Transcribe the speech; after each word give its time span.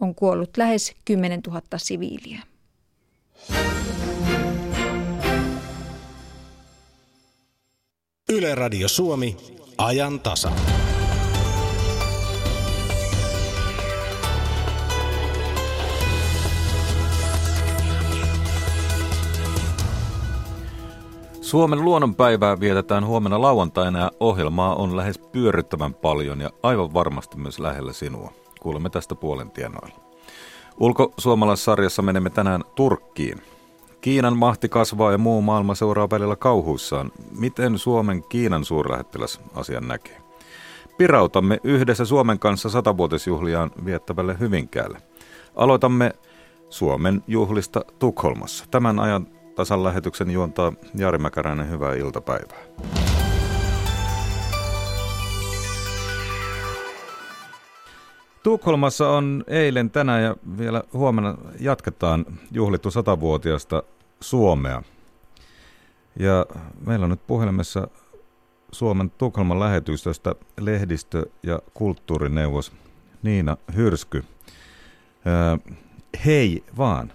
on 0.00 0.14
kuollut 0.14 0.56
lähes 0.56 0.94
10 1.04 1.40
000 1.46 1.62
siviiliä. 1.76 2.42
Yle 8.32 8.54
Radio 8.54 8.88
Suomi, 8.88 9.36
ajan 9.78 10.20
tasa. 10.20 10.52
Suomen 21.40 21.84
luonnonpäivää 21.84 22.60
vietetään 22.60 23.06
huomenna 23.06 23.42
lauantaina 23.42 23.98
ja 23.98 24.10
ohjelmaa 24.20 24.74
on 24.74 24.96
lähes 24.96 25.18
pyörittävän 25.18 25.94
paljon 25.94 26.40
ja 26.40 26.50
aivan 26.62 26.94
varmasti 26.94 27.36
myös 27.36 27.58
lähellä 27.58 27.92
sinua. 27.92 28.39
Kuulemme 28.60 28.90
tästä 28.90 29.14
puolen 29.14 29.50
tienoilla. 29.50 30.00
Ulkosuomalaissarjassa 30.80 32.02
menemme 32.02 32.30
tänään 32.30 32.64
Turkkiin. 32.74 33.42
Kiinan 34.00 34.36
mahti 34.36 34.68
kasvaa 34.68 35.12
ja 35.12 35.18
muu 35.18 35.42
maailma 35.42 35.74
seuraa 35.74 36.10
välillä 36.10 36.36
kauhuissaan. 36.36 37.12
Miten 37.38 37.78
Suomen 37.78 38.22
Kiinan 38.28 38.64
suurlähettiläs 38.64 39.40
asian 39.54 39.88
näkee? 39.88 40.20
Pirautamme 40.98 41.60
yhdessä 41.64 42.04
Suomen 42.04 42.38
kanssa 42.38 42.68
satavuotisjuhliaan 42.68 43.70
viettävälle 43.84 44.36
Hyvinkäälle. 44.40 44.98
Aloitamme 45.54 46.12
Suomen 46.68 47.24
juhlista 47.26 47.84
Tukholmassa. 47.98 48.64
Tämän 48.70 49.00
ajan 49.00 49.26
tasan 49.54 49.84
lähetyksen 49.84 50.30
juontaa 50.30 50.72
Jari 50.94 51.18
Mäkäräinen. 51.18 51.70
Hyvää 51.70 51.94
iltapäivää. 51.94 52.58
Tukholmassa 58.42 59.08
on 59.08 59.44
eilen, 59.46 59.90
tänään 59.90 60.22
ja 60.22 60.36
vielä 60.58 60.82
huomenna 60.92 61.34
jatketaan 61.60 62.24
juhlittu 62.52 62.90
satavuotiaasta 62.90 63.82
Suomea. 64.20 64.82
Ja 66.18 66.46
meillä 66.86 67.04
on 67.04 67.10
nyt 67.10 67.26
puhelimessa 67.26 67.88
Suomen 68.72 69.10
Tukholman 69.18 69.60
lähetystöstä 69.60 70.34
lehdistö- 70.60 71.26
ja 71.42 71.58
kulttuurineuvos 71.74 72.72
Niina 73.22 73.56
Hyrsky. 73.76 74.24
hei 76.26 76.62
vaan. 76.78 77.12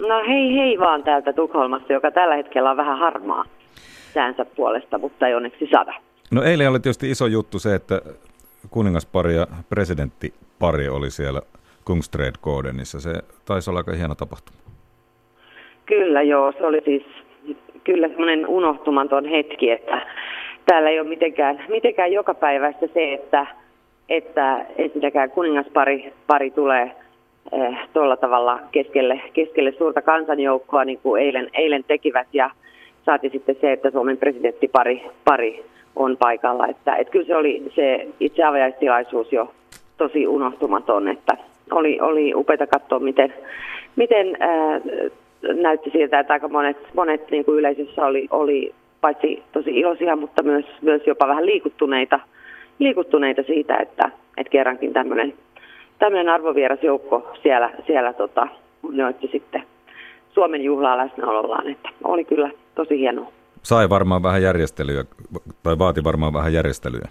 No 0.00 0.22
hei 0.28 0.54
hei 0.56 0.78
vaan 0.78 1.02
täältä 1.02 1.32
Tukholmasta, 1.32 1.92
joka 1.92 2.10
tällä 2.10 2.36
hetkellä 2.36 2.70
on 2.70 2.76
vähän 2.76 2.98
harmaa 2.98 3.44
säänsä 4.14 4.44
puolesta, 4.44 4.98
mutta 4.98 5.26
ei 5.26 5.34
onneksi 5.34 5.68
sada. 5.70 5.94
No 6.30 6.42
eilen 6.42 6.70
oli 6.70 6.80
tietysti 6.80 7.10
iso 7.10 7.26
juttu 7.26 7.58
se, 7.58 7.74
että 7.74 8.02
kuningaspari 8.70 9.34
ja 9.34 9.46
presidenttipari 9.68 10.88
oli 10.88 11.10
siellä 11.10 11.40
Kungstred 11.84 12.34
Gardenissa. 12.42 13.00
Se 13.00 13.12
taisi 13.44 13.70
olla 13.70 13.80
aika 13.80 13.92
hieno 13.92 14.14
tapahtuma. 14.14 14.58
Kyllä 15.86 16.22
joo, 16.22 16.52
se 16.52 16.66
oli 16.66 16.80
siis 16.84 17.02
kyllä 17.84 18.08
semmoinen 18.08 18.46
unohtumaton 18.46 19.24
hetki, 19.24 19.70
että 19.70 20.06
täällä 20.66 20.90
ei 20.90 21.00
ole 21.00 21.08
mitenkään, 21.08 21.64
mitenkään 21.68 22.12
joka 22.12 22.34
päivästä 22.34 22.86
se, 22.94 23.12
että, 23.12 23.46
että 24.08 24.66
ensinnäkään 24.78 25.30
kuningaspari 25.30 26.12
pari 26.26 26.50
tulee 26.50 26.92
eh, 27.52 27.78
tuolla 27.92 28.16
tavalla 28.16 28.60
keskelle, 28.72 29.20
keskelle 29.32 29.72
suurta 29.72 30.02
kansanjoukkoa, 30.02 30.84
niin 30.84 30.98
kuin 31.02 31.22
eilen, 31.22 31.50
eilen 31.54 31.84
tekivät, 31.84 32.26
ja 32.32 32.50
saati 33.06 33.28
sitten 33.30 33.56
se, 33.60 33.72
että 33.72 33.90
Suomen 33.90 34.16
presidenttipari 34.16 35.02
pari 35.24 35.64
on 35.96 36.16
paikalla. 36.16 36.66
Että, 36.66 36.96
että 36.96 37.10
kyllä 37.10 37.26
se 37.26 37.36
oli 37.36 37.62
se 37.74 38.08
itse 38.20 38.44
avajaistilaisuus 38.44 39.32
jo 39.32 39.52
tosi 39.98 40.26
unohtumaton, 40.26 41.08
että 41.08 41.36
oli, 41.70 42.00
oli 42.00 42.34
upeata 42.34 42.66
katsoa, 42.66 42.98
miten, 42.98 43.34
miten 43.96 44.36
ää, 44.40 44.80
näytti 45.42 45.90
siltä, 45.90 46.18
että 46.18 46.32
aika 46.32 46.48
monet, 46.48 46.76
monet 46.94 47.30
niin 47.30 47.44
kuin 47.44 47.58
yleisössä 47.58 48.06
oli, 48.06 48.28
oli 48.30 48.74
paitsi 49.00 49.42
tosi 49.52 49.70
iloisia, 49.70 50.16
mutta 50.16 50.42
myös, 50.42 50.64
myös 50.82 51.02
jopa 51.06 51.28
vähän 51.28 51.46
liikuttuneita, 51.46 52.20
liikuttuneita 52.78 53.42
siitä, 53.42 53.76
että, 53.76 54.10
että 54.36 54.50
kerrankin 54.50 54.92
tämmöinen, 54.92 55.34
tämmöinen 55.98 56.28
arvovieras 56.28 56.82
joukko 56.82 57.30
siellä, 57.42 57.70
siellä 57.86 58.12
tota, 58.12 58.48
sitten 59.32 59.62
Suomen 60.30 60.62
juhlaa 60.62 60.96
läsnäolollaan, 60.96 61.70
että 61.70 61.88
oli 62.04 62.24
kyllä 62.24 62.50
tosi 62.74 62.98
hienoa 62.98 63.37
sai 63.68 63.88
varmaan 63.88 64.22
vähän 64.22 64.42
järjestelyä, 64.42 65.04
tai 65.62 65.78
vaati 65.78 66.04
varmaan 66.04 66.32
vähän 66.32 66.52
järjestelyä. 66.52 67.08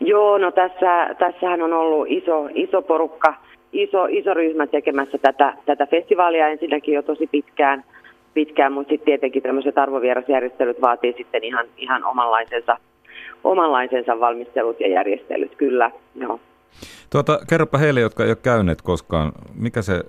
Joo, 0.00 0.38
no 0.38 0.52
tässä, 0.52 1.14
tässähän 1.18 1.62
on 1.62 1.72
ollut 1.72 2.06
iso, 2.10 2.48
iso 2.54 2.82
porukka, 2.82 3.34
iso, 3.72 4.06
iso 4.10 4.34
ryhmä 4.34 4.66
tekemässä 4.66 5.18
tätä, 5.18 5.54
tätä 5.66 5.86
festivaalia 5.86 6.48
ensinnäkin 6.48 6.94
jo 6.94 7.02
tosi 7.02 7.26
pitkään, 7.26 7.84
pitkään 8.34 8.72
mutta 8.72 8.90
sitten 8.90 9.04
tietenkin 9.04 9.42
tämmöiset 9.42 9.78
arvovierasjärjestelyt 9.78 10.80
vaatii 10.80 11.14
sitten 11.16 11.44
ihan, 11.44 11.66
ihan 11.76 12.04
omanlaisensa, 12.04 12.76
omanlaisensa 13.44 14.20
valmistelut 14.20 14.80
ja 14.80 14.88
järjestelyt, 14.88 15.54
kyllä, 15.56 15.90
joo. 16.14 16.40
Tuota, 17.10 17.38
kerropa 17.48 17.78
heille, 17.78 18.00
jotka 18.00 18.24
ei 18.24 18.30
ole 18.30 18.36
käyneet 18.42 18.82
koskaan, 18.82 19.32
mikä 19.54 19.82
se 19.82 20.02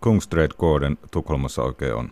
Kungstred 0.00 0.50
Garden 0.58 0.98
Tukholmassa 1.12 1.62
oikein 1.62 1.94
on? 1.94 2.08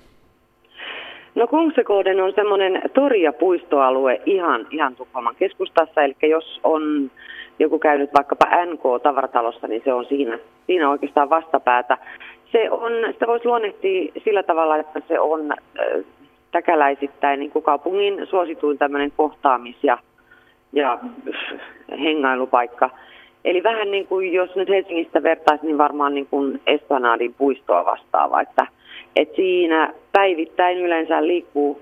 No 1.34 1.46
Kungsekoden 1.46 2.20
on 2.20 2.32
semmoinen 2.34 2.82
tori- 2.94 3.22
ja 3.22 3.32
puistoalue 3.32 4.20
ihan, 4.26 4.66
ihan 4.70 4.96
Tukholman 4.96 5.36
keskustassa, 5.38 6.02
eli 6.02 6.16
jos 6.22 6.60
on 6.64 7.10
joku 7.58 7.78
käynyt 7.78 8.10
vaikkapa 8.14 8.46
NK-tavaratalossa, 8.46 9.68
niin 9.68 9.82
se 9.84 9.92
on 9.92 10.04
siinä, 10.04 10.38
siinä 10.66 10.90
oikeastaan 10.90 11.30
vastapäätä. 11.30 11.98
Se 12.52 12.70
on, 12.70 12.92
sitä 13.12 13.26
voisi 13.26 13.46
luonnehtia 13.46 14.12
sillä 14.24 14.42
tavalla, 14.42 14.76
että 14.76 15.00
se 15.08 15.20
on 15.20 15.52
äh, 15.52 16.04
täkäläisittäin 16.52 17.40
niin 17.40 17.50
kuin 17.50 17.62
kaupungin 17.62 18.26
suosituin 18.26 18.78
tämmöinen 18.78 19.12
kohtaamis- 19.16 19.82
ja, 19.84 19.98
ja 20.72 20.98
hengailupaikka. 22.00 22.90
Eli 23.44 23.62
vähän 23.62 23.90
niin 23.90 24.06
kuin 24.06 24.32
jos 24.32 24.56
nyt 24.56 24.68
Helsingistä 24.68 25.22
vertaisi, 25.22 25.66
niin 25.66 25.78
varmaan 25.78 26.14
niin 26.14 26.26
kuin 26.26 26.60
Esplanadin 26.66 27.34
puistoa 27.34 27.84
vastaava, 27.84 28.40
että 28.40 28.66
et 29.16 29.36
siinä 29.36 29.94
päivittäin 30.12 30.78
yleensä 30.78 31.26
liikkuu, 31.26 31.80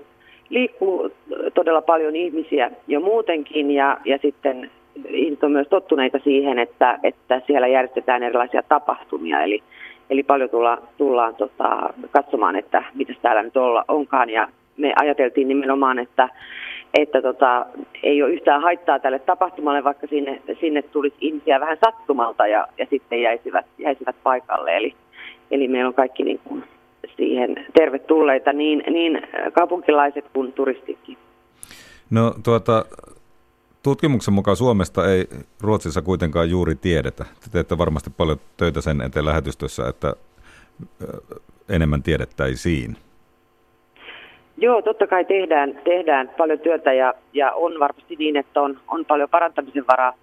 liikkuu 0.49 1.11
todella 1.53 1.81
paljon 1.81 2.15
ihmisiä 2.15 2.71
jo 2.87 2.99
muutenkin 2.99 3.71
ja, 3.71 3.97
ja 4.05 4.17
sitten 4.21 4.71
ihmiset 5.09 5.43
on 5.43 5.51
myös 5.51 5.67
tottuneita 5.67 6.19
siihen, 6.23 6.59
että, 6.59 6.99
että 7.03 7.41
siellä 7.47 7.67
järjestetään 7.67 8.23
erilaisia 8.23 8.63
tapahtumia. 8.69 9.41
Eli, 9.41 9.63
eli 10.09 10.23
paljon 10.23 10.49
tulla, 10.49 10.77
tullaan 10.97 11.35
tota, 11.35 11.93
katsomaan, 12.11 12.55
että 12.55 12.83
mitä 12.93 13.13
täällä 13.21 13.43
nyt 13.43 13.57
olla, 13.57 13.85
onkaan. 13.87 14.29
Ja 14.29 14.47
me 14.77 14.93
ajateltiin 14.95 15.47
nimenomaan, 15.47 15.99
että, 15.99 16.29
että 16.93 17.21
tota, 17.21 17.65
ei 18.03 18.23
ole 18.23 18.33
yhtään 18.33 18.61
haittaa 18.61 18.99
tälle 18.99 19.19
tapahtumalle, 19.19 19.83
vaikka 19.83 20.07
sinne, 20.07 20.41
sinne 20.59 20.81
tulisi 20.81 21.15
ihmisiä 21.21 21.59
vähän 21.59 21.77
sattumalta 21.85 22.47
ja, 22.47 22.67
ja 22.77 22.87
sitten 22.89 23.21
jäisivät, 23.21 23.65
jäisivät 23.77 24.15
paikalle. 24.23 24.77
Eli, 24.77 24.93
eli 25.51 25.67
meillä 25.67 25.87
on 25.87 25.93
kaikki 25.93 26.23
niin 26.23 26.39
kuin 26.43 26.63
siihen 27.17 27.65
tervetulleita, 27.73 28.53
niin, 28.53 28.83
niin 28.89 29.21
kaupunkilaiset 29.53 30.25
kuin 30.33 30.53
turistitkin. 30.53 31.17
No 32.09 32.35
tuota, 32.43 32.85
tutkimuksen 33.83 34.33
mukaan 34.33 34.57
Suomesta 34.57 35.11
ei 35.11 35.27
Ruotsissa 35.61 36.01
kuitenkaan 36.01 36.49
juuri 36.49 36.75
tiedetä. 36.75 37.23
Te 37.23 37.49
teette 37.51 37.77
varmasti 37.77 38.09
paljon 38.17 38.37
töitä 38.57 38.81
sen 38.81 39.01
eteen 39.01 39.25
lähetystössä, 39.25 39.87
että 39.87 40.13
enemmän 41.69 42.03
tiedettäisiin. 42.03 42.97
Joo, 44.57 44.81
totta 44.81 45.07
kai 45.07 45.25
tehdään, 45.25 45.79
tehdään 45.83 46.29
paljon 46.37 46.59
työtä 46.59 46.93
ja, 46.93 47.13
ja 47.33 47.51
on 47.51 47.79
varmasti 47.79 48.15
niin, 48.15 48.37
että 48.37 48.61
on, 48.61 48.79
on 48.87 49.05
paljon 49.05 49.29
parantamisen 49.29 49.85
varaa 49.87 50.13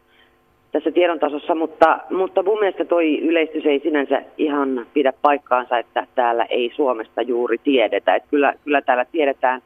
tässä 0.72 0.90
tiedon 0.90 1.18
tasossa, 1.18 1.54
mutta, 1.54 1.98
mutta 2.10 2.42
mun 2.42 2.58
mielestä 2.58 2.84
toi 2.84 3.18
yleistys 3.18 3.66
ei 3.66 3.80
sinänsä 3.80 4.22
ihan 4.38 4.86
pidä 4.94 5.12
paikkaansa, 5.22 5.78
että 5.78 6.06
täällä 6.14 6.44
ei 6.44 6.72
Suomesta 6.76 7.22
juuri 7.22 7.58
tiedetä. 7.58 8.14
Että 8.14 8.28
kyllä, 8.30 8.54
kyllä 8.64 8.82
täällä 8.82 9.04
tiedetään, 9.04 9.62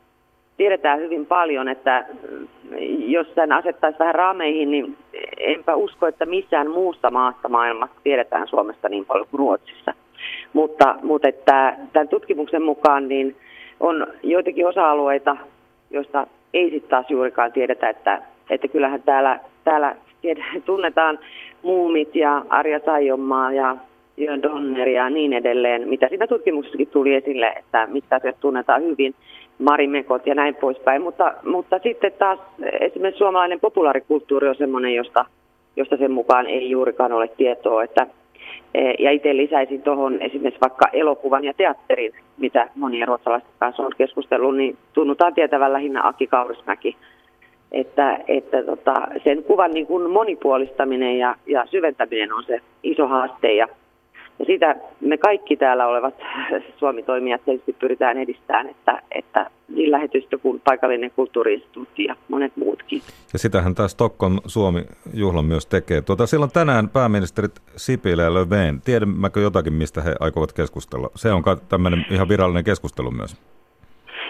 tiedetään 0.56 1.00
hyvin 1.00 1.26
paljon, 1.26 1.68
että 1.68 2.06
jos 2.98 3.34
sen 3.34 3.52
asettaisi 3.52 3.98
vähän 3.98 4.14
raameihin, 4.14 4.70
niin 4.70 4.96
enpä 5.38 5.74
usko, 5.74 6.06
että 6.06 6.26
missään 6.26 6.70
muussa 6.70 7.10
maassa 7.10 7.48
maailmassa 7.48 7.96
tiedetään 8.04 8.48
Suomesta 8.48 8.88
niin 8.88 9.04
paljon 9.04 9.26
kuin 9.30 9.38
Ruotsissa. 9.38 9.94
Mutta, 10.52 10.94
mutta 11.02 11.28
että 11.28 11.76
tämän 11.92 12.08
tutkimuksen 12.08 12.62
mukaan 12.62 13.08
niin 13.08 13.36
on 13.80 14.06
joitakin 14.22 14.66
osa-alueita, 14.66 15.36
joista 15.90 16.26
ei 16.54 16.70
sitten 16.70 16.90
taas 16.90 17.10
juurikaan 17.10 17.52
tiedetä, 17.52 17.88
että, 17.88 18.22
että 18.50 18.68
kyllähän 18.68 19.02
täällä, 19.02 19.40
täällä 19.64 19.96
tunnetaan 20.64 21.18
muumit 21.62 22.16
ja 22.16 22.44
Arja 22.48 22.80
Saijonmaa 22.84 23.52
ja 23.52 23.76
Jön 24.16 24.42
Donner 24.42 24.88
ja 24.88 25.10
niin 25.10 25.32
edelleen, 25.32 25.88
mitä 25.88 26.08
siinä 26.08 26.26
tutkimuksessakin 26.26 26.88
tuli 26.88 27.14
esille, 27.14 27.46
että 27.46 27.86
mitkä 27.86 28.16
asiat 28.16 28.40
tunnetaan 28.40 28.82
hyvin, 28.82 29.14
Marimekot 29.58 30.26
ja 30.26 30.34
näin 30.34 30.54
poispäin. 30.54 31.02
Mutta, 31.02 31.34
mutta 31.44 31.78
sitten 31.82 32.12
taas 32.12 32.38
esimerkiksi 32.80 33.18
suomalainen 33.18 33.60
populaarikulttuuri 33.60 34.48
on 34.48 34.54
sellainen, 34.54 34.94
josta, 34.94 35.24
josta 35.76 35.96
sen 35.96 36.12
mukaan 36.12 36.46
ei 36.46 36.70
juurikaan 36.70 37.12
ole 37.12 37.28
tietoa, 37.28 37.82
että 37.82 38.06
Eh, 38.74 38.94
ja 38.98 39.10
itse 39.10 39.36
lisäisin 39.36 39.82
tuohon 39.82 40.22
esimerkiksi 40.22 40.60
vaikka 40.60 40.88
elokuvan 40.92 41.44
ja 41.44 41.54
teatterin, 41.54 42.12
mitä 42.36 42.68
monia 42.74 43.06
ruotsalaisten 43.06 43.52
kanssa 43.58 43.82
on 43.82 43.92
keskustellut, 43.98 44.56
niin 44.56 44.76
tunnutaan 44.92 45.34
tietävän 45.34 45.72
lähinnä 45.72 46.08
Aki 46.08 46.26
Kaurismäki. 46.26 46.96
Että, 47.74 48.18
että 48.28 48.62
tota, 48.62 48.94
sen 49.24 49.42
kuvan 49.42 49.70
niin 49.70 49.86
kuin 49.86 50.10
monipuolistaminen 50.10 51.18
ja, 51.18 51.34
ja 51.46 51.66
syventäminen 51.70 52.32
on 52.32 52.44
se 52.44 52.60
iso 52.82 53.06
haaste. 53.06 53.54
Ja, 53.54 53.68
ja 54.38 54.44
sitä 54.44 54.76
me 55.00 55.18
kaikki 55.18 55.56
täällä 55.56 55.86
olevat 55.86 56.14
Suomi-toimijat 56.78 57.44
tietysti 57.44 57.72
pyritään 57.72 58.18
edistämään, 58.18 58.68
että, 58.68 59.02
että 59.10 59.50
niin 59.68 59.90
lähetystö 59.90 60.38
kuin 60.38 60.60
paikallinen 60.64 61.10
kulttuuriinstituutti 61.10 62.04
ja 62.04 62.16
monet 62.28 62.56
muutkin. 62.56 63.02
Ja 63.32 63.38
sitähän 63.38 63.74
tämä 63.74 63.88
Stockholm 63.88 64.38
Suomi-juhla 64.46 65.42
myös 65.42 65.66
tekee. 65.66 66.02
Tuota, 66.02 66.26
silloin 66.26 66.50
tänään 66.52 66.88
pääministerit 66.88 67.60
Sipilä 67.76 68.22
ja 68.22 68.34
Löfven. 68.34 68.80
Tiedämmekö 68.84 69.40
jotakin, 69.40 69.72
mistä 69.72 70.02
he 70.02 70.14
aikovat 70.20 70.52
keskustella? 70.52 71.10
Se 71.14 71.32
on 71.32 71.42
tämmöinen 71.68 72.06
ihan 72.10 72.28
virallinen 72.28 72.64
keskustelu 72.64 73.10
myös. 73.10 73.53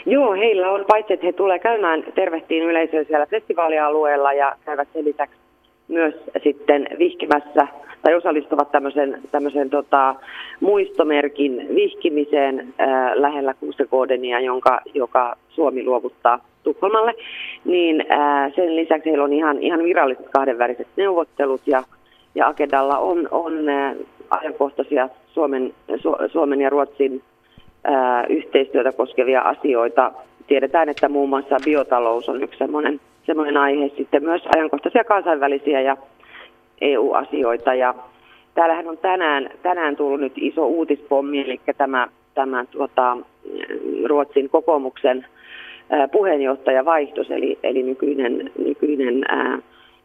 Joo, 0.06 0.32
heillä 0.32 0.70
on, 0.70 0.84
paitsi 0.88 1.12
että 1.12 1.26
he 1.26 1.32
tulee 1.32 1.58
käymään 1.58 2.04
tervehtiin 2.14 2.62
yleisöä 2.62 3.04
siellä 3.04 3.26
festivaalialueella 3.26 4.32
ja 4.32 4.56
käyvät 4.64 4.88
sen 4.92 5.04
lisäksi 5.04 5.36
myös 5.88 6.14
sitten 6.42 6.88
vihkimässä 6.98 7.68
tai 8.02 8.14
osallistuvat 8.14 8.72
tämmöisen, 8.72 9.20
tämmöisen 9.30 9.70
tota, 9.70 10.14
muistomerkin 10.60 11.66
vihkimiseen 11.74 12.74
ää, 12.78 13.22
lähellä 13.22 13.54
Kuusekoodenia, 13.54 14.40
jonka, 14.40 14.80
joka 14.94 15.36
Suomi 15.48 15.84
luovuttaa 15.84 16.38
Tukholmalle, 16.62 17.14
niin 17.64 18.04
ää, 18.08 18.50
sen 18.50 18.76
lisäksi 18.76 19.10
heillä 19.10 19.24
on 19.24 19.32
ihan, 19.32 19.62
ihan 19.62 19.84
viralliset 19.84 20.26
kahdenväliset 20.30 20.88
neuvottelut 20.96 21.60
ja, 21.66 21.82
ja 22.34 22.48
agendalla 22.48 22.98
on, 22.98 23.28
on 23.30 23.68
ää, 23.68 23.94
ajankohtaisia 24.30 25.08
Suomen, 25.26 25.74
Su, 25.96 26.16
Suomen 26.32 26.60
ja 26.60 26.70
Ruotsin 26.70 27.22
yhteistyötä 28.28 28.92
koskevia 28.92 29.40
asioita. 29.40 30.12
Tiedetään, 30.46 30.88
että 30.88 31.08
muun 31.08 31.28
muassa 31.28 31.56
biotalous 31.64 32.28
on 32.28 32.42
yksi 32.42 32.58
semmoinen, 32.58 33.00
semmoinen 33.26 33.56
aihe, 33.56 33.90
sitten 33.96 34.22
myös 34.22 34.42
ajankohtaisia 34.56 35.04
kansainvälisiä 35.04 35.80
ja 35.80 35.96
EU-asioita. 36.80 37.74
Ja 37.74 37.94
täällähän 38.54 38.88
on 38.88 38.98
tänään, 38.98 39.50
tänään 39.62 39.96
tullut 39.96 40.20
nyt 40.20 40.32
iso 40.36 40.66
uutispommi, 40.66 41.40
eli 41.40 41.60
tämä, 41.76 42.08
tämä 42.34 42.64
tuota, 42.64 43.16
Ruotsin 44.04 44.48
kokoomuksen 44.48 45.26
puheenjohtaja 46.12 46.84
vaihtos, 46.84 47.30
eli, 47.30 47.58
eli 47.62 47.82
nykyinen, 47.82 48.50
nykyinen 48.58 49.24
ää, 49.28 49.58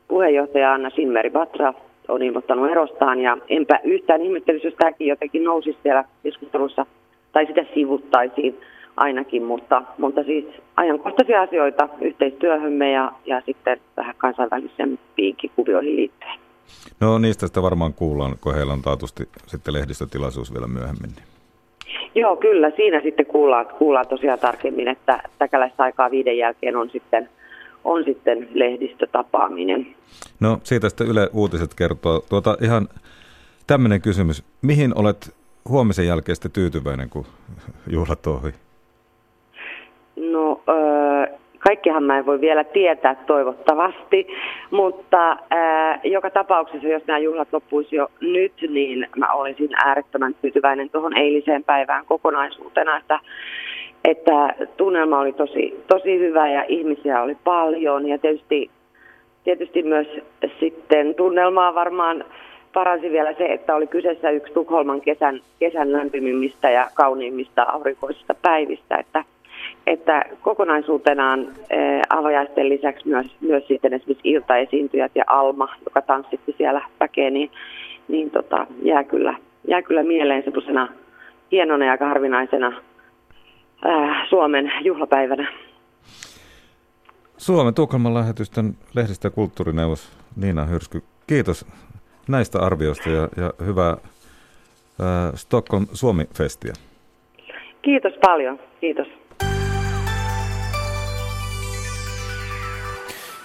puheenjohtaja 0.07 0.73
Anna 0.73 0.89
Simmeri 0.89 1.29
Batra 1.29 1.73
on 2.07 2.23
ilmoittanut 2.23 2.71
erostaan, 2.71 3.19
ja 3.19 3.37
enpä 3.49 3.79
yhtään 3.83 4.21
ihmettelisi, 4.21 4.67
jos 4.67 4.75
tämäkin 4.75 5.07
jotenkin 5.07 5.43
nousisi 5.43 5.79
siellä 5.83 6.03
keskustelussa, 6.23 6.85
tai 7.31 7.45
sitä 7.45 7.65
sivuttaisiin 7.73 8.61
ainakin, 8.97 9.43
mutta, 9.43 9.81
mutta 9.97 10.23
siis 10.23 10.45
ajankohtaisia 10.75 11.41
asioita 11.41 11.89
yhteistyöhömme 12.01 12.91
ja, 12.91 13.11
ja 13.25 13.41
sitten 13.45 13.81
tähän 13.95 14.15
kansainvälisen 14.17 14.99
piinkikuvioihin 15.15 15.95
liittyen. 15.95 16.39
No 16.99 17.17
niistä 17.17 17.47
sitä 17.47 17.61
varmaan 17.61 17.93
kuullaan, 17.93 18.35
kun 18.41 18.55
heillä 18.55 18.73
on 18.73 18.81
taatusti 18.81 19.29
sitten 19.47 19.73
lehdistötilaisuus 19.73 20.53
vielä 20.53 20.67
myöhemmin. 20.67 21.11
Joo, 22.15 22.35
kyllä. 22.35 22.71
Siinä 22.75 23.01
sitten 23.01 23.25
kuullaan, 23.25 23.65
kuullaan 23.65 24.07
tosiaan 24.07 24.39
tarkemmin, 24.39 24.87
että 24.87 25.23
täkäläistä 25.37 25.83
aikaa 25.83 26.11
viiden 26.11 26.37
jälkeen 26.37 26.75
on 26.75 26.89
sitten, 26.89 27.29
on 27.83 28.03
sitten 28.03 28.49
lehdistötapaaminen. 28.53 29.87
No 30.39 30.59
siitä 30.63 30.89
sitten 30.89 31.07
Yle 31.07 31.29
Uutiset 31.33 31.73
kertoo. 31.73 32.23
Tuota, 32.29 32.57
ihan 32.61 32.87
tämmöinen 33.67 34.01
kysymys. 34.01 34.43
Mihin 34.61 34.97
olet 34.97 35.35
huomisen 35.69 36.07
jälkeen 36.07 36.35
sitten 36.35 36.51
tyytyväinen, 36.51 37.09
kun 37.09 37.25
juhlat 37.87 38.27
ohi? 38.27 38.53
No, 40.15 40.61
öö, 40.69 41.39
Kaikkihan 41.59 42.03
mä 42.03 42.17
en 42.17 42.25
voi 42.25 42.41
vielä 42.41 42.63
tietää 42.63 43.15
toivottavasti, 43.15 44.27
mutta 44.71 45.37
ää, 45.49 45.99
joka 46.03 46.29
tapauksessa, 46.29 46.87
jos 46.87 47.07
nämä 47.07 47.19
juhlat 47.19 47.47
loppuisi 47.51 47.95
jo 47.95 48.07
nyt, 48.21 48.53
niin 48.69 49.07
mä 49.15 49.33
olisin 49.33 49.69
äärettömän 49.85 50.35
tyytyväinen 50.41 50.89
tuohon 50.89 51.17
eiliseen 51.17 51.63
päivään 51.63 52.05
kokonaisuutena, 52.05 52.97
että, 52.97 53.19
että 54.03 54.55
tunnelma 54.77 55.19
oli 55.19 55.33
tosi, 55.33 55.83
tosi 55.87 56.19
hyvä 56.19 56.51
ja 56.51 56.65
ihmisiä 56.67 57.21
oli 57.21 57.35
paljon 57.43 58.07
ja 58.07 58.17
tietysti, 58.17 58.69
tietysti 59.43 59.83
myös 59.83 60.07
sitten 60.59 61.15
tunnelmaa 61.15 61.75
varmaan 61.75 62.25
paransi 62.73 63.11
vielä 63.11 63.33
se, 63.33 63.45
että 63.45 63.75
oli 63.75 63.87
kyseessä 63.87 64.29
yksi 64.29 64.53
Tukholman 64.53 65.01
kesän, 65.01 65.41
kesän 65.59 65.91
lämpimimmistä 65.91 66.69
ja 66.69 66.89
kauniimmista 66.93 67.63
aurinkoisista 67.63 68.33
päivistä, 68.33 68.97
että– 68.97 69.23
että 69.87 70.25
kokonaisuutenaan 70.41 71.47
eh, 71.69 72.01
avajaisten 72.09 72.69
lisäksi 72.69 73.07
myös, 73.07 73.35
myös 73.41 73.67
sitten 73.67 73.93
esimerkiksi 73.93 74.29
iltaesiintyjät 74.29 75.11
ja 75.15 75.23
Alma, 75.27 75.75
joka 75.85 76.01
tanssitti 76.01 76.55
siellä 76.57 76.81
väkeä, 76.99 77.29
niin, 77.29 77.51
niin 78.07 78.31
tota, 78.31 78.67
jää, 78.83 79.03
kyllä, 79.03 79.35
jää 79.67 79.81
kyllä 79.81 80.03
mieleen 80.03 80.43
semmoisena 80.43 80.87
hienona 81.51 81.85
ja 81.85 81.97
harvinaisena 81.99 82.81
ää, 83.85 84.21
eh, 84.21 84.29
Suomen 84.29 84.71
juhlapäivänä. 84.83 85.53
Suomen 87.37 87.73
Tukholman 87.73 88.13
lähetystön 88.13 88.73
lehdistä 88.95 89.29
kulttuurineuvos 89.29 90.11
Niina 90.35 90.65
Hyrsky, 90.65 91.03
kiitos 91.27 91.65
näistä 92.29 92.59
arvioista 92.59 93.09
ja, 93.09 93.29
ja 93.37 93.53
hyvää 93.65 93.97
ää, 95.01 95.31
Stockholm 95.35 95.87
Suomi-festiä. 95.93 96.73
Kiitos 97.81 98.13
paljon, 98.25 98.59
kiitos. 98.81 99.07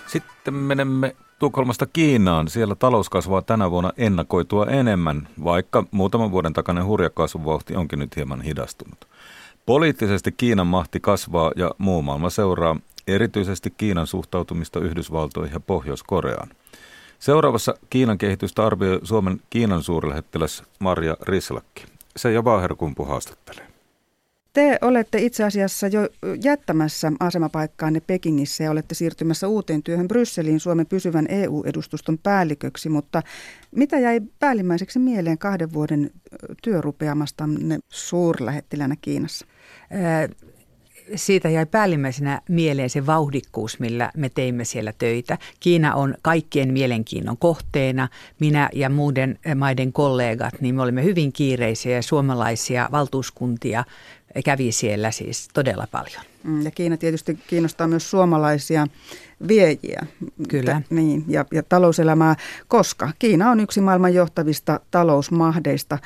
Sitten 0.07 0.55
menemme 0.55 1.17
Tukholmasta 1.39 1.87
Kiinaan. 1.87 2.49
Siellä 2.49 2.75
talous 2.75 3.09
kasvaa 3.09 3.43
tänä 3.43 3.71
vuonna 3.71 3.93
ennakoitua 3.97 4.67
enemmän, 4.67 5.29
vaikka 5.45 5.85
muutaman 5.91 6.31
vuoden 6.31 6.53
takainen 6.53 6.87
hurja 6.87 7.11
kasvuvauhti 7.11 7.77
onkin 7.77 7.99
nyt 7.99 8.17
hieman 8.17 8.43
hidastunut. 8.43 9.09
Poliittisesti 9.67 10.33
Kiinan 10.33 10.67
mahti 10.67 11.01
kasvaa 11.01 11.53
ja 11.57 11.71
muu 11.79 12.03
maailma 12.03 12.31
seuraa 12.31 12.77
erityisesti 13.09 13.71
Kiinan 13.71 14.07
suhtautumista 14.07 14.81
Yhdysvaltoihin 14.81 15.55
ja 15.55 15.61
Pohjois-Koreaan. 15.61 16.49
Seuraavassa 17.25 17.75
Kiinan 17.91 18.19
kehitystä 18.19 18.67
arvioi 18.67 19.01
Suomen 19.03 19.41
Kiinan 19.51 19.83
suurlähettiläs 19.83 20.63
Maria 20.79 21.17
Rislakki. 21.23 21.85
Se 22.17 22.33
ja 22.33 22.45
Vaaherkumpu 22.45 23.05
haastattelee. 23.05 23.67
Te 24.53 24.79
olette 24.81 25.19
itse 25.19 25.45
asiassa 25.45 25.87
jo 25.87 26.09
jättämässä 26.45 27.13
asemapaikkaanne 27.21 28.01
Pekingissä 28.01 28.65
ja 28.65 28.71
olette 28.71 28.95
siirtymässä 28.95 29.49
uuteen 29.49 29.83
työhön 29.83 30.09
Brysseliin 30.09 30.61
Suomen 30.61 30.87
pysyvän 30.87 31.27
EU-edustuston 31.29 32.19
päälliköksi, 32.19 32.89
mutta 32.89 33.23
mitä 33.71 33.99
jäi 33.99 34.21
päällimmäiseksi 34.39 34.99
mieleen 34.99 35.39
kahden 35.39 35.73
vuoden 35.73 36.11
työrupeamastanne 36.63 37.79
suurlähettilänä 37.89 38.97
Kiinassa? 39.01 39.47
Siitä 41.15 41.49
jäi 41.49 41.67
päällimmäisenä 41.67 42.41
mieleen 42.49 42.91
se 42.91 43.07
vauhdikkuus, 43.07 43.81
millä 43.81 44.11
me 44.17 44.29
teimme 44.29 44.65
siellä 44.65 44.93
töitä. 44.99 45.39
Kiina 45.61 45.95
on 45.95 46.15
kaikkien 46.23 46.73
mielenkiinnon 46.73 47.39
kohteena. 47.39 48.09
Minä 48.41 48.69
ja 48.73 48.91
muiden 48.91 49.39
maiden 49.55 49.93
kollegat, 49.93 50.61
niin 50.61 50.75
me 50.75 50.83
olimme 50.83 51.05
hyvin 51.05 51.33
kiireisiä 51.33 51.97
ja 51.97 52.03
suomalaisia 52.03 52.89
valtuuskuntia 52.93 53.85
kävi 54.45 54.73
siellä 54.73 55.11
siis 55.11 55.49
todella 55.55 55.87
paljon. 55.91 56.23
Mm, 56.43 56.63
ja 56.63 56.71
Kiina 56.71 56.97
tietysti 56.97 57.39
kiinnostaa 57.47 57.89
myös 57.89 58.11
suomalaisia 58.11 58.87
viejiä. 59.49 60.07
Kyllä. 60.49 60.83
T- 60.89 60.91
niin, 60.91 61.25
ja, 61.29 61.45
ja 61.53 61.63
talouselämää, 61.63 62.37
koska 62.69 63.11
Kiina 63.19 63.51
on 63.51 63.61
yksi 63.61 63.81
maailman 63.81 64.15
johtavista 64.15 64.81
talousmahdeista 64.91 65.99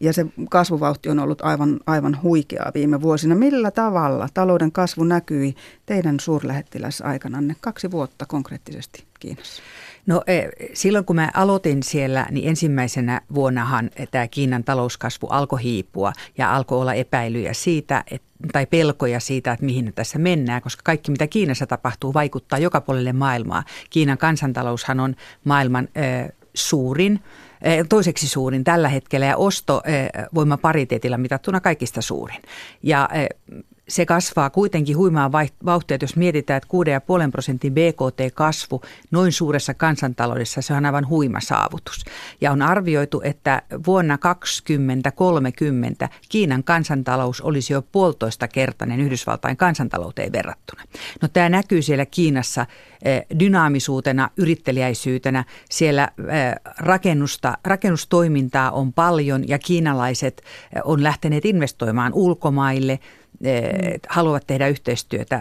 ja 0.00 0.12
se 0.12 0.26
kasvuvauhti 0.50 1.08
on 1.08 1.18
ollut 1.18 1.42
aivan, 1.42 1.80
aivan 1.86 2.18
huikeaa 2.22 2.70
viime 2.74 3.02
vuosina. 3.02 3.34
Millä 3.34 3.70
tavalla 3.70 4.28
talouden 4.34 4.72
kasvu 4.72 5.04
näkyi 5.04 5.54
teidän 5.86 6.20
suurlähettiläsaikananne 6.20 7.56
kaksi 7.60 7.90
vuotta 7.90 8.26
konkreettisesti 8.26 9.04
Kiinassa? 9.20 9.62
No 10.06 10.22
e, 10.26 10.42
silloin 10.74 11.04
kun 11.04 11.16
mä 11.16 11.30
aloitin 11.34 11.82
siellä, 11.82 12.26
niin 12.30 12.48
ensimmäisenä 12.48 13.20
vuonnahan 13.34 13.90
tämä 14.10 14.28
Kiinan 14.28 14.64
talouskasvu 14.64 15.26
alkoi 15.26 15.62
hiipua 15.62 16.12
ja 16.38 16.54
alkoi 16.54 16.80
olla 16.80 16.94
epäilyjä 16.94 17.52
siitä, 17.52 18.04
että 18.10 18.26
tai 18.52 18.66
pelkoja 18.66 19.20
siitä, 19.20 19.52
että 19.52 19.64
mihin 19.64 19.92
tässä 19.94 20.18
mennään, 20.18 20.62
koska 20.62 20.82
kaikki 20.84 21.10
mitä 21.10 21.26
Kiinassa 21.26 21.66
tapahtuu 21.66 22.14
vaikuttaa 22.14 22.58
joka 22.58 22.80
puolelle 22.80 23.12
maailmaa. 23.12 23.64
Kiinan 23.90 24.18
kansantaloushan 24.18 25.00
on 25.00 25.16
maailman 25.44 25.88
ö, 25.96 26.32
suurin 26.54 27.20
toiseksi 27.88 28.28
suurin 28.28 28.64
tällä 28.64 28.88
hetkellä 28.88 29.26
ja 29.26 29.36
ostovoimapariteetilla 29.36 31.18
mitattuna 31.18 31.60
kaikista 31.60 32.02
suurin. 32.02 32.42
Ja 32.82 33.08
se 33.88 34.06
kasvaa 34.06 34.50
kuitenkin 34.50 34.96
huimaa 34.96 35.32
vauhtia, 35.64 35.98
jos 36.02 36.16
mietitään, 36.16 36.56
että 36.56 36.68
6,5 37.24 37.30
prosentin 37.30 37.72
BKT-kasvu 37.72 38.82
noin 39.10 39.32
suuressa 39.32 39.74
kansantaloudessa, 39.74 40.62
se 40.62 40.74
on 40.74 40.86
aivan 40.86 41.08
huima 41.08 41.40
saavutus. 41.40 42.04
Ja 42.40 42.52
on 42.52 42.62
arvioitu, 42.62 43.20
että 43.24 43.62
vuonna 43.86 44.18
2030 44.18 46.08
Kiinan 46.28 46.64
kansantalous 46.64 47.40
olisi 47.40 47.72
jo 47.72 47.82
puolitoista 47.82 48.48
kertainen 48.48 49.00
Yhdysvaltain 49.00 49.56
kansantalouteen 49.56 50.32
verrattuna. 50.32 50.82
No 51.22 51.28
tämä 51.28 51.48
näkyy 51.48 51.82
siellä 51.82 52.06
Kiinassa 52.06 52.66
eh, 53.02 53.26
dynaamisuutena, 53.38 54.30
yrittelijäisyytenä. 54.36 55.44
Siellä 55.70 56.08
eh, 56.18 56.74
rakennusta, 56.78 57.58
rakennustoimintaa 57.64 58.70
on 58.70 58.92
paljon 58.92 59.48
ja 59.48 59.58
kiinalaiset 59.58 60.42
eh, 60.76 60.82
on 60.84 61.02
lähteneet 61.02 61.44
investoimaan 61.44 62.12
ulkomaille. 62.14 62.98
Haluavat 64.08 64.46
tehdä 64.46 64.68
yhteistyötä 64.68 65.40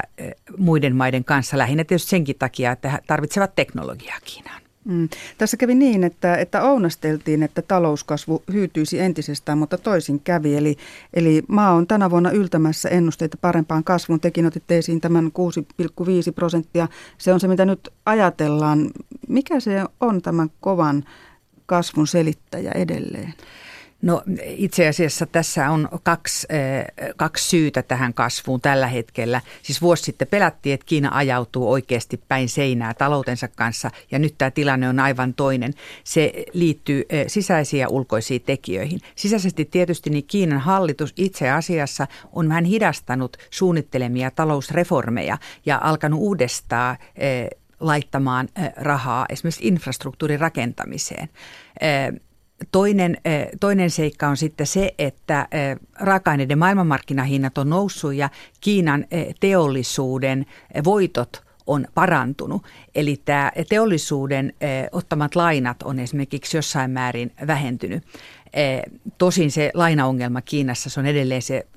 muiden 0.58 0.96
maiden 0.96 1.24
kanssa 1.24 1.58
lähinnä 1.58 1.84
tietysti 1.84 2.10
senkin 2.10 2.36
takia, 2.40 2.72
että 2.72 2.90
he 2.90 3.00
tarvitsevat 3.08 3.56
teknologiaa 3.56 4.18
Kiinaan. 4.26 4.66
Mm. 4.86 5.10
Tässä 5.38 5.58
kävi 5.58 5.76
niin, 5.76 6.04
että, 6.04 6.36
että 6.36 6.64
ounasteltiin, 6.64 7.44
että 7.44 7.62
talouskasvu 7.62 8.44
hyytyisi 8.54 9.00
entisestään, 9.00 9.58
mutta 9.58 9.78
toisin 9.78 10.20
kävi. 10.20 10.56
Eli, 10.56 10.78
eli 11.14 11.44
maa 11.48 11.74
on 11.74 11.88
tänä 11.88 12.10
vuonna 12.10 12.32
yltämässä 12.32 12.90
ennusteita 12.90 13.38
parempaan 13.42 13.84
kasvuun. 13.84 14.20
Tekin 14.20 14.46
otitte 14.46 14.78
esiin 14.78 15.02
tämän 15.02 15.26
6,5 15.26 16.34
prosenttia. 16.36 16.88
Se 17.18 17.34
on 17.34 17.40
se, 17.40 17.48
mitä 17.48 17.66
nyt 17.66 17.90
ajatellaan. 18.06 18.92
Mikä 19.28 19.60
se 19.60 19.84
on 20.02 20.22
tämän 20.22 20.50
kovan 20.62 21.04
kasvun 21.66 22.08
selittäjä 22.08 22.72
edelleen? 22.76 23.34
No 24.02 24.24
itse 24.46 24.88
asiassa 24.88 25.26
tässä 25.26 25.70
on 25.70 25.90
kaksi, 26.04 26.48
kaksi 27.18 27.50
syytä 27.50 27.84
tähän 27.84 28.14
kasvuun 28.14 28.62
tällä 28.62 28.88
hetkellä. 28.88 29.42
Siis 29.64 29.82
vuosi 29.82 30.04
sitten 30.04 30.28
pelättiin, 30.28 30.74
että 30.74 30.86
Kiina 30.86 31.10
ajautuu 31.14 31.72
oikeasti 31.72 32.22
päin 32.28 32.50
seinää 32.50 32.94
taloutensa 32.94 33.48
kanssa 33.48 33.92
ja 34.12 34.20
nyt 34.20 34.36
tämä 34.38 34.52
tilanne 34.52 34.90
on 34.90 35.00
aivan 35.00 35.34
toinen. 35.34 35.74
Se 36.04 36.34
liittyy 36.54 37.04
sisäisiin 37.28 37.82
ja 37.82 37.90
ulkoisiin 37.90 38.42
tekijöihin. 38.42 39.00
Sisäisesti 39.16 39.66
tietysti 39.66 40.10
niin 40.10 40.28
Kiinan 40.28 40.60
hallitus 40.60 41.14
itse 41.18 41.50
asiassa 41.50 42.08
on 42.34 42.50
vähän 42.50 42.66
hidastanut 42.66 43.38
suunnittelemia 43.50 44.32
talousreformeja 44.32 45.38
ja 45.66 45.80
alkanut 45.84 46.20
uudestaan 46.20 46.98
laittamaan 47.80 48.48
rahaa 48.76 49.26
esimerkiksi 49.30 49.68
infrastruktuurin 49.68 50.40
rakentamiseen. 50.40 51.30
Toinen, 52.72 53.18
toinen 53.60 53.92
seikka 53.92 54.28
on 54.28 54.38
sitten 54.38 54.68
se, 54.68 54.94
että 55.00 55.48
raaka-aineiden 56.00 56.58
maailmanmarkkinahinnat 56.58 57.58
on 57.58 57.70
noussut 57.70 58.14
ja 58.14 58.30
Kiinan 58.62 59.06
teollisuuden 59.40 60.46
voitot 60.84 61.44
on 61.68 61.86
parantunut. 61.94 62.64
Eli 62.96 63.22
tämä 63.26 63.52
teollisuuden 63.70 64.54
ottamat 64.92 65.36
lainat 65.36 65.84
on 65.84 66.00
esimerkiksi 66.00 66.58
jossain 66.58 66.92
määrin 66.92 67.32
vähentynyt. 67.48 68.04
Tosin 69.18 69.52
se 69.52 69.72
lainaongelma 69.74 70.42
Kiinassa 70.42 70.90
se 70.90 71.00
on 71.00 71.06
edelleen 71.06 71.42
se 71.42 71.68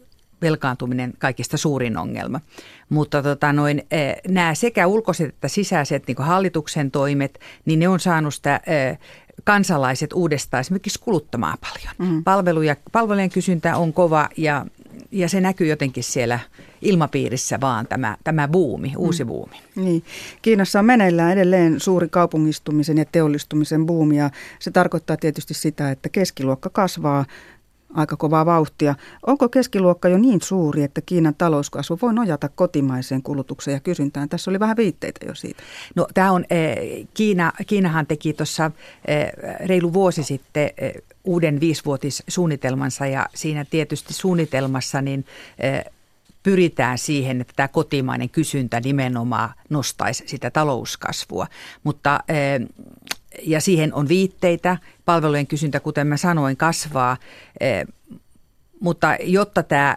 velkaantuminen 0.43 1.13
kaikista 1.19 1.57
suurin 1.57 1.97
ongelma. 1.97 2.41
Mutta 2.89 3.23
tota 3.23 3.53
noin, 3.53 3.83
nämä 4.29 4.55
sekä 4.55 4.87
ulkoiset 4.87 5.29
että 5.29 5.49
sisäiset 5.49 6.07
niin 6.07 6.17
hallituksen 6.19 6.91
toimet, 6.91 7.41
niin 7.65 7.79
ne 7.79 7.89
on 7.89 8.01
saanut 8.01 8.35
sitä 8.35 8.61
kansalaiset 9.49 10.13
uudestaan 10.13 10.61
esimerkiksi 10.61 11.01
kuluttamaan 11.01 11.59
paljon. 11.61 12.13
Mm. 12.13 12.25
Palveluja, 12.25 12.77
palvelujen 12.93 13.31
kysyntä 13.31 13.77
on 13.77 13.93
kova 13.93 14.29
ja, 14.37 14.67
ja 15.13 15.29
se 15.29 15.41
näkyy 15.41 15.67
jotenkin 15.67 16.05
siellä 16.05 16.39
ilmapiirissä 16.83 17.61
vaan 17.61 17.87
tämä, 17.87 18.17
tämä 18.25 18.49
buumi, 18.49 18.93
uusi 18.97 19.25
mm. 19.25 19.29
buumi. 19.29 19.57
Niin. 19.77 20.05
Kiinassa 20.43 20.79
on 20.79 20.85
meneillään 20.85 21.33
edelleen 21.33 21.81
suuri 21.81 22.09
kaupungistumisen 22.09 22.99
ja 22.99 23.05
teollistumisen 23.05 23.87
buumi 23.87 24.17
ja 24.17 24.31
se 24.59 24.71
tarkoittaa 24.71 25.17
tietysti 25.17 25.55
sitä, 25.55 25.91
että 25.91 26.09
keskiluokka 26.09 26.71
kasvaa 26.71 27.25
aika 27.95 28.17
kovaa 28.17 28.47
vauhtia. 28.47 28.95
Onko 29.27 29.49
keskiluokka 29.49 30.09
jo 30.09 30.19
niin 30.19 30.43
suuri, 30.43 30.83
että 30.83 31.01
Kiinan 31.01 31.35
talouskasvu 31.35 31.99
voi 32.03 32.15
nojata 32.15 32.49
kotimaiseen 32.49 33.23
kulutukseen 33.23 33.75
ja 33.75 33.81
kysyntään? 33.81 34.29
Tässä 34.29 34.51
oli 34.51 34.61
vähän 34.61 34.77
viitteitä 34.77 35.27
jo 35.27 35.35
siitä. 35.35 35.63
No 35.95 36.07
tämä 36.15 36.33
on, 36.33 36.45
eh, 36.51 37.07
Kiina, 37.15 37.53
Kiinahan 37.67 38.07
teki 38.07 38.33
tuossa 38.33 38.71
eh, 39.09 39.33
reilu 39.67 39.93
vuosi 39.93 40.23
sitten 40.23 40.71
eh, 40.79 40.95
uuden 41.25 41.61
viisivuotissuunnitelmansa 41.61 43.07
ja 43.07 43.27
siinä 43.35 43.65
tietysti 43.65 44.15
suunnitelmassa 44.15 45.03
niin 45.03 45.25
pyritään 46.49 46.99
siihen, 46.99 47.41
että 47.41 47.53
tämä 47.57 47.69
kotimainen 47.69 48.31
kysyntä 48.31 48.81
nimenomaan 48.81 49.51
nostaisi 49.71 50.25
sitä 50.27 50.51
talouskasvua. 50.51 51.47
Mutta 51.85 52.21
ja 53.43 53.61
siihen 53.61 53.95
on 53.95 54.09
viitteitä. 54.09 54.79
Palvelujen 55.05 55.47
kysyntä, 55.47 55.81
kuten 55.81 56.07
mä 56.07 56.17
sanoin, 56.17 56.57
kasvaa. 56.57 57.17
Mutta 58.81 59.17
jotta 59.21 59.63
tämä, 59.63 59.97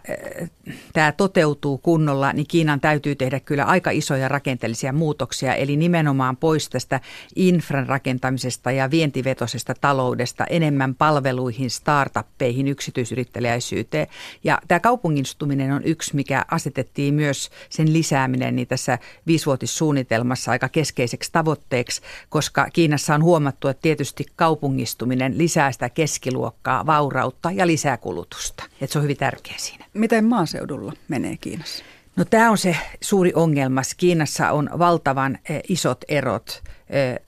tämä 0.93 1.11
toteutuu 1.11 1.77
kunnolla, 1.77 2.33
niin 2.33 2.47
Kiinan 2.47 2.79
täytyy 2.79 3.15
tehdä 3.15 3.39
kyllä 3.39 3.63
aika 3.63 3.91
isoja 3.91 4.27
rakenteellisia 4.27 4.93
muutoksia, 4.93 5.55
eli 5.55 5.77
nimenomaan 5.77 6.37
pois 6.37 6.69
tästä 6.69 6.99
infran 7.35 7.87
rakentamisesta 7.87 8.71
ja 8.71 8.91
vientivetoisesta 8.91 9.73
taloudesta 9.81 10.45
enemmän 10.45 10.95
palveluihin, 10.95 11.69
startuppeihin, 11.69 12.67
yksityisyrittäjäisyyteen. 12.67 14.07
Ja 14.43 14.59
tämä 14.67 14.79
kaupungistuminen 14.79 15.71
on 15.71 15.83
yksi, 15.83 16.15
mikä 16.15 16.45
asetettiin 16.51 17.13
myös 17.13 17.49
sen 17.69 17.93
lisääminen 17.93 18.55
niin 18.55 18.67
tässä 18.67 18.97
viisivuotissuunnitelmassa 19.27 20.51
aika 20.51 20.69
keskeiseksi 20.69 21.31
tavoitteeksi, 21.31 22.01
koska 22.29 22.67
Kiinassa 22.73 23.15
on 23.15 23.23
huomattu, 23.23 23.67
että 23.67 23.81
tietysti 23.81 24.25
kaupungistuminen 24.35 25.37
lisää 25.37 25.71
sitä 25.71 25.89
keskiluokkaa, 25.89 26.85
vaurautta 26.85 27.51
ja 27.51 27.67
lisää 27.67 27.97
kulutusta. 27.97 28.70
Että 28.81 28.93
se 28.93 28.99
on 28.99 29.03
hyvin 29.03 29.17
tärkeä 29.17 29.55
siinä. 29.57 29.85
Miten 29.93 30.25
maaseudulla 30.25 30.93
menee 31.07 31.37
Kiinassa? 31.37 31.83
No 32.15 32.25
tämä 32.25 32.51
on 32.51 32.57
se 32.57 32.77
suuri 33.01 33.31
ongelma. 33.35 33.81
Kiinassa 33.97 34.51
on 34.51 34.69
valtavan 34.79 35.37
eh, 35.49 35.61
isot 35.69 36.03
erot 36.07 36.63
eh, 36.89 37.19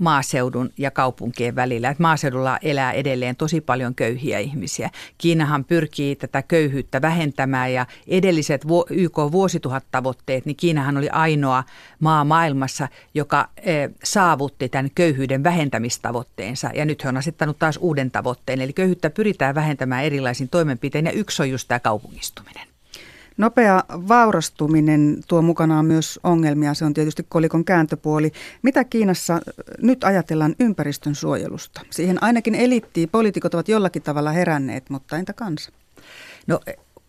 maaseudun 0.00 0.70
ja 0.78 0.90
kaupunkien 0.90 1.56
välillä. 1.56 1.90
Että 1.90 2.02
maaseudulla 2.02 2.58
elää 2.62 2.92
edelleen 2.92 3.36
tosi 3.36 3.60
paljon 3.60 3.94
köyhiä 3.94 4.38
ihmisiä. 4.38 4.90
Kiinahan 5.18 5.64
pyrkii 5.64 6.16
tätä 6.16 6.42
köyhyyttä 6.42 7.02
vähentämään 7.02 7.72
ja 7.72 7.86
edelliset 8.06 8.64
YK 8.90 9.16
vuosituhattavoitteet, 9.32 10.46
niin 10.46 10.56
Kiinahan 10.56 10.96
oli 10.96 11.08
ainoa 11.08 11.64
maa 12.00 12.24
maailmassa, 12.24 12.88
joka 13.14 13.48
eh, 13.56 13.90
saavutti 14.04 14.68
tämän 14.68 14.90
köyhyyden 14.94 15.44
vähentämistavoitteensa. 15.44 16.70
Ja 16.74 16.84
nyt 16.84 17.04
he 17.04 17.08
on 17.08 17.16
asettanut 17.16 17.58
taas 17.58 17.78
uuden 17.82 18.10
tavoitteen. 18.10 18.60
Eli 18.60 18.72
köyhyyttä 18.72 19.10
pyritään 19.10 19.54
vähentämään 19.54 20.04
erilaisin 20.04 20.48
toimenpitein 20.48 21.06
ja 21.06 21.12
yksi 21.12 21.42
on 21.42 21.50
just 21.50 21.68
tämä 21.68 21.80
kaupungistuminen. 21.80 22.69
Nopea 23.40 23.84
vaurastuminen 23.88 25.18
tuo 25.28 25.42
mukanaan 25.42 25.86
myös 25.86 26.20
ongelmia, 26.24 26.74
se 26.74 26.84
on 26.84 26.94
tietysti 26.94 27.26
kolikon 27.28 27.64
kääntöpuoli. 27.64 28.32
Mitä 28.62 28.84
Kiinassa 28.84 29.40
nyt 29.82 30.04
ajatellaan 30.04 30.54
ympäristön 30.60 31.14
suojelusta? 31.14 31.80
Siihen 31.90 32.22
ainakin 32.22 32.54
elittiin, 32.54 33.08
poliitikot 33.08 33.54
ovat 33.54 33.68
jollakin 33.68 34.02
tavalla 34.02 34.30
heränneet, 34.30 34.90
mutta 34.90 35.16
entä 35.16 35.32
kansa? 35.32 35.72
No 36.46 36.60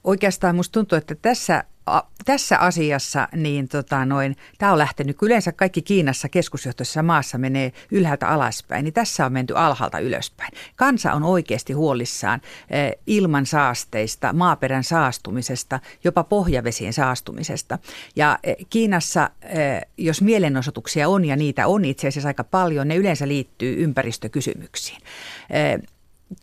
oikeastaan 0.03 0.55
musta 0.55 0.73
tuntuu, 0.73 0.97
että 0.97 1.15
tässä 1.15 1.63
a, 1.85 2.01
tässä 2.25 2.57
asiassa 2.57 3.27
niin 3.35 3.67
tota 3.67 4.05
noin, 4.05 4.35
tämä 4.57 4.71
on 4.71 4.77
lähtenyt, 4.77 5.17
yleensä 5.21 5.51
kaikki 5.51 5.81
Kiinassa 5.81 6.29
keskusjohtoisessa 6.29 7.03
maassa 7.03 7.37
menee 7.37 7.73
ylhäältä 7.91 8.27
alaspäin, 8.27 8.83
niin 8.83 8.93
tässä 8.93 9.25
on 9.25 9.33
menty 9.33 9.57
alhaalta 9.57 9.99
ylöspäin. 9.99 10.51
Kansa 10.75 11.13
on 11.13 11.23
oikeasti 11.23 11.73
huolissaan 11.73 12.41
eh, 12.69 12.91
ilman 13.07 13.45
saasteista, 13.45 14.33
maaperän 14.33 14.83
saastumisesta, 14.83 15.79
jopa 16.03 16.23
pohjavesien 16.23 16.93
saastumisesta. 16.93 17.79
Ja 18.15 18.39
eh, 18.43 18.55
Kiinassa, 18.69 19.29
eh, 19.41 19.81
jos 19.97 20.21
mielenosoituksia 20.21 21.09
on, 21.09 21.25
ja 21.25 21.35
niitä 21.35 21.67
on 21.67 21.85
itse 21.85 22.07
asiassa 22.07 22.29
aika 22.29 22.43
paljon, 22.43 22.87
ne 22.87 22.95
yleensä 22.95 23.27
liittyy 23.27 23.83
ympäristökysymyksiin. 23.83 25.01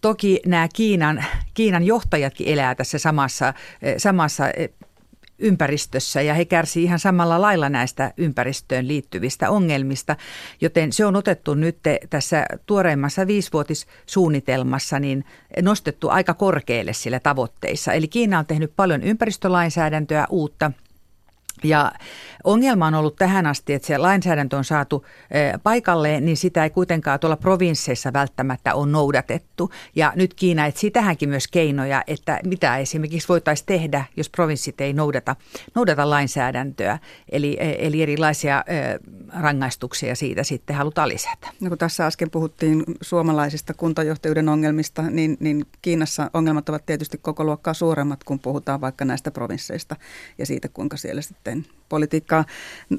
Toki 0.01 0.41
nämä 0.47 0.69
Kiinan, 0.75 1.25
Kiinan 1.55 1.85
johtajatkin 1.85 2.49
elää 2.49 2.75
tässä 2.75 2.99
samassa, 2.99 3.55
eh, 3.83 3.95
samassa 3.99 4.51
eh, 4.51 4.71
ympäristössä 5.39 6.23
ja 6.23 6.35
he 6.35 6.45
kärsivät 6.45 6.85
ihan 6.85 6.99
samalla 6.99 7.41
lailla 7.41 7.69
näistä 7.69 8.13
ympäristöön 8.17 8.89
liittyvistä 8.89 9.51
ongelmista, 9.51 10.17
joten 10.61 10.93
se 10.93 11.07
on 11.07 11.17
otettu 11.17 11.55
nyt 11.55 11.79
tässä 12.11 12.47
tuoreimmassa 12.67 13.27
viisivuotissuunnitelmassa 13.27 14.99
niin 14.99 15.25
nostettu 15.63 16.09
aika 16.09 16.35
korkealle 16.35 16.93
sillä 16.93 17.21
tavoitteissa. 17.21 17.93
Eli 17.93 18.09
Kiina 18.09 18.39
on 18.39 18.47
tehnyt 18.47 18.73
paljon 18.77 19.03
ympäristölainsäädäntöä 19.03 20.27
uutta– 20.31 20.73
Ja 21.65 21.93
ongelma 22.45 22.87
on 22.87 22.95
ollut 22.95 23.17
tähän 23.17 23.47
asti, 23.47 23.73
että 23.73 23.87
se 23.87 23.99
lainsäädäntö 23.99 24.57
on 24.57 24.65
saatu 24.65 25.07
paikalle, 25.63 26.21
niin 26.21 26.37
sitä 26.37 26.65
ei 26.65 26.71
kuitenkaan 26.71 27.21
tuolla 27.21 27.37
provinsseissa 27.37 28.13
välttämättä 28.13 28.75
on 28.75 28.93
noudatettu. 28.93 29.71
Ja 29.97 30.13
nyt 30.17 30.35
Kiina 30.35 30.67
etsii 30.67 30.91
tähänkin 30.91 31.29
myös 31.29 31.49
keinoja, 31.49 32.05
että 32.07 32.41
mitä 32.45 32.77
esimerkiksi 32.77 33.29
voitaisiin 33.29 33.67
tehdä, 33.67 34.05
jos 34.17 34.31
provinssit 34.31 34.81
ei 34.81 34.93
noudata, 34.93 35.37
noudata 35.75 36.11
lainsäädäntöä. 36.11 36.99
Eli, 37.33 37.57
eli 37.61 38.03
erilaisia 38.03 38.65
rangaistuksia 39.41 40.15
siitä 40.15 40.43
sitten 40.43 40.77
halutaan 40.77 41.09
lisätä. 41.09 41.49
No 41.61 41.69
kun 41.69 41.79
tässä 41.79 42.07
äsken 42.07 42.31
puhuttiin 42.31 42.85
suomalaisista 43.01 43.75
kuntajohtajuuden 43.75 44.49
ongelmista, 44.49 45.03
niin, 45.03 45.37
niin 45.41 45.65
Kiinassa 45.83 46.31
ongelmat 46.35 46.69
ovat 46.69 46.87
tietysti 46.87 47.19
koko 47.19 47.45
luokkaa 47.45 47.75
suuremmat, 47.75 48.25
kun 48.25 48.39
puhutaan 48.39 48.81
vaikka 48.81 49.05
näistä 49.05 49.31
provinsseista 49.31 49.97
ja 50.39 50.47
siitä, 50.47 50.69
kuinka 50.69 50.97
siellä 50.97 51.23
sitten 51.23 51.48
politiikkaa 51.89 52.45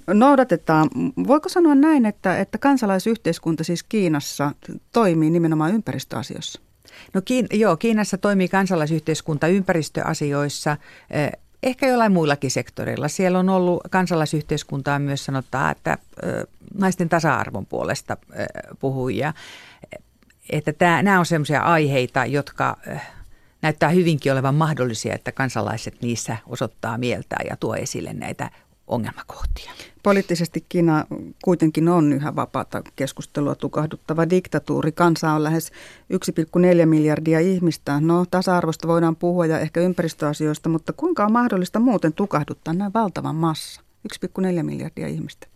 noudatetaan. 0.07 0.89
Voiko 1.27 1.49
sanoa 1.49 1.75
näin, 1.75 2.05
että, 2.05 2.39
että 2.39 2.57
kansalaisyhteiskunta 2.57 3.63
siis 3.63 3.83
Kiinassa 3.83 4.51
toimii 4.93 5.29
nimenomaan 5.29 5.73
ympäristöasioissa? 5.73 6.61
No 7.13 7.21
Kiin, 7.21 7.47
joo, 7.53 7.77
Kiinassa 7.77 8.17
toimii 8.17 8.47
kansalaisyhteiskunta 8.47 9.47
ympäristöasioissa. 9.47 10.77
Eh, 11.09 11.31
ehkä 11.63 11.87
jollain 11.87 12.11
muillakin 12.11 12.51
sektoreilla. 12.51 13.07
Siellä 13.07 13.39
on 13.39 13.49
ollut 13.49 13.81
kansalaisyhteiskuntaa 13.89 14.99
myös 14.99 15.25
sanotaan, 15.25 15.71
että 15.71 15.97
eh, 16.23 16.43
naisten 16.73 17.09
tasa-arvon 17.09 17.65
puolesta 17.65 18.17
eh, 18.33 18.47
puhujia. 18.79 19.33
Että 20.49 20.73
tämä, 20.73 21.03
nämä 21.03 21.19
on 21.19 21.25
sellaisia 21.25 21.61
aiheita, 21.61 22.25
jotka 22.25 22.77
näyttää 23.61 23.89
hyvinkin 23.89 24.31
olevan 24.31 24.55
mahdollisia, 24.55 25.15
että 25.15 25.31
kansalaiset 25.31 26.01
niissä 26.01 26.37
osoittaa 26.47 26.97
mieltä 26.97 27.35
ja 27.49 27.57
tuo 27.57 27.75
esille 27.75 28.13
näitä 28.13 28.51
ongelmakohtia. 28.87 29.71
Poliittisesti 30.03 30.65
Kiina 30.69 31.05
kuitenkin 31.43 31.89
on 31.89 32.13
yhä 32.13 32.35
vapaata 32.35 32.81
keskustelua 32.95 33.55
tukahduttava 33.55 34.29
diktatuuri. 34.29 34.91
Kansa 34.91 35.31
on 35.31 35.43
lähes 35.43 35.71
1,4 36.81 36.85
miljardia 36.85 37.39
ihmistä. 37.39 37.99
No, 37.99 38.25
tasa-arvosta 38.31 38.87
voidaan 38.87 39.15
puhua 39.15 39.45
ja 39.45 39.59
ehkä 39.59 39.79
ympäristöasioista, 39.79 40.69
mutta 40.69 40.93
kuinka 40.93 41.25
on 41.25 41.31
mahdollista 41.31 41.79
muuten 41.79 42.13
tukahduttaa 42.13 42.73
näin 42.73 42.93
valtavan 42.93 43.35
massa? 43.35 43.81
1,4 44.47 44.63
miljardia 44.63 45.07
ihmistä. 45.07 45.47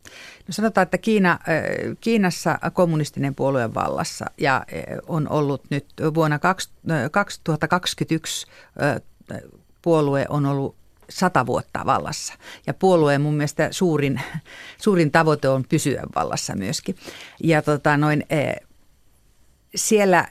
No 0.48 0.52
sanotaan, 0.52 0.84
että 0.84 0.98
Kiina, 0.98 1.40
Kiinassa 2.00 2.60
kommunistinen 2.74 3.36
puolueen 3.36 3.74
vallassa 3.74 4.26
ja 4.38 4.66
on 5.08 5.30
ollut 5.30 5.62
nyt 5.70 5.86
vuonna 6.14 6.40
2021 7.12 8.48
puolue 9.82 10.26
on 10.30 10.46
ollut 10.46 10.76
sata 11.10 11.46
vuotta 11.46 11.86
vallassa. 11.86 12.34
Ja 12.68 12.74
puolueen 12.74 13.22
mun 13.22 13.34
mielestä 13.34 13.68
suurin, 13.72 14.22
suurin 14.84 15.12
tavoite 15.12 15.50
on 15.50 15.66
pysyä 15.70 16.04
vallassa 16.16 16.56
myöskin. 16.56 16.96
Ja 17.44 17.62
tota 17.62 17.98
noin, 17.98 18.26
siellä 19.76 20.28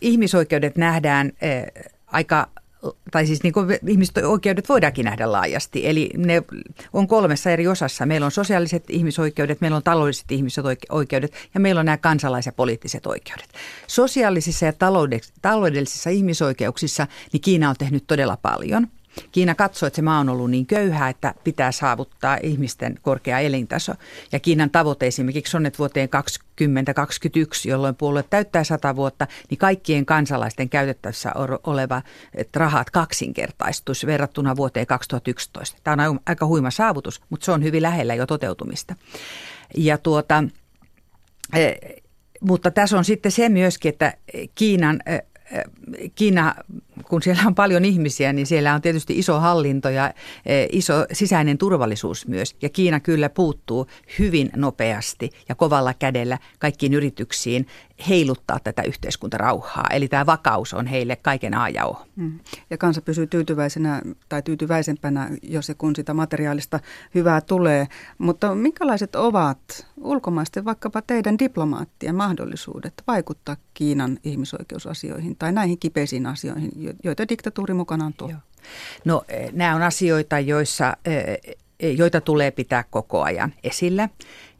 ihmisoikeudet 0.00 0.76
nähdään 0.76 1.32
aika 2.06 2.48
tai 3.10 3.26
siis 3.26 3.42
niin 3.42 3.52
kuin 3.52 3.78
ihmisoikeudet 3.86 4.68
voidaankin 4.68 5.04
nähdä 5.04 5.32
laajasti. 5.32 5.86
Eli 5.86 6.10
ne 6.16 6.42
on 6.92 7.08
kolmessa 7.08 7.50
eri 7.50 7.68
osassa. 7.68 8.06
Meillä 8.06 8.24
on 8.24 8.30
sosiaaliset 8.30 8.84
ihmisoikeudet, 8.90 9.60
meillä 9.60 9.76
on 9.76 9.82
taloudelliset 9.82 10.32
ihmisoikeudet 10.32 11.32
ja 11.54 11.60
meillä 11.60 11.78
on 11.78 11.86
nämä 11.86 11.96
kansalais- 11.96 12.46
ja 12.46 12.52
poliittiset 12.52 13.06
oikeudet. 13.06 13.48
Sosiaalisissa 13.86 14.66
ja 14.66 14.72
taloudellisissa 15.42 16.10
ihmisoikeuksissa 16.10 17.06
niin 17.32 17.40
Kiina 17.40 17.70
on 17.70 17.76
tehnyt 17.78 18.04
todella 18.06 18.36
paljon– 18.42 18.86
Kiina 19.32 19.54
katsoo, 19.54 19.86
että 19.86 19.96
se 19.96 20.02
maa 20.02 20.18
on 20.18 20.28
ollut 20.28 20.50
niin 20.50 20.66
köyhä, 20.66 21.08
että 21.08 21.34
pitää 21.44 21.72
saavuttaa 21.72 22.38
ihmisten 22.42 22.98
korkea 23.02 23.38
elintaso. 23.38 23.92
Ja 24.32 24.40
Kiinan 24.40 24.70
tavoite 24.70 25.06
esimerkiksi 25.06 25.56
on, 25.56 25.66
että 25.66 25.78
vuoteen 25.78 26.08
2021, 26.08 27.68
jolloin 27.68 27.94
puolue 27.94 28.22
täyttää 28.22 28.64
100 28.64 28.96
vuotta, 28.96 29.26
niin 29.50 29.58
kaikkien 29.58 30.06
kansalaisten 30.06 30.68
käytettävissä 30.68 31.32
oleva 31.64 32.02
rahat 32.56 32.90
kaksinkertaistuisi 32.90 34.06
verrattuna 34.06 34.56
vuoteen 34.56 34.86
2011. 34.86 35.78
Tämä 35.84 36.08
on 36.08 36.20
aika 36.26 36.46
huima 36.46 36.70
saavutus, 36.70 37.22
mutta 37.30 37.44
se 37.44 37.52
on 37.52 37.62
hyvin 37.62 37.82
lähellä 37.82 38.14
jo 38.14 38.26
toteutumista. 38.26 38.94
Ja 39.76 39.98
tuota, 39.98 40.44
e, 41.54 41.72
mutta 42.40 42.70
tässä 42.70 42.98
on 42.98 43.04
sitten 43.04 43.32
se 43.32 43.48
myöskin, 43.48 43.88
että 43.88 44.14
Kiinan 44.54 45.00
e, 45.06 45.18
Kiina, 46.14 46.54
kun 47.08 47.22
siellä 47.22 47.42
on 47.46 47.54
paljon 47.54 47.84
ihmisiä, 47.84 48.32
niin 48.32 48.46
siellä 48.46 48.74
on 48.74 48.82
tietysti 48.82 49.18
iso 49.18 49.40
hallinto 49.40 49.88
ja 49.88 50.14
e, 50.46 50.66
iso 50.72 51.06
sisäinen 51.12 51.58
turvallisuus 51.58 52.26
myös. 52.26 52.56
Ja 52.62 52.68
Kiina 52.68 53.00
kyllä 53.00 53.28
puuttuu 53.28 53.86
hyvin 54.18 54.50
nopeasti 54.56 55.30
ja 55.48 55.54
kovalla 55.54 55.94
kädellä 55.94 56.38
kaikkiin 56.58 56.94
yrityksiin 56.94 57.66
heiluttaa 58.08 58.58
tätä 58.64 58.82
yhteiskuntarauhaa. 58.82 59.86
Eli 59.92 60.08
tämä 60.08 60.26
vakaus 60.26 60.74
on 60.74 60.86
heille 60.86 61.16
kaiken 61.16 61.54
A 61.54 61.68
ja 61.68 61.86
O. 61.86 62.06
Mm. 62.16 62.38
Ja 62.70 62.78
kansa 62.78 63.02
pysyy 63.02 63.26
tyytyväisenä 63.26 64.02
tai 64.28 64.42
tyytyväisempänä, 64.42 65.30
jos 65.42 65.68
ja 65.68 65.74
kun 65.74 65.96
sitä 65.96 66.14
materiaalista 66.14 66.80
hyvää 67.14 67.40
tulee. 67.40 67.86
Mutta 68.18 68.54
minkälaiset 68.54 69.16
ovat 69.16 69.86
ulkomaisten, 70.00 70.64
vaikkapa 70.64 71.02
teidän 71.02 71.38
diplomaattien 71.38 72.14
mahdollisuudet 72.14 73.02
vaikuttaa 73.06 73.56
Kiinan 73.74 74.18
ihmisoikeusasioihin 74.24 75.36
tai 75.36 75.52
näihin 75.52 75.78
kipeisiin 75.78 76.26
asioihin, 76.26 76.70
joita 77.04 77.28
diktatuuri 77.28 77.74
mukanaan 77.74 78.12
tuo? 78.12 78.28
Joo. 78.28 78.38
No 79.04 79.24
eh, 79.28 79.52
nämä 79.52 79.74
on 79.74 79.82
asioita, 79.82 80.38
joissa 80.38 80.96
eh, 81.04 81.56
joita 81.80 82.20
tulee 82.20 82.50
pitää 82.50 82.84
koko 82.90 83.22
ajan 83.22 83.54
esillä. 83.64 84.08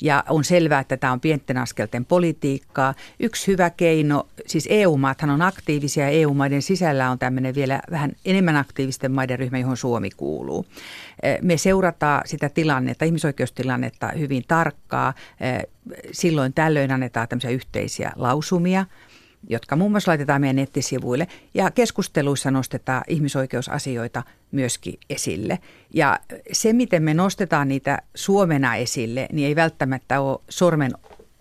Ja 0.03 0.25
on 0.29 0.45
selvää, 0.45 0.81
että 0.81 0.97
tämä 0.97 1.13
on 1.13 1.21
pienten 1.21 1.57
askelten 1.57 2.05
politiikkaa. 2.05 2.95
Yksi 3.21 3.47
hyvä 3.47 3.71
keino, 3.71 4.27
siis 4.47 4.67
EU-maathan 4.71 5.31
on 5.31 5.43
aktiivisia 5.43 6.09
EU-maiden 6.09 6.63
sisällä 6.63 7.11
on 7.11 7.19
tämmöinen 7.19 7.55
vielä 7.55 7.81
vähän 7.91 8.13
enemmän 8.25 8.57
aktiivisten 8.57 9.13
maiden 9.13 9.39
ryhmä, 9.39 9.59
johon 9.59 9.77
Suomi 9.77 10.11
kuuluu. 10.11 10.67
Me 11.43 11.57
seurataan 11.57 12.23
sitä 12.27 12.49
tilannetta, 12.49 13.05
ihmisoikeustilannetta 13.05 14.09
hyvin 14.19 14.45
tarkkaa. 14.49 15.15
Silloin 16.13 16.53
tällöin 16.53 16.91
annetaan 16.91 17.29
tämmöisiä 17.29 17.51
yhteisiä 17.51 18.13
lausumia– 18.17 18.87
jotka 19.49 19.77
muun 19.77 19.91
muassa 19.91 20.11
laitetaan 20.11 20.41
meidän 20.41 20.57
nettisivuille. 20.57 21.27
Ja 21.55 21.71
keskusteluissa 21.71 22.51
nostetaan 22.51 23.03
ihmisoikeusasioita 23.09 24.23
myöskin 24.53 24.99
esille. 25.11 25.59
Ja 25.95 26.21
se, 26.53 26.73
miten 26.73 27.03
me 27.03 27.15
nostetaan 27.15 27.69
niitä 27.69 27.99
Suomena 28.15 28.77
esille, 28.77 29.29
niin 29.33 29.49
ei 29.49 29.57
välttämättä 29.57 30.21
ole 30.21 30.41
sormen, 30.49 30.93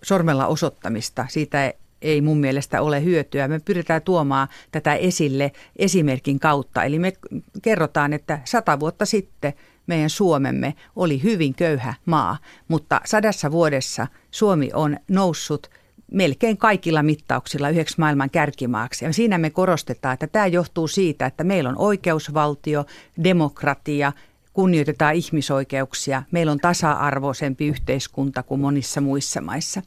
sormella 0.03 0.47
osoittamista. 0.47 1.25
Siitä 1.29 1.73
ei 2.01 2.21
mun 2.21 2.37
mielestä 2.37 2.81
ole 2.81 3.03
hyötyä. 3.03 3.47
Me 3.47 3.59
pyritään 3.59 4.01
tuomaan 4.01 4.47
tätä 4.71 4.93
esille 4.93 5.51
esimerkin 5.75 6.39
kautta. 6.39 6.83
Eli 6.83 6.99
me 6.99 7.13
kerrotaan, 7.61 8.13
että 8.13 8.39
sata 8.45 8.79
vuotta 8.79 9.05
sitten 9.05 9.53
meidän 9.87 10.09
Suomemme 10.09 10.73
oli 10.95 11.23
hyvin 11.23 11.55
köyhä 11.55 11.93
maa, 12.05 12.37
mutta 12.67 13.01
sadassa 13.05 13.51
vuodessa 13.51 14.07
Suomi 14.31 14.69
on 14.73 14.97
noussut– 15.07 15.67
melkein 16.11 16.57
kaikilla 16.57 17.03
mittauksilla 17.03 17.69
yhdeksi 17.69 17.99
maailman 17.99 18.29
kärkimaaksi. 18.29 19.05
Ja 19.05 19.13
siinä 19.13 19.37
me 19.37 19.49
korostetaan, 19.49 20.13
että 20.13 20.27
tämä 20.27 20.47
johtuu 20.47 20.87
siitä, 20.87 21.25
että 21.25 21.43
meillä 21.43 21.69
on 21.69 21.77
oikeusvaltio, 21.77 22.85
demokratia, 23.23 24.13
kunnioitetaan 24.57 25.15
ihmisoikeuksia, 25.15 26.23
meillä 26.31 26.51
on 26.51 26.59
tasa-arvoisempi 26.59 27.67
yhteiskunta 27.67 28.43
kuin 28.43 28.61
monissa 28.61 29.01
muissa 29.01 29.41
maissa. 29.41 29.81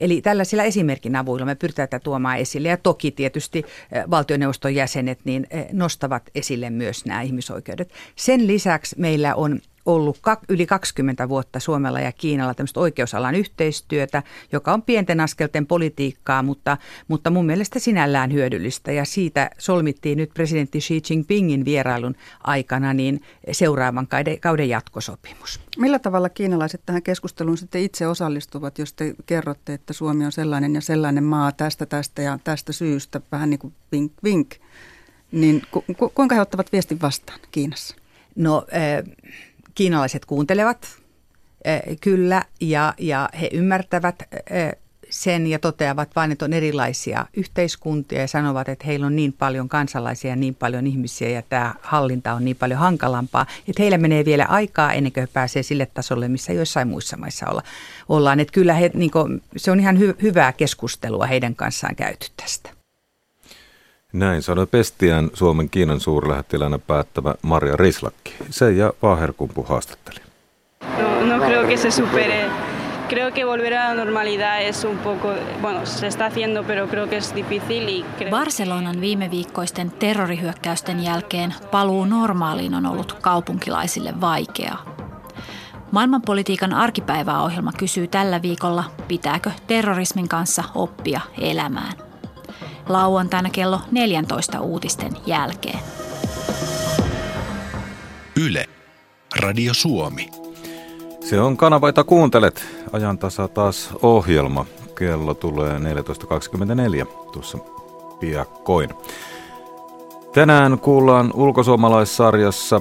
Eli 0.00 0.22
tällaisilla 0.22 0.62
esimerkin 0.62 1.16
avuilla 1.16 1.46
me 1.46 1.54
pyritään 1.54 1.88
tätä 1.88 2.04
tuomaan 2.04 2.38
esille 2.38 2.68
ja 2.68 2.76
toki 2.76 3.10
tietysti 3.10 3.58
eh, 3.92 4.04
valtioneuvoston 4.10 4.74
jäsenet 4.74 5.20
niin 5.24 5.46
eh, 5.50 5.66
nostavat 5.72 6.30
esille 6.34 6.70
myös 6.70 7.04
nämä 7.06 7.22
ihmisoikeudet. 7.22 7.92
Sen 8.16 8.46
lisäksi 8.46 8.96
meillä 8.98 9.34
on 9.34 9.60
ollut 9.86 10.18
yli 10.48 10.66
20 10.66 11.28
vuotta 11.28 11.60
Suomella 11.60 12.00
ja 12.00 12.12
Kiinalla 12.12 12.54
tämmöistä 12.54 12.80
oikeusalan 12.80 13.34
yhteistyötä, 13.34 14.22
joka 14.52 14.72
on 14.72 14.82
pienten 14.82 15.20
askelten 15.20 15.66
politiikkaa, 15.66 16.42
mutta, 16.42 16.76
mutta 17.08 17.30
mun 17.30 17.46
mielestä 17.46 17.78
sinällään 17.78 18.32
hyödyllistä. 18.32 18.92
Ja 18.92 19.04
siitä 19.04 19.50
solmittiin 19.58 20.18
nyt 20.18 20.30
presidentti 20.34 20.78
Xi 20.78 21.02
Jinpingin 21.10 21.64
vierailun 21.64 22.14
aikana 22.44 22.94
niin 22.94 23.22
seuraavan 23.52 24.08
kauden 24.40 24.68
jatkosopimus. 24.68 25.60
Millä 25.78 25.98
tavalla 25.98 26.28
kiinalaiset 26.28 26.82
tähän 26.86 27.02
keskusteluun 27.02 27.58
sitten 27.58 27.82
itse 27.82 28.06
osallistuvat, 28.06 28.78
jos 28.78 28.92
te 28.92 29.14
kerrotte, 29.26 29.74
että 29.74 29.92
Suomi 29.92 30.24
on 30.24 30.32
sellainen 30.32 30.74
ja 30.74 30.80
sellainen 30.80 31.24
maa 31.24 31.52
tästä, 31.52 31.86
tästä 31.86 32.22
ja 32.22 32.38
tästä 32.44 32.72
syystä, 32.72 33.20
vähän 33.32 33.50
niin 33.50 33.58
kuin 33.58 33.74
vink, 33.92 34.12
vink, 34.24 34.54
niin 35.32 35.62
ku, 35.70 35.84
ku, 35.98 36.08
kuinka 36.14 36.34
he 36.34 36.40
ottavat 36.40 36.72
viestin 36.72 37.00
vastaan 37.00 37.40
Kiinassa? 37.50 37.96
No 38.36 38.66
äh, 38.72 39.14
kiinalaiset 39.74 40.24
kuuntelevat 40.24 40.88
kyllä 42.00 42.44
ja, 42.60 42.94
ja 42.98 43.28
he 43.40 43.50
ymmärtävät 43.52 44.22
sen 45.10 45.46
ja 45.46 45.58
toteavat 45.58 46.08
vain, 46.16 46.32
että 46.32 46.44
on 46.44 46.52
erilaisia 46.52 47.26
yhteiskuntia 47.36 48.20
ja 48.20 48.28
sanovat, 48.28 48.68
että 48.68 48.86
heillä 48.86 49.06
on 49.06 49.16
niin 49.16 49.32
paljon 49.32 49.68
kansalaisia 49.68 50.30
ja 50.30 50.36
niin 50.36 50.54
paljon 50.54 50.86
ihmisiä 50.86 51.28
ja 51.28 51.42
tämä 51.42 51.74
hallinta 51.82 52.32
on 52.32 52.44
niin 52.44 52.56
paljon 52.56 52.80
hankalampaa, 52.80 53.46
että 53.68 53.82
heillä 53.82 53.98
menee 53.98 54.24
vielä 54.24 54.44
aikaa 54.44 54.92
ennen 54.92 55.12
kuin 55.12 55.22
he 55.22 55.28
pääsee 55.32 55.62
sille 55.62 55.86
tasolle, 55.86 56.28
missä 56.28 56.52
joissain 56.52 56.88
muissa 56.88 57.16
maissa 57.16 57.46
olla, 57.50 57.62
ollaan. 58.08 58.40
Että 58.40 58.52
kyllä 58.52 58.74
he, 58.74 58.90
niin 58.94 59.10
kuin, 59.10 59.42
se 59.56 59.70
on 59.70 59.80
ihan 59.80 59.96
hy- 59.96 60.22
hyvää 60.22 60.52
keskustelua 60.52 61.26
heidän 61.26 61.54
kanssaan 61.54 61.96
käyty 61.96 62.26
tästä. 62.36 62.73
Näin 64.14 64.42
sanoi 64.42 64.66
Pestiään 64.66 65.30
Suomen 65.32 65.70
Kiinan 65.70 66.00
suurlähettilänä 66.00 66.78
päättävä 66.78 67.34
Maria 67.42 67.76
Rislakki. 67.76 68.34
Se 68.50 68.72
ja 68.72 68.92
Vaherkumpu 69.02 69.62
haastatteli. 69.62 70.18
No, 70.98 71.36
no 71.36 71.44
creo 71.44 71.66
que 71.66 71.76
se 71.76 71.90
supere 71.90 72.50
creo 73.08 73.32
que 73.32 73.44
volver 73.44 73.74
a 73.74 73.88
la 73.88 74.04
normalidad 74.04 74.62
es 74.62 74.84
un 74.84 74.98
poco, 74.98 75.34
bueno, 75.62 75.86
se 75.86 76.06
está 76.06 76.26
haciendo, 76.26 76.64
pero 76.64 76.86
creo 76.88 77.08
que 77.08 77.16
es 77.16 77.34
difícil 77.34 77.88
y 77.88 78.04
creo... 78.18 78.30
Barcelonan 78.30 79.00
viime 79.00 79.30
viikkoisten 79.30 79.90
terrorihyökkäysten 79.90 81.02
jälkeen 81.04 81.54
paluu 81.70 82.04
normaaliin 82.04 82.74
on 82.74 82.86
ollut 82.86 83.12
kaupunkilaisille 83.12 84.20
vaikeaa. 84.20 84.94
Maailmanpolitiikan 85.90 86.72
arkipäiväohjelma 86.72 87.72
kysyy 87.78 88.06
tällä 88.06 88.42
viikolla, 88.42 88.84
pitääkö 89.08 89.50
terrorismin 89.66 90.28
kanssa 90.28 90.64
oppia 90.74 91.20
elämään. 91.40 92.03
Lauantaina 92.88 93.50
kello 93.50 93.80
14 93.90 94.60
uutisten 94.60 95.12
jälkeen. 95.26 95.78
Yle. 98.40 98.66
Radio 99.40 99.74
Suomi. 99.74 100.30
Se 101.20 101.40
on 101.40 101.56
kanava, 101.56 101.88
jota 101.88 102.04
kuuntelet. 102.04 102.64
Ajantasa 102.92 103.48
taas 103.48 103.90
ohjelma. 104.02 104.66
Kello 104.98 105.34
tulee 105.34 105.78
14.24 105.78 107.06
tuossa 107.32 107.58
piakkoin. 108.20 108.90
Tänään 110.32 110.78
kuullaan 110.78 111.30
ulkosuomalaissarjassa. 111.34 112.80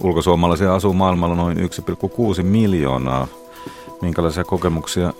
Ulkosuomalaisia 0.00 0.74
asuu 0.74 0.92
maailmalla 0.92 1.34
noin 1.34 1.56
1,6 1.56 2.42
miljoonaa. 2.42 3.26
Minkälaisia 4.02 4.44
kokemuksia 4.44 5.12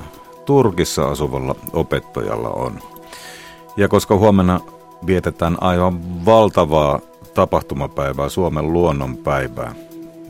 Turkissa 0.44 1.08
asuvalla 1.08 1.54
opettajalla 1.72 2.48
on? 2.48 2.80
Ja 3.78 3.88
koska 3.88 4.16
huomenna 4.16 4.60
vietetään 5.06 5.56
aivan 5.60 6.24
valtavaa 6.24 7.00
tapahtumapäivää, 7.34 8.28
Suomen 8.28 8.72
luonnonpäivää, 8.72 9.74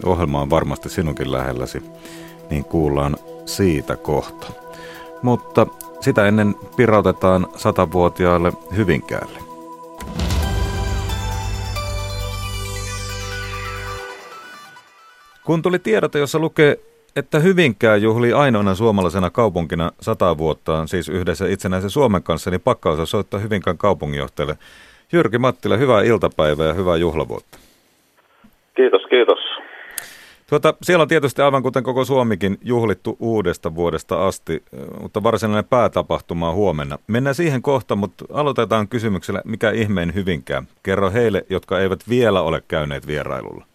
ohjelma 0.05 0.41
on 0.41 0.51
varmasti 0.51 0.89
sinunkin 0.89 1.33
lähelläsi, 1.33 1.83
niin 2.51 2.65
kuullaan 2.65 3.17
siitä 3.45 3.97
kohta. 3.97 4.47
Mutta 5.23 5.67
sitä 6.01 6.27
ennen 6.27 6.55
pirautetaan 6.77 7.47
satavuotiaalle 7.57 8.53
Hyvinkäälle. 8.77 9.39
Kun 15.45 15.63
tuli 15.63 15.79
tiedote, 15.79 16.19
jossa 16.19 16.39
lukee, 16.39 16.81
että 17.19 17.39
Hyvinkää 17.39 17.97
juhli 17.97 18.33
ainoana 18.33 18.75
suomalaisena 18.75 19.31
kaupunkina 19.31 19.91
sata 20.01 20.39
vuotta, 20.39 20.87
siis 20.87 21.09
yhdessä 21.09 21.47
itsenäisen 21.47 21.91
Suomen 21.91 22.23
kanssa, 22.23 22.51
niin 22.51 22.61
pakkaus 22.61 23.11
soittaa 23.11 23.41
Hyvinkään 23.41 23.79
kaupunginjohtajalle. 23.79 24.59
Jyrki 25.13 25.39
Mattila, 25.39 25.77
hyvää 25.77 26.03
iltapäivää 26.03 26.67
ja 26.67 26.75
hyvää 26.75 26.97
juhlavuotta. 26.97 27.59
Kiitos, 28.77 29.03
kiitos. 29.11 29.39
Tuota, 30.49 30.75
siellä 30.83 31.03
on 31.03 31.09
tietysti 31.09 31.43
aivan 31.43 31.63
kuten 31.63 31.83
koko 31.83 32.05
Suomikin 32.05 32.59
juhlittu 32.63 33.17
uudesta 33.21 33.75
vuodesta 33.75 34.27
asti, 34.27 34.63
mutta 35.03 35.23
varsinainen 35.23 35.65
päätapahtuma 35.65 36.49
on 36.49 36.55
huomenna. 36.55 36.99
Mennään 37.07 37.35
siihen 37.35 37.63
kohta, 37.63 37.97
mutta 37.97 38.25
aloitetaan 38.33 38.89
kysymyksellä, 38.89 39.43
mikä 39.45 39.71
ihmeen 39.71 40.15
hyvinkään. 40.15 40.69
Kerro 40.83 41.11
heille, 41.11 41.45
jotka 41.51 41.81
eivät 41.81 42.01
vielä 42.09 42.43
ole 42.43 42.63
käyneet 42.69 43.07
vierailulla. 43.07 43.68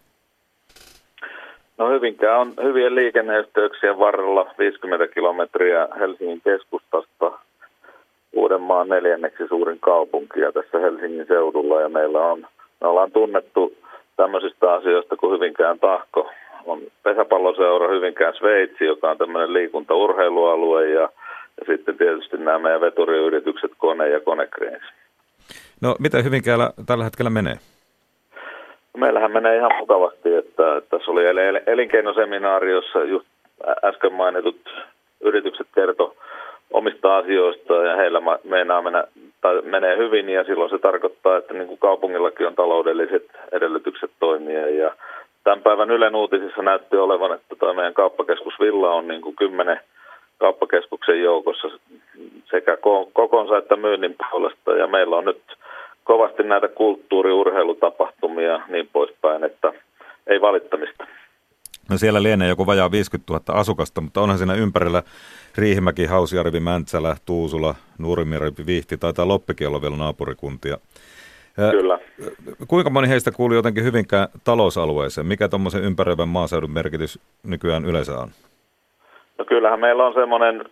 No 1.78 1.90
Hyvinkää 1.90 2.40
on 2.40 2.54
hyvien 2.64 2.96
liikenneyhteyksien 2.96 4.00
varrella 4.00 4.54
50 4.60 5.08
kilometriä 5.08 5.88
Helsingin 6.00 6.42
keskustasta 6.44 7.32
Uudenmaan 8.34 8.90
neljänneksi 8.90 9.48
suurin 9.48 9.80
kaupunki 9.80 10.40
ja 10.40 10.52
tässä 10.52 10.80
Helsingin 10.80 11.26
seudulla 11.28 11.82
ja 11.82 11.90
meillä 11.90 12.20
on, 12.20 12.48
me 12.82 12.88
ollaan 12.88 13.12
tunnettu 13.12 13.74
tämmöisistä 14.18 14.74
asioista 14.74 15.16
kuin 15.16 15.34
Hyvinkään 15.34 15.80
tahko, 15.80 16.32
on 16.66 16.82
pesäpalloseura 17.04 17.94
Hyvinkään 17.96 18.34
Sveitsi, 18.34 18.86
joka 18.86 19.12
on 19.12 19.18
tämmöinen 19.18 19.54
liikuntaurheilualue 19.54 20.90
ja, 20.90 21.10
ja 21.60 21.66
sitten 21.66 21.98
tietysti 21.98 22.38
nämä 22.38 22.60
meidän 22.60 22.82
veturiyritykset 22.82 23.72
Kone 23.78 24.10
ja 24.10 24.20
Konekreens. 24.20 24.84
No 25.82 25.96
miten 26.00 26.24
Hyvinkäällä 26.24 26.72
tällä 26.86 27.04
hetkellä 27.04 27.30
menee? 27.30 27.58
Meillähän 28.98 29.32
menee 29.32 29.58
ihan 29.58 29.76
mukavasti, 29.78 30.36
että 30.36 30.82
tässä 30.90 31.12
oli 31.12 31.22
elinkeinoseminaari, 31.66 32.72
jossa 32.72 33.04
just 33.04 33.28
äsken 33.84 34.14
mainitut 34.14 34.86
yritykset 35.22 35.68
kertoi 35.76 36.12
omista 36.72 37.18
asioista 37.18 37.74
ja 37.74 37.96
heillä 37.96 38.22
meinaa 38.44 38.82
mennä, 38.82 39.04
tai 39.42 39.62
menee 39.62 39.98
hyvin 39.98 40.30
ja 40.30 40.44
silloin 40.44 40.70
se 40.70 40.78
tarkoittaa, 40.78 41.38
että 41.38 41.54
niin 41.54 41.68
kuin 41.68 41.80
kaupungillakin 41.80 42.48
on 42.48 42.56
taloudelliset 42.56 43.26
edellytykset 43.52 44.12
toimia 44.20 44.70
ja 44.70 44.96
tämän 45.44 45.62
päivän 45.62 45.92
Ylen 45.92 46.16
uutisissa 46.16 46.62
näytti 46.62 46.98
olevan, 46.98 47.34
että 47.34 47.56
tuo 47.60 47.74
meidän 47.74 47.94
kauppakeskus 47.94 48.54
Villa 48.60 48.92
on 48.92 49.08
niin 49.08 49.22
kuin 49.22 49.36
kymmenen 49.36 49.80
kauppakeskuksen 50.38 51.22
joukossa 51.22 51.68
sekä 52.52 52.78
kokonsa 53.14 53.58
että 53.58 53.76
myynnin 53.76 54.16
puolesta. 54.32 54.72
Ja 54.72 54.88
meillä 54.88 55.16
on 55.16 55.26
nyt 55.26 55.42
kovasti 56.04 56.44
näitä 56.44 56.68
kulttuuri-urheilutapahtumia 56.68 58.62
niin 58.68 58.89
poispäin, 58.94 59.44
että 59.44 59.74
ei 60.28 60.42
valittamista. 60.42 61.08
No 61.89 61.98
siellä 61.98 62.24
lienee 62.24 62.50
joku 62.50 62.66
vajaa 62.66 62.92
50 62.92 63.34
000 63.34 63.60
asukasta, 63.60 64.02
mutta 64.02 64.22
onhan 64.22 64.38
siinä 64.38 64.54
ympärillä 64.54 65.04
Riihimäki, 65.58 66.06
Hausjärvi, 66.06 66.60
Mäntsälä, 66.60 67.16
Tuusula, 67.26 67.76
Nurmijärvi, 67.98 68.66
Vihti, 68.66 68.98
taitaa 68.98 69.28
Loppikin 69.28 69.68
olla 69.68 69.82
vielä 69.82 69.96
naapurikuntia. 69.96 70.78
Kyllä. 71.72 72.00
Kuinka 72.68 72.89
moni 72.89 73.10
heistä 73.10 73.32
kuuluu 73.32 73.56
jotenkin 73.56 73.84
hyvinkään 73.84 74.28
talousalueeseen? 74.44 75.28
Mikä 75.28 75.48
tuommoisen 75.48 75.84
ympäröivän 75.84 76.28
maaseudun 76.28 76.72
merkitys 76.72 77.20
nykyään 77.44 77.86
yleensä 77.86 78.20
on? 78.20 78.30
No 79.38 79.46
kyllähän 79.46 79.80
meillä 79.80 80.06
on 80.06 80.13
semmoinen, 80.13 80.66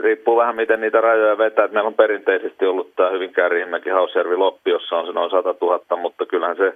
riippuu 0.00 0.36
vähän 0.36 0.56
miten 0.56 0.80
niitä 0.80 1.00
rajoja 1.00 1.38
vetää, 1.38 1.64
että 1.64 1.74
meillä 1.74 1.88
on 1.88 1.94
perinteisesti 1.94 2.66
ollut 2.66 2.96
tämä 2.96 3.10
Hyvinkään 3.10 3.50
Riihimäki 3.50 3.90
Hausjärvi 3.90 4.36
Loppi, 4.36 4.70
jossa 4.70 4.96
on 4.96 5.06
se 5.06 5.12
noin 5.12 5.30
100 5.30 5.54
000, 5.60 5.96
mutta 5.96 6.26
kyllähän 6.26 6.56
se 6.56 6.74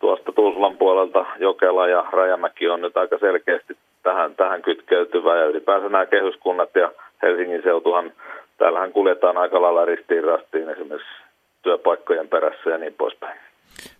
tuosta 0.00 0.32
Tuusulan 0.32 0.76
puolelta 0.76 1.26
Jokela 1.38 1.88
ja 1.88 2.04
Rajamäki 2.12 2.68
on 2.68 2.80
nyt 2.80 2.96
aika 2.96 3.18
selkeästi 3.18 3.76
tähän, 4.02 4.34
tähän 4.34 4.62
kytkeytyvä 4.62 5.36
ja 5.36 5.46
ylipäänsä 5.46 5.88
nämä 5.88 6.06
kehyskunnat 6.06 6.70
ja 6.74 6.92
Helsingin 7.22 7.62
seutuhan, 7.62 8.12
täällähän 8.58 8.92
kuljetaan 8.92 9.36
aika 9.36 9.62
lailla 9.62 9.84
ristiin 9.84 10.24
rastiin 10.24 10.68
esimerkiksi 10.68 11.22
työpaikkojen 11.62 12.28
perässä 12.28 12.70
ja 12.70 12.78
niin 12.78 12.94
poispäin. 12.98 13.38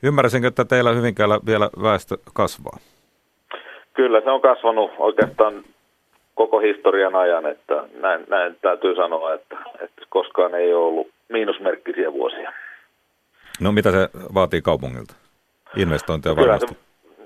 Ymmärsinkö, 0.03 0.49
että 0.49 0.65
teillä 0.65 0.93
Hyvinkäällä 0.93 1.39
vielä 1.47 1.71
väestö 1.83 2.17
kasvaa? 2.35 2.79
Kyllä, 3.95 4.21
se 4.21 4.31
on 4.31 4.41
kasvanut 4.41 4.91
oikeastaan 4.99 5.65
koko 6.39 6.59
historian 6.59 7.15
ajan, 7.15 7.47
että 7.47 7.85
näin, 8.01 8.25
näin 8.29 8.57
täytyy 8.63 8.95
sanoa, 8.95 9.35
että, 9.35 9.57
että 9.75 10.03
koskaan 10.09 10.55
ei 10.55 10.75
ole 10.75 10.85
ollut 10.85 11.09
miinusmerkkisiä 11.29 12.13
vuosia. 12.13 12.53
No 13.61 13.73
mitä 13.73 13.91
se 13.91 14.09
vaatii 14.35 14.63
kaupungilta? 14.63 15.15
Investointeja 15.77 16.37
varmasti. 16.37 16.67
Kyllä 16.67 16.81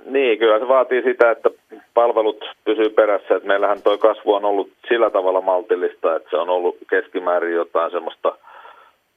se, 0.04 0.10
niin, 0.10 0.38
kyllä 0.38 0.58
se 0.58 0.68
vaatii 0.68 1.02
sitä, 1.02 1.30
että 1.30 1.50
palvelut 1.94 2.44
pysyy 2.64 2.88
perässä. 2.90 3.36
Että 3.36 3.48
meillähän 3.48 3.82
tuo 3.82 3.98
kasvu 3.98 4.34
on 4.34 4.44
ollut 4.44 4.70
sillä 4.88 5.10
tavalla 5.10 5.40
maltillista, 5.40 6.16
että 6.16 6.30
se 6.30 6.36
on 6.36 6.50
ollut 6.50 6.76
keskimäärin 6.90 7.54
jotain 7.54 7.90
semmoista– 7.90 8.36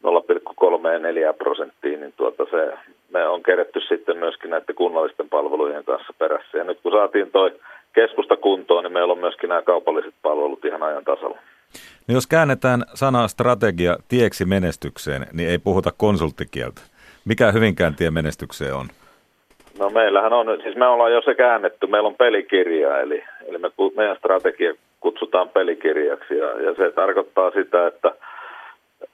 0,3-4 0.06 1.34
prosenttiin, 1.38 2.00
niin 2.00 2.14
tuota 2.18 2.46
se, 2.52 2.74
me 3.10 3.28
on 3.28 3.44
keretty 3.44 3.80
sitten 3.80 4.18
myöskin 4.18 4.50
näiden 4.50 4.76
kunnallisten 4.76 5.30
palvelujen 5.30 5.84
kanssa 5.84 6.14
perässä. 6.18 6.58
Ja 6.58 6.64
nyt 6.64 6.80
kun 6.84 6.92
saatiin 6.92 7.32
toi 7.32 7.52
keskusta 7.96 8.38
kuntoon, 8.38 8.84
niin 8.84 8.94
meillä 8.94 9.14
on 9.14 9.20
myöskin 9.20 9.50
nämä 9.50 9.62
kaupalliset 9.62 10.14
palvelut 10.22 10.66
ihan 10.66 10.84
ajan 10.84 11.04
tasalla. 11.06 11.38
No 12.08 12.14
jos 12.14 12.28
käännetään 12.28 12.84
sana 12.94 13.28
strategia 13.28 13.98
tieksi 14.08 14.46
menestykseen, 14.46 15.28
niin 15.34 15.50
ei 15.50 15.58
puhuta 15.58 15.92
konsulttikieltä. 15.98 16.82
Mikä 17.26 17.52
hyvinkään 17.52 17.96
tie 17.96 18.12
menestykseen 18.12 18.76
on? 18.76 18.88
No 19.80 19.90
meillähän 19.90 20.34
on, 20.34 20.48
siis 20.64 20.76
me 20.76 20.88
ollaan 20.88 21.12
jo 21.12 21.22
se 21.22 21.36
käännetty, 21.36 21.88
meillä 21.88 22.08
on 22.08 22.16
pelikirja, 22.16 23.00
eli, 23.00 23.24
eli 23.48 23.58
me, 23.58 23.72
meidän 23.96 24.18
strategia 24.18 24.74
kutsutaan 25.00 25.50
pelikirjaksi 25.50 26.38
ja, 26.38 26.62
ja 26.62 26.76
se 26.76 26.92
tarkoittaa 26.92 27.52
sitä, 27.52 27.88
että 27.88 28.12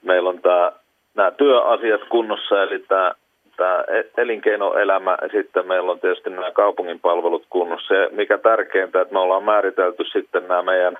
meillä 0.02 0.28
on 0.28 0.42
tämä 0.42 0.72
nämä 1.14 1.30
työasiat 1.30 2.00
kunnossa, 2.10 2.62
eli 2.62 2.78
tämä, 2.78 3.12
tämä 3.56 3.84
e- 3.88 4.22
elinkeinoelämä 4.22 5.18
sitten 5.32 5.66
meillä 5.66 5.92
on 5.92 6.00
tietysti 6.00 6.30
nämä 6.30 6.50
kaupungin 6.50 7.00
palvelut 7.00 7.46
kunnossa. 7.50 7.94
Ja 7.94 8.08
mikä 8.10 8.38
tärkeintä, 8.38 9.00
että 9.00 9.14
me 9.14 9.20
ollaan 9.20 9.44
määritelty 9.44 10.04
sitten 10.04 10.48
nämä 10.48 10.62
meidän 10.62 10.98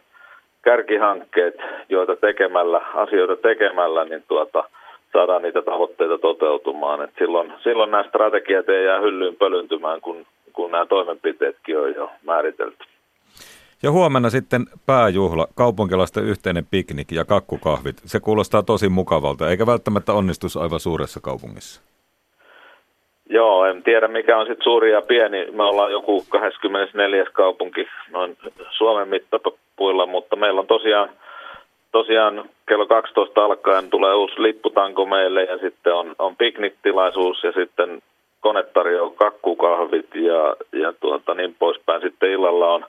kärkihankkeet, 0.63 1.55
joita 1.89 2.17
tekemällä, 2.17 2.81
asioita 2.95 3.37
tekemällä, 3.37 4.05
niin 4.05 4.25
tuota, 4.29 4.65
saadaan 5.13 5.43
niitä 5.43 5.63
tavoitteita 5.63 6.19
toteutumaan. 6.19 7.03
Et 7.03 7.11
silloin, 7.19 7.53
silloin 7.63 7.91
nämä 7.91 8.09
strategiat 8.09 8.69
ei 8.69 8.85
jää 8.85 9.01
hyllyyn 9.01 9.37
pölyntymään, 9.37 10.01
kun, 10.01 10.27
kun 10.53 10.71
nämä 10.71 10.87
toimenpiteetkin 10.87 11.79
on 11.79 11.95
jo 11.95 12.11
määritelty. 12.27 12.85
Ja 13.83 13.91
huomenna 13.91 14.31
sitten 14.31 14.67
pääjuhla, 14.87 15.47
kaupunkilaisten 15.55 16.25
yhteinen 16.25 16.67
piknik 16.71 17.13
ja 17.13 17.25
kakkukahvit. 17.25 17.97
Se 18.05 18.21
kuulostaa 18.21 18.63
tosi 18.63 18.89
mukavalta, 18.89 19.51
eikä 19.51 19.67
välttämättä 19.67 20.13
onnistus 20.13 20.57
aivan 20.57 20.81
suuressa 20.81 21.21
kaupungissa. 21.21 21.92
Joo, 23.33 23.65
en 23.65 23.83
tiedä 23.83 24.09
mikä 24.09 24.39
on 24.39 24.47
sitten 24.47 24.65
suuri 24.65 24.93
ja 24.93 25.03
pieni. 25.03 25.47
Me 25.53 25.63
ollaan 25.63 25.93
joku 25.93 26.25
24. 26.29 27.25
kaupunki 27.33 27.89
noin 28.11 28.37
Suomen 28.71 29.09
mittapuilla, 29.09 30.07
mutta 30.07 30.37
meillä 30.37 30.61
on 30.61 30.67
tosiaan, 30.67 31.09
tosiaan 31.93 32.45
kello 32.69 32.87
12 32.87 33.45
alkaen 33.45 33.91
tulee 33.91 34.15
uusi 34.15 34.43
lipputanko 34.43 35.07
meille 35.07 35.45
ja 35.45 35.59
sitten 35.59 35.95
on, 35.95 36.15
on 36.19 36.37
pikniktilaisuus 36.37 37.45
ja 37.45 37.53
sitten 37.53 38.03
kone 38.41 38.63
tarjoaa 38.63 39.11
kakkukahvit 39.17 40.15
ja, 40.15 40.57
ja 40.73 40.93
tuota, 41.01 41.35
niin 41.35 41.57
poispäin. 41.59 42.03
Sitten 42.03 42.31
illalla 42.31 42.75
on 42.75 42.85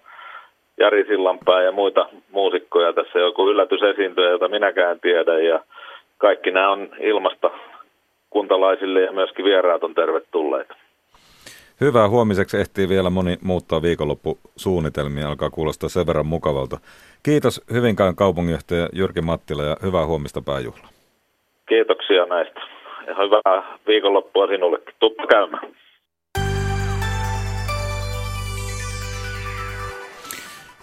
Jari 0.80 1.06
Sillanpää 1.08 1.62
ja 1.62 1.72
muita 1.72 2.10
muusikkoja. 2.32 2.94
Tässä 2.94 3.20
joku 3.20 3.50
yllätysesiintyjä, 3.50 4.30
jota 4.30 4.48
minäkään 4.48 5.00
tiedän 5.00 5.46
ja 5.46 5.60
kaikki 6.18 6.52
nämä 6.52 6.72
on 6.72 6.90
ilmasta 7.00 7.52
kuntalaisille 8.34 9.02
ja 9.02 9.12
myöskin 9.12 9.46
vieraat 9.46 9.84
on 9.84 9.96
tervetulleita. 9.96 10.76
Hyvä. 11.82 12.08
Huomiseksi 12.08 12.58
ehtii 12.58 12.90
vielä 12.90 13.10
moni 13.10 13.38
muuttaa 13.42 13.82
viikonloppusuunnitelmia. 13.82 15.30
Alkaa 15.30 15.50
kuulostaa 15.50 15.90
sen 15.90 16.08
verran 16.08 16.26
mukavalta. 16.26 16.78
Kiitos 17.24 17.62
Hyvinkään 17.74 18.16
kaupunginjohtaja 18.16 18.90
Jyrki 18.94 19.22
Mattila 19.22 19.64
ja 19.64 19.78
hyvää 19.84 20.06
huomista 20.06 20.42
pääjuhla. 20.42 20.88
Kiitoksia 21.70 22.26
näistä. 22.26 22.62
Ja 23.08 23.16
hyvää 23.16 23.78
viikonloppua 23.88 24.48
sinullekin. 24.48 24.96
Tuppa 25.00 25.28
käymään. 25.28 25.68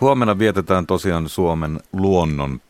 Huomenna 0.01 0.39
vietetään 0.39 0.87
tosiaan 0.87 1.29
Suomen 1.29 1.79
luonnon 1.93 2.61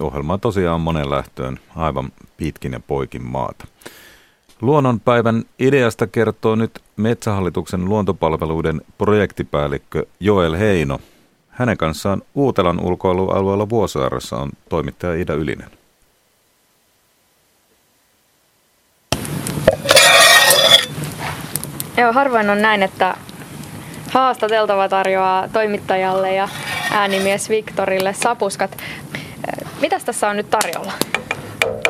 Ohjelma 0.00 0.38
tosiaan 0.38 0.80
monen 0.80 1.10
lähtöön 1.10 1.60
aivan 1.76 2.12
pitkin 2.36 2.72
ja 2.72 2.80
poikin 2.80 3.22
maata. 3.22 3.66
Luonnonpäivän 4.60 5.44
ideasta 5.58 6.06
kertoo 6.06 6.54
nyt 6.54 6.80
Metsähallituksen 6.96 7.84
luontopalveluiden 7.84 8.80
projektipäällikkö 8.98 10.06
Joel 10.20 10.56
Heino. 10.56 10.98
Hänen 11.48 11.76
kanssaan 11.76 12.22
Uutelan 12.34 12.80
ulkoilualueella 12.80 13.68
Vuosaaressa 13.68 14.36
on 14.36 14.50
toimittaja 14.68 15.14
Ida 15.14 15.34
Ylinen. 15.34 15.70
Joo, 21.96 22.12
harvoin 22.12 22.50
on 22.50 22.62
näin, 22.62 22.82
että 22.82 23.16
haastateltava 24.10 24.88
tarjoaa 24.88 25.48
toimittajalle 25.48 26.34
ja 26.34 26.48
äänimies 26.92 27.48
Viktorille 27.48 28.14
sapuskat. 28.14 28.76
Mitäs 29.80 30.04
tässä 30.04 30.28
on 30.28 30.36
nyt 30.36 30.50
tarjolla? 30.50 30.92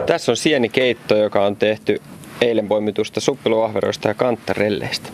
Tässä 0.06 0.32
on 0.32 0.36
sienikeitto, 0.36 1.16
joka 1.16 1.44
on 1.44 1.56
tehty 1.56 2.02
eilen 2.40 2.68
poimitusta 2.68 3.20
suppiluahveroista 3.20 4.08
ja 4.08 4.14
kanttarelleistä. 4.14 5.08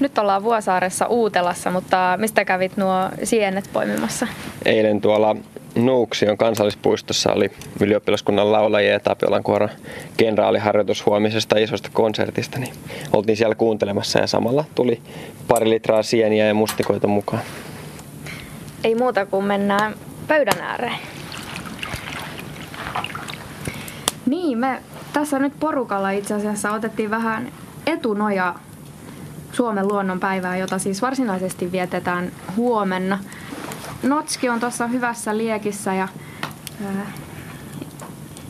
Nyt 0.00 0.18
ollaan 0.18 0.42
Vuosaaressa 0.42 1.06
Uutelassa, 1.06 1.70
mutta 1.70 2.16
mistä 2.20 2.44
kävit 2.44 2.76
nuo 2.76 3.08
sienet 3.22 3.70
poimimassa? 3.72 4.26
Eilen 4.64 5.00
tuolla 5.00 5.36
Nuuksion 5.74 6.36
kansallispuistossa 6.36 7.32
oli 7.32 7.50
ylioppilaskunnan 7.80 8.52
laulajia 8.52 8.92
ja 8.92 9.00
Tapiolan 9.00 9.42
kuoron 9.42 9.68
kenraaliharjoitus 10.16 11.06
huomisesta 11.06 11.58
isosta 11.58 11.88
konsertista, 11.92 12.58
niin 12.58 12.72
oltiin 13.12 13.36
siellä 13.36 13.54
kuuntelemassa 13.54 14.18
ja 14.18 14.26
samalla 14.26 14.64
tuli 14.74 15.00
pari 15.48 15.70
litraa 15.70 16.02
sieniä 16.02 16.46
ja 16.46 16.54
mustikoita 16.54 17.06
mukaan. 17.06 17.42
Ei 18.84 18.94
muuta 18.94 19.26
kuin 19.26 19.44
mennään 19.44 19.94
pöydän 20.28 20.60
ääreen. 20.60 20.96
Niin, 24.26 24.58
me 24.58 24.82
tässä 25.12 25.38
nyt 25.38 25.52
porukalla 25.60 26.10
itse 26.10 26.34
asiassa 26.34 26.72
otettiin 26.72 27.10
vähän 27.10 27.52
etunoja 27.86 28.54
Suomen 29.52 29.88
luonnonpäivää, 29.88 30.56
jota 30.56 30.78
siis 30.78 31.02
varsinaisesti 31.02 31.72
vietetään 31.72 32.32
huomenna. 32.56 33.18
Notski 34.02 34.48
on 34.48 34.60
tuossa 34.60 34.86
hyvässä 34.86 35.36
liekissä 35.36 35.94
ja 35.94 36.08
ää, 36.84 37.06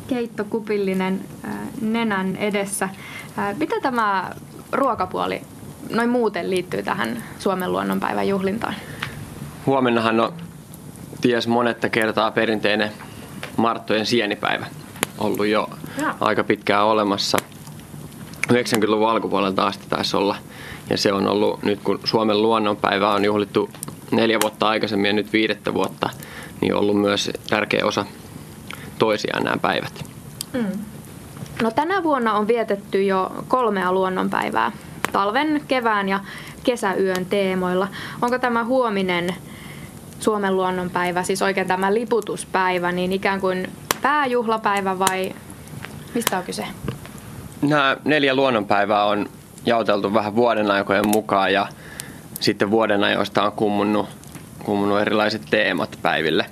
keittokupillinen 0.06 1.20
ää, 1.44 1.52
nenän 1.80 2.36
edessä. 2.36 2.88
Ää, 3.36 3.54
mitä 3.54 3.80
tämä 3.82 4.30
ruokapuoli 4.72 5.42
noin 5.90 6.10
muuten 6.10 6.50
liittyy 6.50 6.82
tähän 6.82 7.22
Suomen 7.38 7.72
luonnonpäivän 7.72 8.28
juhlintaan? 8.28 8.74
Huomennahan 9.66 10.20
on 10.20 10.32
ties 11.20 11.48
monetta 11.48 11.88
kertaa 11.88 12.30
perinteinen 12.30 12.90
Marttojen 13.56 14.06
sienipäivä 14.06 14.66
ollut 15.18 15.46
jo 15.46 15.70
ja. 16.00 16.14
aika 16.20 16.44
pitkään 16.44 16.84
olemassa. 16.84 17.38
90-luvun 18.52 19.10
alkupuolelta 19.10 19.66
asti 19.66 19.84
taisi 19.88 20.16
olla. 20.16 20.36
Ja 20.90 20.96
se 20.98 21.12
on 21.12 21.28
ollut, 21.28 21.62
nyt 21.62 21.80
kun 21.84 22.00
Suomen 22.04 22.42
luonnonpäivä 22.42 23.10
on 23.10 23.24
juhlittu 23.24 23.70
neljä 24.10 24.38
vuotta 24.42 24.68
aikaisemmin 24.68 25.08
ja 25.08 25.12
nyt 25.12 25.32
viidettä 25.32 25.74
vuotta, 25.74 26.10
niin 26.60 26.74
ollut 26.74 27.00
myös 27.00 27.30
tärkeä 27.50 27.86
osa 27.86 28.06
toisiaan 28.98 29.44
nämä 29.44 29.56
päivät. 29.56 30.04
Mm. 30.52 30.84
No 31.62 31.70
tänä 31.70 32.02
vuonna 32.02 32.34
on 32.34 32.48
vietetty 32.48 33.02
jo 33.02 33.44
kolmea 33.48 33.92
luonnonpäivää 33.92 34.72
talven, 35.12 35.62
kevään 35.68 36.08
ja 36.08 36.20
kesäyön 36.64 37.26
teemoilla. 37.26 37.88
Onko 38.22 38.38
tämä 38.38 38.64
huominen 38.64 39.34
Suomen 40.24 40.56
luonnonpäivä, 40.56 41.22
siis 41.22 41.42
oikein 41.42 41.66
tämä 41.66 41.94
liputuspäivä, 41.94 42.92
niin 42.92 43.12
ikään 43.12 43.40
kuin 43.40 43.70
pääjuhlapäivä 44.02 44.98
vai 44.98 45.34
mistä 46.14 46.38
on 46.38 46.44
kyse? 46.44 46.66
Nämä 47.62 47.96
neljä 48.04 48.34
luonnonpäivää 48.34 49.04
on 49.04 49.28
jaoteltu 49.66 50.14
vähän 50.14 50.36
vuoden 50.36 50.70
aikojen 50.70 51.08
mukaan 51.08 51.52
ja 51.52 51.66
sitten 52.40 52.70
vuoden 52.70 53.04
ajoista 53.04 53.42
on 53.42 53.52
kummunnut, 53.52 54.08
kummunnut 54.64 55.00
erilaiset 55.00 55.42
teemat 55.50 55.98
päiville. 56.02 56.46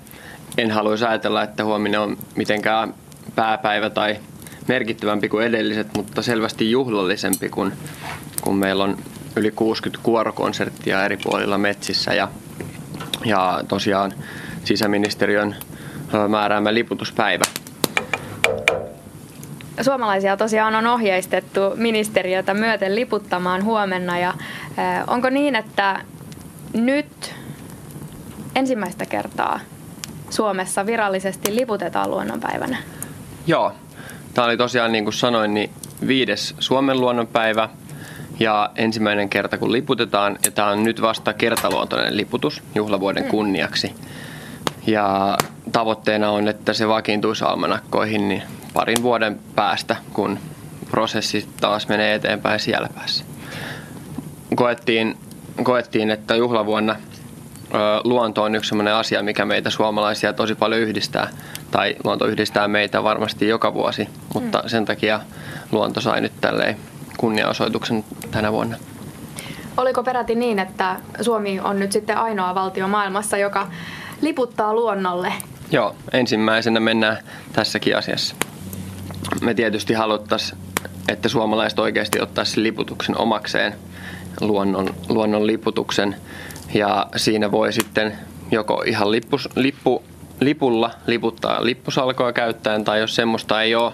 En 0.59 0.71
haluaisi 0.71 1.05
ajatella, 1.05 1.43
että 1.43 1.65
huominen 1.65 2.01
on 2.01 2.17
mitenkään 2.37 2.95
pääpäivä 3.35 3.91
tai 3.91 4.17
merkittävämpi 4.69 5.29
kuin 5.29 5.47
edelliset, 5.47 5.89
mutta 5.97 6.23
selvästi 6.23 6.71
juhlallisempi, 6.71 7.49
kun, 7.49 7.73
kun 8.41 8.57
meillä 8.57 8.85
on 8.85 8.97
yli 9.37 9.51
60 9.51 10.05
kuorokonserttia 10.05 11.05
eri 11.05 11.17
puolilla 11.17 11.59
metsissä 11.59 12.15
ja, 12.15 12.29
ja 13.25 13.61
tosiaan 13.69 14.13
sisäministeriön 14.65 15.57
määräämä 16.29 16.75
liputuspäivä. 16.75 17.45
Suomalaisia 19.81 20.37
tosiaan 20.37 20.75
on 20.75 20.87
ohjeistettu 20.87 21.61
ministeriötä 21.75 22.55
myöten 22.55 22.95
liputtamaan 22.95 23.65
huomenna 23.65 24.19
ja 24.19 24.35
onko 25.07 25.31
niin, 25.31 25.57
että 25.57 26.01
nyt 26.75 27.35
ensimmäistä 28.57 29.07
kertaa 29.07 29.61
Suomessa 30.31 30.87
virallisesti 30.87 31.57
liputetaan 31.57 32.11
luonnonpäivänä? 32.11 32.77
Joo. 33.47 33.73
Tämä 34.35 34.47
oli 34.47 34.57
tosiaan 34.57 34.93
niin 34.93 35.05
kuin 35.05 35.15
sanoin, 35.15 35.55
niin 35.55 35.71
viides 36.07 36.55
Suomen 36.59 37.01
luonnonpäivä 37.01 37.69
ja 38.41 38.71
ensimmäinen 38.77 39.29
kerta 39.29 39.59
kun 39.59 39.73
liputetaan 39.73 40.39
ja 40.45 40.51
tämä 40.51 40.69
on 40.69 40.85
nyt 40.85 41.03
vasta 41.03 41.33
kertaluontoinen 41.33 42.17
liputus 42.17 42.63
juhlavuoden 42.75 43.25
mm. 43.25 43.29
kunniaksi. 43.29 43.95
Ja 44.87 45.37
tavoitteena 45.73 46.31
on, 46.31 46.49
että 46.49 46.73
se 46.73 46.89
vakiintuisi 46.89 47.45
almanakkoihin 47.45 48.29
niin 48.29 48.43
parin 48.75 49.03
vuoden 49.03 49.41
päästä, 49.55 49.97
kun 50.13 50.39
prosessi 50.91 51.49
taas 51.61 51.89
menee 51.89 52.15
eteenpäin 52.15 52.61
siellä 52.61 52.89
päässä. 52.95 53.25
Koettiin, 54.55 55.17
koettiin 55.63 56.11
että 56.11 56.37
juhlavuonna 56.37 56.97
ö, 57.75 57.79
luonto 58.05 58.43
on 58.43 58.55
yksi 58.55 58.69
sellainen 58.69 58.95
asia, 58.95 59.23
mikä 59.23 59.45
meitä 59.45 59.71
suomalaisia 59.71 60.33
tosi 60.33 60.55
paljon 60.55 60.81
yhdistää. 60.81 61.29
Tai 61.71 61.97
luonto 62.05 62.27
yhdistää 62.27 62.69
meitä 62.69 63.03
varmasti 63.03 63.49
joka 63.49 63.75
vuosi, 63.75 64.09
mutta 64.35 64.59
mm. 64.59 64.69
sen 64.69 64.85
takia 64.85 65.21
luonto 65.73 66.01
sai 66.01 66.21
nyt 66.21 66.33
tälleen 66.41 66.77
kunniaosoituksen 67.17 68.05
tänä 68.31 68.53
vuonna. 68.53 68.77
Oliko 69.77 70.03
peräti 70.03 70.35
niin, 70.35 70.59
että 70.59 70.97
Suomi 71.21 71.61
on 71.61 71.79
nyt 71.79 71.93
sitten 71.93 72.19
ainoa 72.19 72.55
valtio 72.55 72.89
maailmassa, 72.89 73.37
joka 73.37 73.69
liputtaa 74.21 74.75
luonnolle? 74.75 75.33
Joo, 75.71 75.95
ensimmäisenä 76.13 76.81
mennään 76.81 77.19
tässäkin 77.53 77.97
asiassa. 77.97 78.35
Me 79.41 79.55
tietysti 79.55 79.95
haluttaisiin, 79.95 80.59
että 81.09 81.29
suomalaiset 81.29 81.79
oikeasti 81.79 82.21
ottaisi 82.21 82.63
liputuksen 82.63 83.19
omakseen, 83.19 83.75
luonnon, 84.41 84.95
luonnon 85.09 85.47
liputuksen. 85.47 86.17
Ja 86.75 87.07
siinä 87.17 87.51
voi 87.51 87.73
sitten 87.73 88.19
joko 88.51 88.83
ihan 88.87 89.11
lippus, 89.11 89.49
lippu 89.57 90.03
lipulla 90.41 90.91
liputtaa 91.07 91.65
lippusalkoa 91.65 92.33
käyttäen 92.33 92.85
tai 92.85 93.01
jos 93.01 93.15
semmoista 93.15 93.63
ei 93.63 93.75
ole 93.75 93.93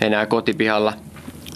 enää 0.00 0.26
kotipihalla, 0.26 0.92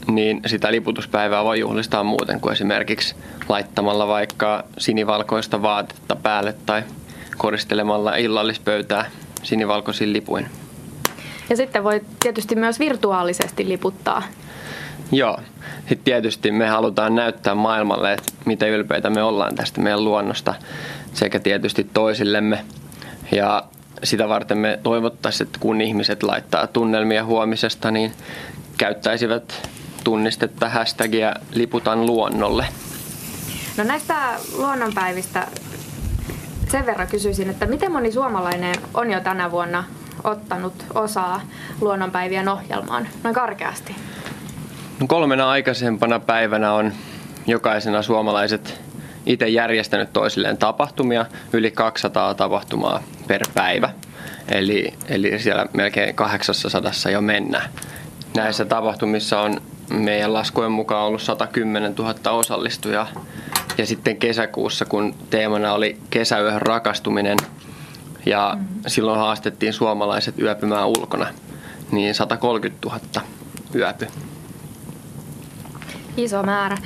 niin 0.08 0.40
sitä 0.46 0.72
liputuspäivää 0.72 1.44
voi 1.44 1.60
juhlistaa 1.60 2.04
muuten 2.04 2.40
kuin 2.40 2.52
esimerkiksi 2.52 3.14
laittamalla 3.48 4.08
vaikka 4.08 4.64
sinivalkoista 4.78 5.62
vaatetta 5.62 6.16
päälle 6.16 6.54
tai 6.66 6.82
koristelemalla 7.36 8.16
illallispöytää 8.16 9.10
sinivalkoisin 9.42 10.12
lipuin. 10.12 10.46
Ja 11.50 11.56
sitten 11.56 11.84
voi 11.84 12.00
tietysti 12.20 12.56
myös 12.56 12.78
virtuaalisesti 12.78 13.68
liputtaa. 13.68 14.22
Joo. 15.12 15.38
Sitten 15.78 16.04
tietysti 16.04 16.52
me 16.52 16.66
halutaan 16.66 17.14
näyttää 17.14 17.54
maailmalle, 17.54 18.12
että 18.12 18.32
miten 18.44 18.70
ylpeitä 18.70 19.10
me 19.10 19.22
ollaan 19.22 19.54
tästä 19.54 19.80
meidän 19.80 20.04
luonnosta 20.04 20.54
sekä 21.12 21.38
tietysti 21.38 21.84
toisillemme. 21.92 22.64
Ja 23.32 23.64
sitä 24.04 24.28
varten 24.28 24.58
me 24.58 24.78
toivottaisiin, 24.82 25.46
että 25.46 25.58
kun 25.60 25.80
ihmiset 25.80 26.22
laittaa 26.22 26.66
tunnelmia 26.66 27.24
huomisesta, 27.24 27.90
niin 27.90 28.12
käyttäisivät 28.78 29.68
tunnistetta 30.04 30.68
hashtagia 30.68 31.34
liputan 31.54 32.06
luonnolle. 32.06 32.66
No 33.76 33.84
näistä 33.84 34.14
luonnonpäivistä 34.56 35.46
sen 36.68 36.86
verran 36.86 37.08
kysyisin, 37.08 37.50
että 37.50 37.66
miten 37.66 37.92
moni 37.92 38.12
suomalainen 38.12 38.74
on 38.94 39.10
jo 39.10 39.20
tänä 39.20 39.50
vuonna 39.50 39.84
ottanut 40.24 40.74
osaa 40.94 41.40
luonnonpäivien 41.80 42.48
ohjelmaan, 42.48 43.08
noin 43.22 43.34
karkeasti? 43.34 43.96
No 45.00 45.06
kolmena 45.06 45.50
aikaisempana 45.50 46.20
päivänä 46.20 46.72
on 46.72 46.92
jokaisena 47.46 48.02
suomalaiset 48.02 48.80
itse 49.26 49.48
järjestänyt 49.48 50.12
toisilleen 50.12 50.58
tapahtumia, 50.58 51.26
yli 51.52 51.70
200 51.70 52.34
tapahtumaa 52.34 53.02
per 53.26 53.42
päivä. 53.54 53.90
Eli, 54.48 54.94
eli 55.08 55.38
siellä 55.38 55.66
melkein 55.72 56.14
800 56.14 56.92
jo 57.12 57.20
mennään. 57.20 57.70
Näissä 58.36 58.64
tapahtumissa 58.64 59.40
on 59.40 59.60
meidän 59.90 60.34
laskujen 60.34 60.72
mukaan 60.72 61.06
ollut 61.06 61.22
110 61.22 61.94
000 61.94 62.30
osallistujaa. 62.30 63.08
Ja 63.78 63.86
sitten 63.86 64.16
kesäkuussa, 64.16 64.84
kun 64.84 65.14
teemana 65.30 65.72
oli 65.72 65.98
kesäyöhön 66.10 66.62
rakastuminen 66.62 67.36
ja 68.26 68.52
mm-hmm. 68.54 68.82
silloin 68.86 69.18
haastettiin 69.18 69.72
suomalaiset 69.72 70.38
yöpymään 70.38 70.88
ulkona, 70.88 71.26
niin 71.90 72.14
130 72.14 72.88
000 72.88 73.00
yöpy. 73.74 74.06
Iso 76.16 76.42
määrä. 76.42 76.76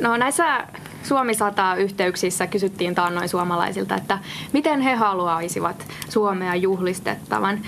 No 0.00 0.16
näissä 0.16 0.66
Suomi 1.02 1.34
100 1.34 1.74
yhteyksissä 1.74 2.46
kysyttiin 2.46 2.94
taannoin 2.94 3.28
suomalaisilta, 3.28 3.94
että 3.94 4.18
miten 4.52 4.80
he 4.80 4.94
haluaisivat 4.94 5.86
Suomea 6.08 6.54
juhlistettavan. 6.54 7.60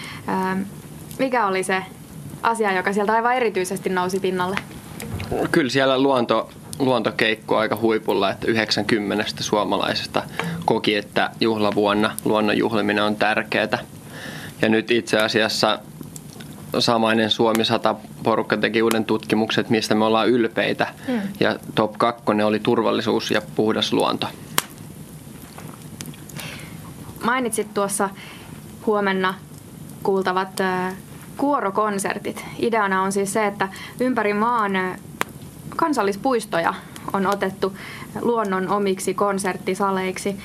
Mikä 1.18 1.46
oli 1.46 1.62
se 1.62 1.82
asia, 2.42 2.72
joka 2.72 2.92
sieltä 2.92 3.12
aivan 3.12 3.34
erityisesti 3.34 3.88
nousi 3.90 4.20
pinnalle? 4.20 4.56
Kyllä 5.52 5.70
siellä 5.70 5.98
luonto, 5.98 6.50
luontokeikko 6.78 7.56
aika 7.56 7.76
huipulla, 7.76 8.30
että 8.30 8.46
90 8.46 9.24
suomalaisesta 9.40 10.22
koki, 10.64 10.94
että 10.94 11.30
juhlavuonna 11.40 12.16
luonnon 12.24 12.58
juhliminen 12.58 13.04
on 13.04 13.16
tärkeää. 13.16 13.78
Ja 14.62 14.68
nyt 14.68 14.90
itse 14.90 15.18
asiassa 15.18 15.78
samainen 16.78 17.30
Suomi 17.30 17.64
100 17.64 17.94
porukka 18.22 18.56
teki 18.56 18.82
uuden 18.82 19.04
tutkimukset, 19.04 19.70
mistä 19.70 19.94
me 19.94 20.04
ollaan 20.04 20.28
ylpeitä. 20.28 20.86
Hmm. 21.06 21.20
Ja 21.40 21.58
top 21.74 21.98
2 21.98 22.22
oli 22.44 22.60
turvallisuus 22.60 23.30
ja 23.30 23.42
puhdas 23.54 23.92
luonto. 23.92 24.26
Mainitsit 27.24 27.74
tuossa 27.74 28.08
huomenna 28.86 29.34
kuultavat 30.02 30.60
kuorokonsertit. 31.38 32.44
Ideana 32.58 33.02
on 33.02 33.12
siis 33.12 33.32
se, 33.32 33.46
että 33.46 33.68
ympäri 34.00 34.34
maan 34.34 34.72
kansallispuistoja 35.76 36.74
on 37.12 37.26
otettu 37.26 37.76
luonnon 38.20 38.68
omiksi 38.68 39.14
konserttisaleiksi. 39.14 40.36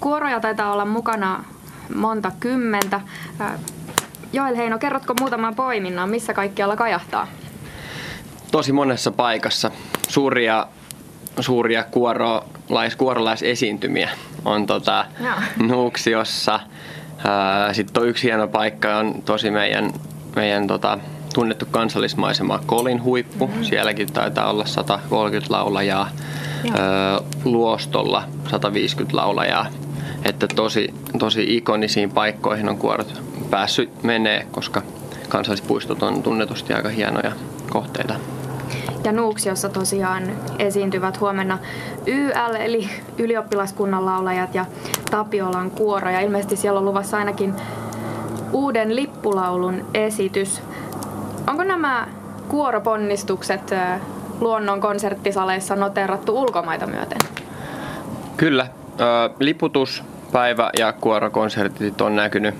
Kuoroja 0.00 0.40
taitaa 0.40 0.72
olla 0.72 0.84
mukana 0.84 1.44
monta 1.94 2.32
kymmentä. 2.40 3.00
Joel 4.32 4.56
Heino, 4.56 4.78
kerrotko 4.78 5.14
muutaman 5.20 5.54
poiminnan, 5.54 6.10
missä 6.10 6.34
kaikkialla 6.34 6.76
kajahtaa? 6.76 7.26
Tosi 8.50 8.72
monessa 8.72 9.10
paikassa. 9.10 9.70
Suuria, 10.08 10.66
suuria 11.40 11.84
kuorolais, 11.84 12.96
kuorolaisesiintymiä 12.96 14.10
on 14.44 14.66
tota, 14.66 15.06
Nuuksiossa. 15.56 16.60
Sitten 17.72 18.02
on 18.02 18.08
yksi 18.08 18.22
hieno 18.22 18.48
paikka, 18.48 18.96
on 18.96 19.14
tosi 19.24 19.50
meidän, 19.50 19.92
meidän 20.36 20.66
tota, 20.66 20.98
tunnettu 21.34 21.66
kansallismaisema 21.70 22.60
Kolin 22.66 23.02
huippu. 23.02 23.46
Mm-hmm. 23.46 23.64
Sielläkin 23.64 24.12
taitaa 24.12 24.50
olla 24.50 24.64
130 24.66 25.52
laulajaa. 25.54 26.10
Öö, 26.64 26.72
Luostolla 27.44 28.24
150 28.50 29.16
laulajaa. 29.16 29.66
Että 30.24 30.46
tosi, 30.54 30.94
tosi 31.18 31.56
ikonisiin 31.56 32.10
paikkoihin 32.10 32.68
on 32.68 32.78
kuorot 32.78 33.22
päässyt 33.50 34.02
menee, 34.02 34.46
koska 34.50 34.82
kansallispuistot 35.28 36.02
on 36.02 36.22
tunnetusti 36.22 36.72
aika 36.72 36.88
hienoja 36.88 37.32
kohteita. 37.70 38.14
Ja 39.04 39.12
Nuuksiossa 39.12 39.68
tosiaan 39.68 40.22
esiintyvät 40.58 41.20
huomenna 41.20 41.58
YL 42.06 42.54
eli 42.60 42.88
ylioppilaskunnan 43.18 44.06
laulajat 44.06 44.54
ja 44.54 44.64
Tapiolan 45.10 45.70
kuoro. 45.70 46.10
Ja 46.10 46.20
ilmeisesti 46.20 46.56
siellä 46.56 46.78
on 46.78 46.84
luvassa 46.84 47.16
ainakin 47.16 47.54
uuden 48.52 48.96
lippulaulun 48.96 49.86
esitys. 49.94 50.62
Onko 51.46 51.64
nämä 51.64 52.08
kuoroponnistukset 52.48 53.74
luonnon 54.40 54.80
konserttisaleissa 54.80 55.76
noterattu 55.76 56.40
ulkomaita 56.40 56.86
myöten? 56.86 57.18
Kyllä. 58.36 58.66
Liputus, 59.40 60.04
päivä 60.32 60.70
ja 60.78 60.92
kuorokonsertit 60.92 62.00
on 62.00 62.16
näkynyt 62.16 62.54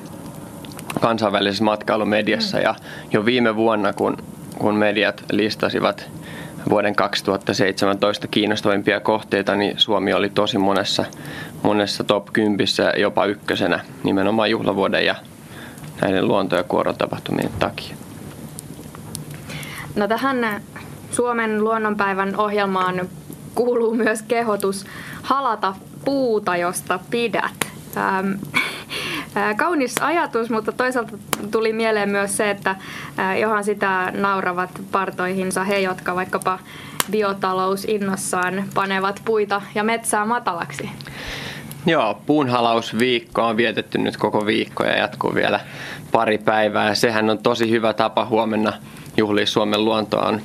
kansainvälisessä 1.01 1.65
matkailumediassa 1.65 2.57
mm. 2.57 2.63
ja 2.63 2.75
jo 3.13 3.25
viime 3.25 3.57
vuonna, 3.57 3.93
kun, 3.93 4.17
kun 4.59 4.75
mediat 4.75 5.25
listasivat 5.33 6.11
vuoden 6.71 6.95
2017 6.95 8.27
kiinnostavimpia 8.29 9.01
kohteita, 9.01 9.55
niin 9.57 9.79
Suomi 9.79 10.13
oli 10.13 10.31
tosi 10.31 10.59
monessa, 10.59 11.05
monessa 11.63 12.05
top 12.05 12.27
10 12.33 12.67
jopa 12.99 13.27
ykkösenä 13.27 13.81
nimenomaan 14.05 14.51
juhlavuoden 14.51 15.07
ja 15.07 15.15
näiden 16.01 16.29
luonto- 16.29 16.57
ja 16.57 16.63
kuorotapahtumien 16.63 17.51
takia. 17.59 17.97
No 19.97 20.09
tähän 20.09 20.63
Suomen 21.11 21.65
luonnonpäivän 21.65 22.37
ohjelmaan 22.37 23.09
kuuluu 23.55 23.95
myös 23.95 24.23
kehotus 24.23 24.87
halata 25.23 25.75
puuta, 26.05 26.57
josta 26.57 27.01
pidät. 27.11 27.67
Ähm, 27.97 28.33
Kaunis 29.57 29.95
ajatus, 30.01 30.51
mutta 30.51 30.73
toisaalta 30.73 31.19
tuli 31.51 31.73
mieleen 31.73 32.09
myös 32.09 32.37
se, 32.37 32.51
että 32.51 32.77
johan 33.41 33.65
sitä 33.65 34.13
nauravat 34.15 34.71
partoihinsa 34.93 35.65
he, 35.65 35.79
jotka 35.79 36.15
vaikkapa 36.15 36.59
biotalousinnossaan 37.11 38.65
panevat 38.75 39.23
puita 39.25 39.63
ja 39.75 39.85
metsää 39.85 40.25
matalaksi. 40.25 40.91
Joo, 41.87 42.23
puunhalausviikko 42.27 43.47
on 43.47 43.57
vietetty 43.57 43.99
nyt 43.99 44.17
koko 44.17 44.47
viikko 44.47 44.85
ja 44.85 44.99
jatkuu 44.99 45.35
vielä 45.35 45.61
pari 46.13 46.39
päivää. 46.39 46.95
Sehän 46.95 47.31
on 47.31 47.39
tosi 47.39 47.71
hyvä 47.71 47.93
tapa 47.93 48.25
huomenna 48.25 48.73
juhlia 49.17 49.47
Suomen 49.47 49.85
luontoon. 49.85 50.41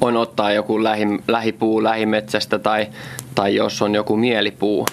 On 0.00 0.16
ottaa 0.16 0.52
joku 0.52 0.84
lähi, 0.84 1.06
lähipuu 1.28 1.82
lähimetsästä 1.82 2.58
tai, 2.58 2.86
tai 3.34 3.54
jos 3.54 3.82
on 3.82 3.94
joku 3.94 4.16
mielipuu, 4.16 4.86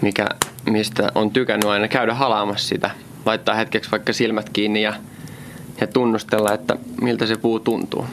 mikä 0.00 0.26
mistä 0.70 1.08
on 1.14 1.30
tykännyt 1.30 1.70
aina 1.70 1.88
käydä 1.88 2.14
halaamassa 2.14 2.68
sitä. 2.68 2.90
Laittaa 3.26 3.54
hetkeksi 3.54 3.90
vaikka 3.90 4.12
silmät 4.12 4.50
kiinni 4.50 4.82
ja, 4.82 4.94
ja 5.80 5.86
tunnustella, 5.86 6.52
että 6.52 6.76
miltä 7.00 7.26
se 7.26 7.36
puu 7.36 7.60
tuntuu. 7.60 8.06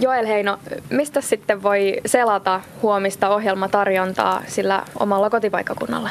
Joel 0.00 0.26
Heino, 0.26 0.58
mistä 0.90 1.20
sitten 1.20 1.62
voi 1.62 1.96
selata 2.06 2.60
huomista 2.82 3.28
ohjelmatarjontaa 3.28 4.42
sillä 4.46 4.82
omalla 4.98 5.30
kotipaikkakunnalla? 5.30 6.10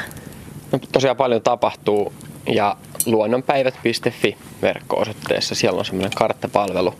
No, 0.72 0.78
tosiaan 0.92 1.16
paljon 1.16 1.42
tapahtuu 1.42 2.12
ja 2.46 2.76
luonnonpäivät.fi 3.06 4.36
verkko-osoitteessa. 4.62 5.54
Siellä 5.54 5.78
on 5.78 5.84
semmoinen 5.84 6.12
karttapalvelu, 6.16 6.94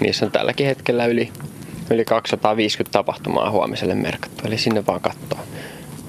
missä 0.00 0.26
on 0.26 0.32
tälläkin 0.32 0.66
hetkellä 0.66 1.06
yli, 1.06 1.32
yli 1.90 2.04
250 2.04 2.92
tapahtumaa 2.92 3.50
huomiselle 3.50 3.94
merkattu. 3.94 4.46
Eli 4.46 4.58
sinne 4.58 4.86
vaan 4.86 5.00
katsoa. 5.00 5.40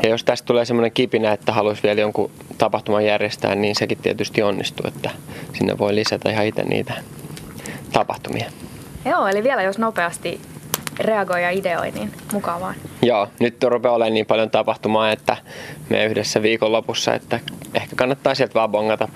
Ja 0.03 0.09
jos 0.09 0.23
tästä 0.23 0.45
tulee 0.45 0.65
semmoinen 0.65 0.91
kipinä, 0.91 1.31
että 1.31 1.53
haluaisi 1.53 1.83
vielä 1.83 2.01
jonkun 2.01 2.31
tapahtuman 2.57 3.05
järjestää, 3.05 3.55
niin 3.55 3.75
sekin 3.75 3.97
tietysti 3.97 4.41
onnistuu, 4.43 4.87
että 4.87 5.09
sinne 5.53 5.77
voi 5.77 5.95
lisätä 5.95 6.29
ihan 6.29 6.45
itse 6.45 6.63
niitä 6.63 6.93
tapahtumia. 7.93 8.51
Joo, 9.05 9.27
eli 9.27 9.43
vielä 9.43 9.63
jos 9.63 9.77
nopeasti 9.77 10.41
reagoi 10.99 11.43
ja 11.43 11.49
ideoi, 11.49 11.91
niin 11.91 12.11
mukavaa. 12.33 12.73
Joo, 13.01 13.27
nyt 13.39 13.63
rupeaa 13.63 13.95
olemaan 13.95 14.13
niin 14.13 14.25
paljon 14.25 14.49
tapahtumaa, 14.49 15.11
että 15.11 15.37
me 15.89 16.05
yhdessä 16.05 16.41
viikonlopussa, 16.41 17.13
että 17.13 17.39
ehkä 17.73 17.95
kannattaa 17.95 18.35
sieltä 18.35 18.53
vaan 18.53 18.71
bongata 18.71 19.07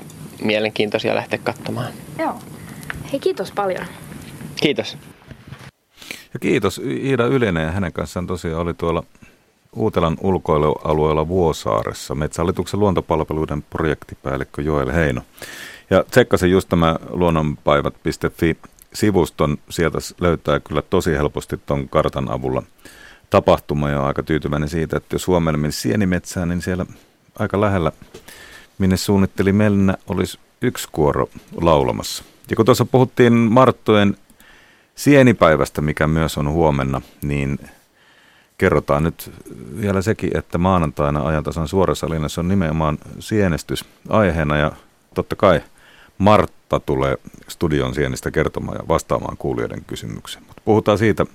mielenkiintoisia 0.42 1.16
lähteä 1.16 1.40
katsomaan. 1.44 1.94
Joo. 2.20 2.36
Hei, 3.12 3.20
kiitos 3.20 3.52
paljon. 3.52 3.86
Kiitos. 4.62 4.98
Ja 6.34 6.40
kiitos 6.40 6.82
Iida 7.04 7.26
Ylinen 7.26 7.64
ja 7.64 7.72
hänen 7.72 7.94
kanssaan 7.94 8.28
tosiaan 8.28 8.62
oli 8.62 8.74
tuolla 8.74 9.04
Uutelan 9.76 10.18
ulkoilualueella 10.22 11.28
Vuosaaressa 11.28 12.16
Metsähallituksen 12.16 12.80
luontopalveluiden 12.80 13.62
projektipäällikkö 13.62 14.62
Joel 14.62 14.92
Heino. 14.92 15.22
Ja 15.90 16.04
tsekkasin 16.12 16.52
just 16.52 16.70
tämä 16.70 16.96
luonnonpaivat.fi-sivuston, 17.10 19.58
sieltä 19.70 19.98
löytää 20.22 20.60
kyllä 20.60 20.82
tosi 20.82 21.12
helposti 21.12 21.60
tuon 21.66 21.90
kartan 21.90 22.32
avulla 22.32 22.64
tapahtuma 23.30 23.90
ja 23.90 24.06
aika 24.06 24.24
tyytyväinen 24.24 24.70
siitä, 24.70 24.98
että 24.98 25.16
jos 25.16 25.24
Suomelle 25.24 25.58
menisi 25.58 25.82
sienimetsään, 25.82 26.50
niin 26.50 26.62
siellä 26.62 26.86
aika 27.40 27.62
lähellä, 27.62 27.92
minne 28.78 28.98
suunnitteli 28.98 29.52
mennä, 29.52 29.98
olisi 30.08 30.40
yksi 30.62 30.88
kuoro 30.92 31.30
laulamassa. 31.62 32.24
Ja 32.50 32.56
kun 32.56 32.66
tuossa 32.66 32.86
puhuttiin 32.86 33.34
Marttojen 33.34 34.18
sienipäivästä, 34.96 35.82
mikä 35.82 36.08
myös 36.08 36.38
on 36.38 36.50
huomenna, 36.50 37.02
niin 37.22 37.60
kerrotaan 38.58 39.04
nyt 39.04 39.32
vielä 39.82 40.02
sekin, 40.02 40.38
että 40.38 40.58
maanantaina 40.58 41.28
ajantasan 41.28 41.68
suorassa 41.68 42.10
linjassa 42.10 42.42
on 42.42 42.48
nimenomaan 42.48 42.98
sienestys 43.20 43.86
aiheena 44.10 44.58
ja 44.58 44.72
totta 45.14 45.36
kai 45.36 45.62
Martta 46.18 46.80
tulee 46.80 47.18
studion 47.48 47.96
sienistä 47.96 48.32
kertomaan 48.32 48.78
ja 48.82 48.88
vastaamaan 48.88 49.38
kuulijoiden 49.38 49.86
kysymykseen. 49.88 50.46
Mutta 50.48 50.62
puhutaan 50.66 50.98
siitä 50.98 51.26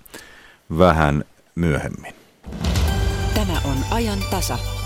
vähän 0.78 1.24
myöhemmin. 1.54 2.14
Tämä 3.34 3.60
on 3.64 3.76
ajan 3.90 4.18
tasa. 4.30 4.79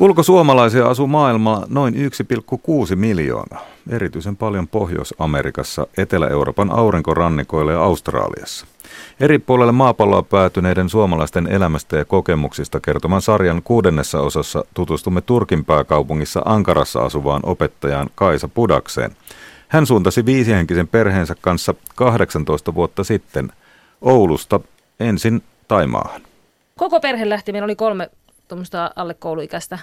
Ulkosuomalaisia 0.00 0.86
asuu 0.86 1.06
maailmalla 1.06 1.66
noin 1.68 1.94
1,6 1.94 2.96
miljoonaa, 2.96 3.66
erityisen 3.90 4.36
paljon 4.36 4.68
Pohjois-Amerikassa, 4.68 5.86
Etelä-Euroopan 5.98 6.70
aurinkorannikoilla 6.70 7.72
ja 7.72 7.82
Australiassa. 7.82 8.66
Eri 9.20 9.38
puolelle 9.38 9.72
maapalloa 9.72 10.22
päätyneiden 10.22 10.88
suomalaisten 10.88 11.46
elämästä 11.46 11.96
ja 11.96 12.04
kokemuksista 12.04 12.80
kertoman 12.80 13.22
sarjan 13.22 13.62
kuudennessa 13.62 14.20
osassa 14.20 14.64
tutustumme 14.74 15.20
Turkin 15.20 15.64
pääkaupungissa 15.64 16.42
Ankarassa 16.44 17.00
asuvaan 17.00 17.40
opettajaan 17.44 18.10
Kaisa 18.14 18.48
Pudakseen. 18.48 19.10
Hän 19.68 19.86
suuntasi 19.86 20.26
viisihenkisen 20.26 20.88
perheensä 20.88 21.34
kanssa 21.40 21.74
18 21.94 22.74
vuotta 22.74 23.04
sitten 23.04 23.52
Oulusta 24.00 24.60
ensin 25.00 25.42
Taimaahan. 25.68 26.20
Koko 26.76 27.00
perhe 27.00 27.28
lähti, 27.28 27.52
meillä 27.52 27.64
oli 27.64 27.76
kolme 27.76 28.10
tuommoista 28.50 28.90
alle 28.96 29.14
kouluikäistä. 29.14 29.78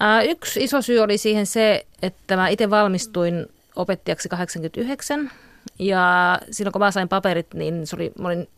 Ää, 0.00 0.22
yksi 0.22 0.64
iso 0.64 0.82
syy 0.82 0.98
oli 0.98 1.18
siihen 1.18 1.46
se, 1.46 1.86
että 2.02 2.36
mä 2.36 2.48
itse 2.48 2.70
valmistuin 2.70 3.46
opettajaksi 3.76 4.28
89 4.28 5.30
ja 5.78 6.38
silloin 6.50 6.72
kun 6.72 6.80
mä 6.80 6.90
sain 6.90 7.08
paperit, 7.08 7.54
niin 7.54 7.86
se 7.86 7.96
oli, 7.96 8.12
mä 8.18 8.28
olin 8.28 8.48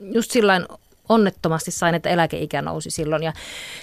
just 0.00 0.30
sillain 0.30 0.66
onnettomasti 1.08 1.70
sain, 1.70 1.94
että 1.94 2.08
eläkeikä 2.08 2.62
nousi 2.62 2.90
silloin 2.90 3.22
ja 3.22 3.32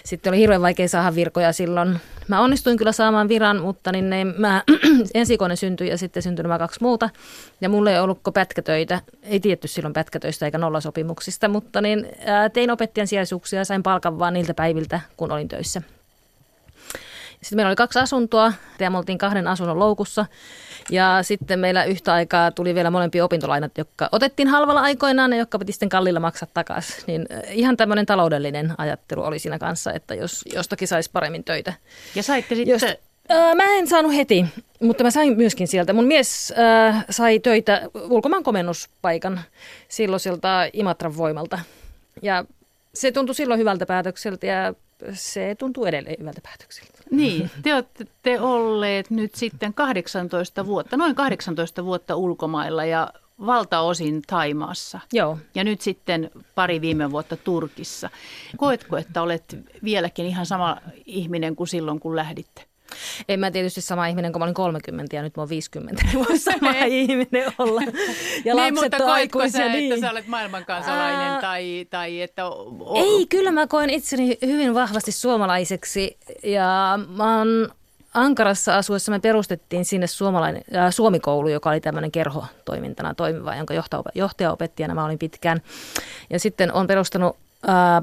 sitten 0.03 0.31
oli 0.31 0.39
hirveän 0.39 0.61
vaikea 0.61 0.87
saada 0.87 1.15
virkoja 1.15 1.53
silloin. 1.53 1.99
Mä 2.27 2.41
onnistuin 2.41 2.77
kyllä 2.77 2.91
saamaan 2.91 3.29
viran, 3.29 3.61
mutta 3.61 3.91
niin 3.91 4.09
ne, 4.09 4.23
mä, 4.23 4.63
ensikone 5.13 5.55
syntyi 5.55 5.89
ja 5.89 5.97
sitten 5.97 6.23
syntyi 6.23 6.43
nämä 6.43 6.57
kaksi 6.57 6.79
muuta. 6.81 7.09
Ja 7.61 7.69
mulle 7.69 7.93
ei 7.93 7.99
ollutko 7.99 8.31
pätkätöitä, 8.31 9.01
ei 9.23 9.39
tietty 9.39 9.67
silloin 9.67 9.93
pätkätöistä 9.93 10.45
eikä 10.45 10.57
nollasopimuksista, 10.57 11.47
mutta 11.47 11.81
niin, 11.81 12.07
ää, 12.25 12.49
tein 12.49 12.71
opettajan 12.71 13.07
sijaisuuksia 13.07 13.59
ja 13.59 13.65
sain 13.65 13.83
palkan 13.83 14.19
vaan 14.19 14.33
niiltä 14.33 14.53
päiviltä, 14.53 14.99
kun 15.17 15.31
olin 15.31 15.47
töissä. 15.47 15.81
Sitten 17.45 17.57
meillä 17.57 17.69
oli 17.69 17.75
kaksi 17.75 17.99
asuntoa 17.99 18.53
ja 18.79 18.89
me 18.89 18.97
oltiin 18.97 19.17
kahden 19.17 19.47
asunnon 19.47 19.79
loukussa. 19.79 20.25
Ja 20.89 21.19
sitten 21.21 21.59
meillä 21.59 21.83
yhtä 21.83 22.13
aikaa 22.13 22.51
tuli 22.51 22.75
vielä 22.75 22.89
molempia 22.89 23.25
opintolainat, 23.25 23.77
jotka 23.77 24.09
otettiin 24.11 24.47
halvalla 24.47 24.81
aikoinaan 24.81 25.33
ja 25.33 25.39
jotka 25.39 25.59
piti 25.59 25.71
sitten 25.71 25.89
kallilla 25.89 26.19
maksaa 26.19 26.49
takaisin. 26.53 27.03
Niin 27.07 27.27
ihan 27.49 27.77
tämmöinen 27.77 28.05
taloudellinen 28.05 28.73
ajattelu 28.77 29.23
oli 29.23 29.39
siinä 29.39 29.59
kanssa, 29.59 29.93
että 29.93 30.15
jos 30.15 30.45
jostakin 30.53 30.87
saisi 30.87 31.09
paremmin 31.13 31.43
töitä. 31.43 31.73
Ja 32.15 32.23
saitte 32.23 32.55
sitten... 32.55 32.73
Jost, 32.73 32.85
Mä 33.55 33.63
en 33.63 33.87
saanut 33.87 34.15
heti, 34.15 34.45
mutta 34.81 35.03
mä 35.03 35.11
sain 35.11 35.37
myöskin 35.37 35.67
sieltä. 35.67 35.93
Mun 35.93 36.07
mies 36.07 36.53
äh, 36.59 37.05
sai 37.09 37.39
töitä 37.39 37.81
ulkomaan 37.93 38.43
komennuspaikan 38.43 39.41
silloiselta 39.87 40.49
Imatran 40.73 41.17
voimalta. 41.17 41.59
Ja 42.21 42.45
se 42.93 43.11
tuntui 43.11 43.35
silloin 43.35 43.59
hyvältä 43.59 43.85
päätökseltä 43.85 44.47
ja 44.47 44.73
se 45.13 45.55
tuntuu 45.59 45.85
edelleen 45.85 46.15
hyvältä 46.19 46.41
päätökseltä. 46.43 46.94
Niin, 47.11 47.51
te 47.63 47.73
olette 47.73 48.41
olleet 48.41 49.09
nyt 49.09 49.35
sitten 49.35 49.73
18 49.73 50.65
vuotta, 50.65 50.97
noin 50.97 51.15
18 51.15 51.85
vuotta 51.85 52.15
ulkomailla 52.15 52.85
ja 52.85 53.09
valtaosin 53.45 54.21
Taimaassa. 54.27 54.99
Joo. 55.13 55.37
Ja 55.55 55.63
nyt 55.63 55.81
sitten 55.81 56.31
pari 56.55 56.81
viime 56.81 57.11
vuotta 57.11 57.37
Turkissa. 57.37 58.09
Koetko, 58.57 58.97
että 58.97 59.21
olet 59.21 59.57
vieläkin 59.83 60.25
ihan 60.25 60.45
sama 60.45 60.77
ihminen 61.05 61.55
kuin 61.55 61.67
silloin, 61.67 61.99
kun 61.99 62.15
lähditte? 62.15 62.65
En 63.29 63.39
mä 63.39 63.51
tietysti 63.51 63.81
sama 63.81 64.07
ihminen, 64.07 64.31
kun 64.31 64.39
mä 64.39 64.43
olin 64.43 64.53
30 64.53 65.15
ja 65.15 65.21
nyt 65.21 65.37
mä 65.37 65.41
oon 65.41 65.49
50. 65.49 66.03
Niin 66.05 66.25
voi 66.27 66.37
sama 66.39 66.71
ihminen 66.85 67.53
olla. 67.57 67.81
Ja 68.45 68.55
niin, 68.55 68.73
mutta 68.73 68.97
koetko 68.97 69.49
sä, 69.49 69.69
niin. 69.69 69.93
että 69.93 70.07
sä 70.07 70.11
olet 70.11 70.27
maailmankansalainen 70.27 71.27
Ää... 71.27 71.41
tai, 71.41 71.87
tai 71.89 72.21
että... 72.21 72.45
O- 72.45 72.95
Ei, 72.95 73.25
kyllä 73.29 73.51
mä 73.51 73.67
koen 73.67 73.89
itseni 73.89 74.37
hyvin 74.45 74.73
vahvasti 74.73 75.11
suomalaiseksi 75.11 76.17
ja 76.43 76.99
mä 77.17 77.37
oon 77.37 77.69
Ankarassa 78.15 78.77
asuessa 78.77 79.11
me 79.11 79.19
perustettiin 79.19 79.85
sinne 79.85 80.07
suomalainen, 80.07 80.63
äh, 80.75 80.93
suomikoulu, 80.93 81.47
joka 81.47 81.69
oli 81.69 81.81
tämmöinen 81.81 82.11
kerhotoimintana 82.11 83.13
toimiva, 83.13 83.55
jonka 83.55 83.73
johtajaopettajana 84.15 84.95
mä 84.95 85.05
olin 85.05 85.19
pitkään. 85.19 85.61
Ja 86.29 86.39
sitten 86.39 86.73
on 86.73 86.87
perustanut 86.87 87.37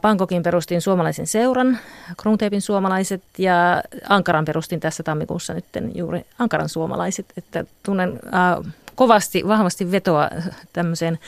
Bangkokin 0.00 0.42
perustin 0.42 0.80
suomalaisen 0.80 1.26
seuran, 1.26 1.78
Krungtepin 2.16 2.62
suomalaiset 2.62 3.22
ja 3.38 3.82
Ankaran 4.08 4.44
perustin 4.44 4.80
tässä 4.80 5.02
tammikuussa 5.02 5.54
nyt 5.54 5.64
juuri 5.94 6.26
Ankaran 6.38 6.68
suomalaiset, 6.68 7.26
että 7.36 7.64
tunnen 7.82 8.20
äh, 8.34 8.72
kovasti, 8.94 9.48
vahvasti 9.48 9.92
vetoa 9.92 10.30
tämmöiseen 10.72 11.18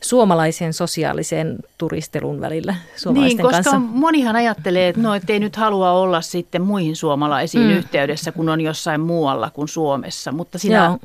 suomalaiseen 0.00 0.72
sosiaaliseen 0.72 1.58
turistelun 1.78 2.40
välillä 2.40 2.74
suomalaisten 2.96 3.36
niin, 3.36 3.46
koska 3.46 3.70
kanssa. 3.70 3.78
monihan 3.78 4.36
ajattelee, 4.36 4.88
että 4.88 5.00
no, 5.00 5.10
ei 5.28 5.40
nyt 5.40 5.56
halua 5.56 5.92
olla 5.92 6.20
sitten 6.20 6.62
muihin 6.62 6.96
suomalaisiin 6.96 7.66
mm. 7.66 7.70
yhteydessä, 7.70 8.32
kun 8.32 8.48
on 8.48 8.60
jossain 8.60 9.00
muualla 9.00 9.50
kuin 9.50 9.68
Suomessa, 9.68 10.32
mutta 10.32 10.58
sinä 10.58 10.84
Joo. 10.84 10.98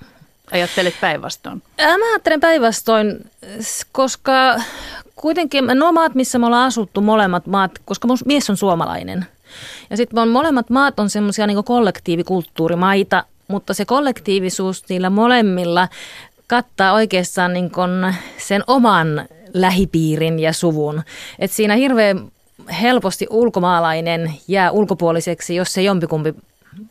Ajattelet 0.51 0.93
päinvastoin. 1.01 1.63
Mä 1.77 2.11
ajattelen 2.11 2.39
päinvastoin, 2.39 3.31
koska 3.91 4.31
kuitenkin 5.15 5.65
nuo 5.73 5.91
maat, 5.91 6.15
missä 6.15 6.39
me 6.39 6.45
ollaan 6.45 6.67
asuttu, 6.67 7.01
molemmat 7.01 7.47
maat, 7.47 7.71
koska 7.85 8.07
mun 8.07 8.17
mies 8.25 8.49
on 8.49 8.57
suomalainen. 8.57 9.25
Ja 9.89 9.97
sitten 9.97 10.29
molemmat 10.29 10.69
maat 10.69 10.99
on 10.99 11.09
semmoisia 11.09 11.47
niin 11.47 11.63
kollektiivikulttuurimaita, 11.63 13.23
mutta 13.47 13.73
se 13.73 13.85
kollektiivisuus 13.85 14.83
niillä 14.89 15.09
molemmilla 15.09 15.87
kattaa 16.47 16.93
oikeastaan 16.93 17.53
niin 17.53 17.71
sen 18.37 18.63
oman 18.67 19.27
lähipiirin 19.53 20.39
ja 20.39 20.53
suvun. 20.53 21.03
Et 21.39 21.51
siinä 21.51 21.75
hirveän 21.75 22.31
helposti 22.81 23.27
ulkomaalainen 23.29 24.33
jää 24.47 24.71
ulkopuoliseksi, 24.71 25.55
jos 25.55 25.73
se 25.73 25.81
jompikumpi 25.81 26.35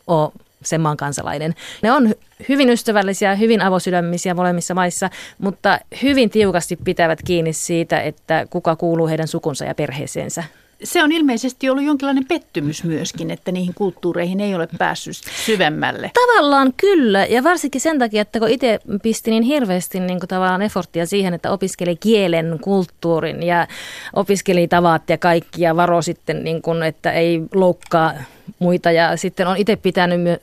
on 0.07 0.31
sen 0.63 0.81
maan 0.81 0.97
kansalainen. 0.97 1.53
Ne 1.81 1.91
on 1.91 2.15
hyvin 2.49 2.69
ystävällisiä, 2.69 3.35
hyvin 3.35 3.61
avosydämisiä 3.61 4.33
molemmissa 4.33 4.73
maissa, 4.73 5.09
mutta 5.37 5.79
hyvin 6.03 6.29
tiukasti 6.29 6.75
pitävät 6.75 7.19
kiinni 7.25 7.53
siitä, 7.53 8.01
että 8.01 8.47
kuka 8.49 8.75
kuuluu 8.75 9.07
heidän 9.07 9.27
sukunsa 9.27 9.65
ja 9.65 9.75
perheeseensä. 9.75 10.43
Se 10.83 11.03
on 11.03 11.11
ilmeisesti 11.11 11.69
ollut 11.69 11.83
jonkinlainen 11.83 12.25
pettymys 12.27 12.83
myöskin, 12.83 13.31
että 13.31 13.51
niihin 13.51 13.73
kulttuureihin 13.73 14.39
ei 14.39 14.55
ole 14.55 14.67
päässyt 14.77 15.15
syvemmälle. 15.45 16.11
Tavallaan 16.13 16.73
kyllä, 16.77 17.25
ja 17.25 17.43
varsinkin 17.43 17.81
sen 17.81 17.99
takia, 17.99 18.21
että 18.21 18.39
kun 18.39 18.49
itse 18.49 18.79
pisti 19.03 19.31
niin 19.31 19.43
hirveästi 19.43 19.99
niin 19.99 20.19
kuin 20.19 20.27
tavallaan 20.27 20.61
efforttia 20.61 21.05
siihen, 21.05 21.33
että 21.33 21.51
opiskeli 21.51 21.95
kielen, 21.95 22.59
kulttuurin 22.61 23.43
ja 23.43 23.67
opiskeli 24.13 24.67
tavat 24.67 25.09
ja 25.09 25.17
kaikki 25.17 25.61
ja 25.61 25.75
varo 25.75 26.01
sitten, 26.01 26.43
niin 26.43 26.61
kuin, 26.61 26.83
että 26.83 27.11
ei 27.11 27.41
loukkaa 27.53 28.13
muita. 28.59 28.91
Ja 28.91 29.17
sitten 29.17 29.47
on 29.47 29.57
itse 29.57 29.75
pitänyt 29.75 30.27
äh, 30.27 30.37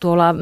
tuolla 0.00 0.34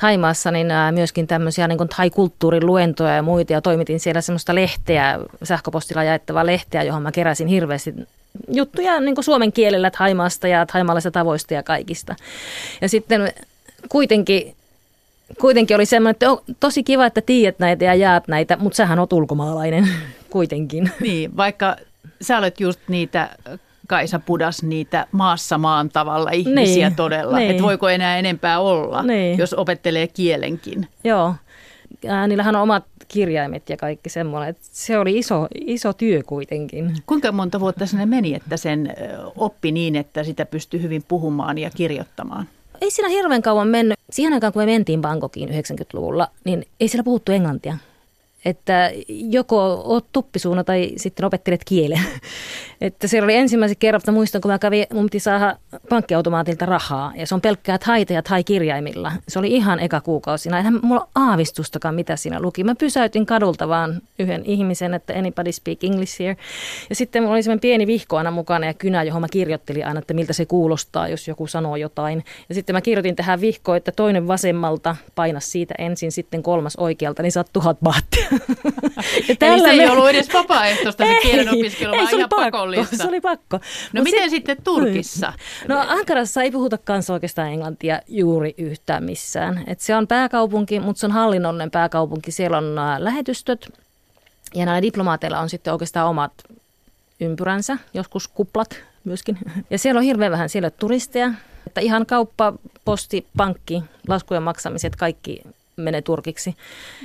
Taimaassa 0.00 0.50
niin 0.50 0.66
myöskin 0.90 1.26
tämmöisiä 1.26 1.68
niin 1.68 1.88
thai-kulttuurin 1.96 2.66
luentoja 2.66 3.14
ja 3.14 3.22
muita 3.22 3.52
ja 3.52 3.60
toimitin 3.60 4.00
siellä 4.00 4.20
semmoista 4.20 4.54
lehteä, 4.54 5.18
sähköpostilla 5.42 6.04
jaettavaa 6.04 6.46
lehteä, 6.46 6.82
johon 6.82 7.02
mä 7.02 7.12
keräsin 7.12 7.48
hirveästi 7.48 7.94
juttuja 8.48 9.00
niin 9.00 9.14
suomen 9.20 9.52
kielellä 9.52 9.90
Taimaasta 9.90 10.48
ja 10.48 10.66
taimaalaisista 10.66 11.10
tavoista 11.10 11.54
ja 11.54 11.62
kaikista. 11.62 12.16
Ja 12.80 12.88
sitten 12.88 13.32
kuitenkin 13.88 14.54
kuitenkin 15.40 15.74
oli 15.74 15.86
semmoinen, 15.86 16.10
että 16.10 16.30
on 16.30 16.38
tosi 16.60 16.82
kiva, 16.82 17.06
että 17.06 17.20
tiedät 17.20 17.58
näitä 17.58 17.84
ja 17.84 17.94
jaat 17.94 18.28
näitä, 18.28 18.56
mutta 18.56 18.76
sähän 18.76 18.98
oot 18.98 19.12
ulkomaalainen. 19.12 19.88
kuitenkin. 20.30 20.90
Niin, 21.00 21.36
vaikka 21.36 21.76
sä 22.20 22.38
olet 22.38 22.60
just 22.60 22.80
niitä 22.88 23.28
Kaisa 23.90 24.18
Pudas 24.18 24.62
niitä 24.62 25.06
maassa 25.12 25.58
maan 25.58 25.88
tavalla 25.88 26.30
ihmisiä 26.30 26.88
niin, 26.88 26.96
todella. 26.96 27.38
Niin. 27.38 27.50
Että 27.50 27.62
voiko 27.62 27.88
enää 27.88 28.18
enempää 28.18 28.60
olla, 28.60 29.02
niin. 29.02 29.38
jos 29.38 29.54
opettelee 29.54 30.06
kielenkin. 30.06 30.86
Joo. 31.04 31.34
Ää, 32.06 32.26
niillähän 32.26 32.56
on 32.56 32.62
omat 32.62 32.84
kirjaimet 33.08 33.70
ja 33.70 33.76
kaikki 33.76 34.08
semmoinen. 34.08 34.56
Se 34.60 34.98
oli 34.98 35.18
iso, 35.18 35.46
iso 35.54 35.92
työ 35.92 36.22
kuitenkin. 36.26 36.94
Kuinka 37.06 37.32
monta 37.32 37.60
vuotta 37.60 37.86
sinne 37.86 38.06
meni, 38.06 38.34
että 38.34 38.56
sen 38.56 38.94
oppi 39.36 39.72
niin, 39.72 39.96
että 39.96 40.24
sitä 40.24 40.46
pystyy 40.46 40.82
hyvin 40.82 41.04
puhumaan 41.08 41.58
ja 41.58 41.70
kirjoittamaan? 41.70 42.48
Ei 42.80 42.90
siinä 42.90 43.08
hirveän 43.08 43.42
kauan 43.42 43.68
mennyt. 43.68 43.98
Siihen 44.10 44.32
aikaan, 44.32 44.52
kun 44.52 44.62
me 44.62 44.66
mentiin 44.66 45.00
Bangkokiin 45.00 45.48
90-luvulla, 45.48 46.28
niin 46.44 46.66
ei 46.80 46.88
siellä 46.88 47.04
puhuttu 47.04 47.32
englantia 47.32 47.76
että 48.44 48.90
joko 49.08 49.82
oot 49.84 50.06
tuppisuuna 50.12 50.64
tai 50.64 50.92
sitten 50.96 51.26
opettelet 51.26 51.64
kielen. 51.64 52.00
Että 52.80 53.08
siellä 53.08 53.24
oli 53.24 53.34
ensimmäisen 53.34 53.76
kerran, 53.76 53.98
että 53.98 54.12
muistan, 54.12 54.40
kun 54.40 54.50
mä 54.50 54.58
kävin, 54.58 54.86
mun 54.92 55.04
piti 55.04 55.20
saada 55.20 55.56
pankkiautomaatilta 55.88 56.66
rahaa 56.66 57.12
ja 57.16 57.26
se 57.26 57.34
on 57.34 57.40
pelkkää 57.40 57.78
haita 57.84 58.12
ja 58.12 58.22
thai 58.22 58.44
kirjaimilla. 58.44 59.12
Se 59.28 59.38
oli 59.38 59.48
ihan 59.48 59.80
eka 59.80 60.00
kuukausina. 60.00 60.56
Eihän 60.56 60.80
mulla 60.82 61.08
aavistustakaan, 61.14 61.94
mitä 61.94 62.16
siinä 62.16 62.40
luki. 62.40 62.64
Mä 62.64 62.74
pysäytin 62.74 63.26
kadulta 63.26 63.68
vaan 63.68 64.02
yhden 64.18 64.44
ihmisen, 64.44 64.94
että 64.94 65.12
anybody 65.12 65.52
speak 65.52 65.84
English 65.84 66.20
here. 66.20 66.36
Ja 66.90 66.96
sitten 66.96 67.22
mulla 67.22 67.34
oli 67.34 67.42
semmoinen 67.42 67.60
pieni 67.60 67.86
vihko 67.86 68.16
aina 68.16 68.30
mukana 68.30 68.66
ja 68.66 68.74
kynä, 68.74 69.02
johon 69.02 69.20
mä 69.20 69.28
kirjoittelin 69.30 69.86
aina, 69.86 69.98
että 69.98 70.14
miltä 70.14 70.32
se 70.32 70.46
kuulostaa, 70.46 71.08
jos 71.08 71.28
joku 71.28 71.46
sanoo 71.46 71.76
jotain. 71.76 72.24
Ja 72.48 72.54
sitten 72.54 72.74
mä 72.74 72.80
kirjoitin 72.80 73.16
tähän 73.16 73.40
vihkoon, 73.40 73.76
että 73.76 73.92
toinen 73.92 74.28
vasemmalta 74.28 74.96
painas 75.14 75.52
siitä 75.52 75.74
ensin, 75.78 76.12
sitten 76.12 76.42
kolmas 76.42 76.76
oikealta, 76.76 77.22
niin 77.22 77.32
saat 77.32 77.50
tuhat 77.52 77.80
baattia. 77.80 78.26
Eli 79.40 79.60
se 79.60 79.70
ei 79.70 79.78
me... 79.78 79.90
ollut 79.90 80.08
edes 80.08 80.34
vapaaehtoista 80.34 81.04
se 81.06 81.14
kielen 81.22 81.48
opiskelu, 81.48 81.92
vaan 81.96 82.14
ihan 82.14 82.28
pakko. 82.28 82.69
Pakollista. 82.76 82.96
Se 82.96 83.08
oli 83.08 83.20
pakko. 83.20 83.56
No 83.92 84.00
Mut 84.00 84.04
miten 84.04 84.22
sit... 84.22 84.30
sitten 84.30 84.62
Turkissa? 84.64 85.32
No 85.68 85.84
Ankarassa 85.88 86.42
ei 86.42 86.50
puhuta 86.50 86.78
kanssa 86.78 87.12
oikeastaan 87.12 87.48
englantia 87.48 88.00
juuri 88.08 88.54
yhtään 88.58 89.04
missään. 89.04 89.64
Et 89.66 89.80
se 89.80 89.96
on 89.96 90.06
pääkaupunki, 90.06 90.80
mutta 90.80 91.00
se 91.00 91.06
on 91.06 91.12
hallinnollinen 91.12 91.70
pääkaupunki. 91.70 92.32
Siellä 92.32 92.58
on 92.58 92.78
äh, 92.78 92.98
lähetystöt 92.98 93.72
ja 94.54 94.66
näillä 94.66 94.82
diplomaateilla 94.82 95.40
on 95.40 95.48
sitten 95.48 95.72
oikeastaan 95.72 96.08
omat 96.08 96.32
ympyränsä, 97.20 97.78
joskus 97.94 98.28
kuplat 98.28 98.82
myöskin. 99.04 99.38
Ja 99.70 99.78
siellä 99.78 99.98
on 99.98 100.04
hirveän 100.04 100.32
vähän 100.32 100.48
siellä 100.48 100.70
turisteja. 100.70 101.30
Että 101.66 101.80
ihan 101.80 102.06
kauppa, 102.06 102.52
posti, 102.84 103.26
pankki, 103.36 103.82
laskujen 104.08 104.42
maksamiset, 104.42 104.96
kaikki 104.96 105.42
menee 105.76 106.02
turkiksi. 106.02 106.56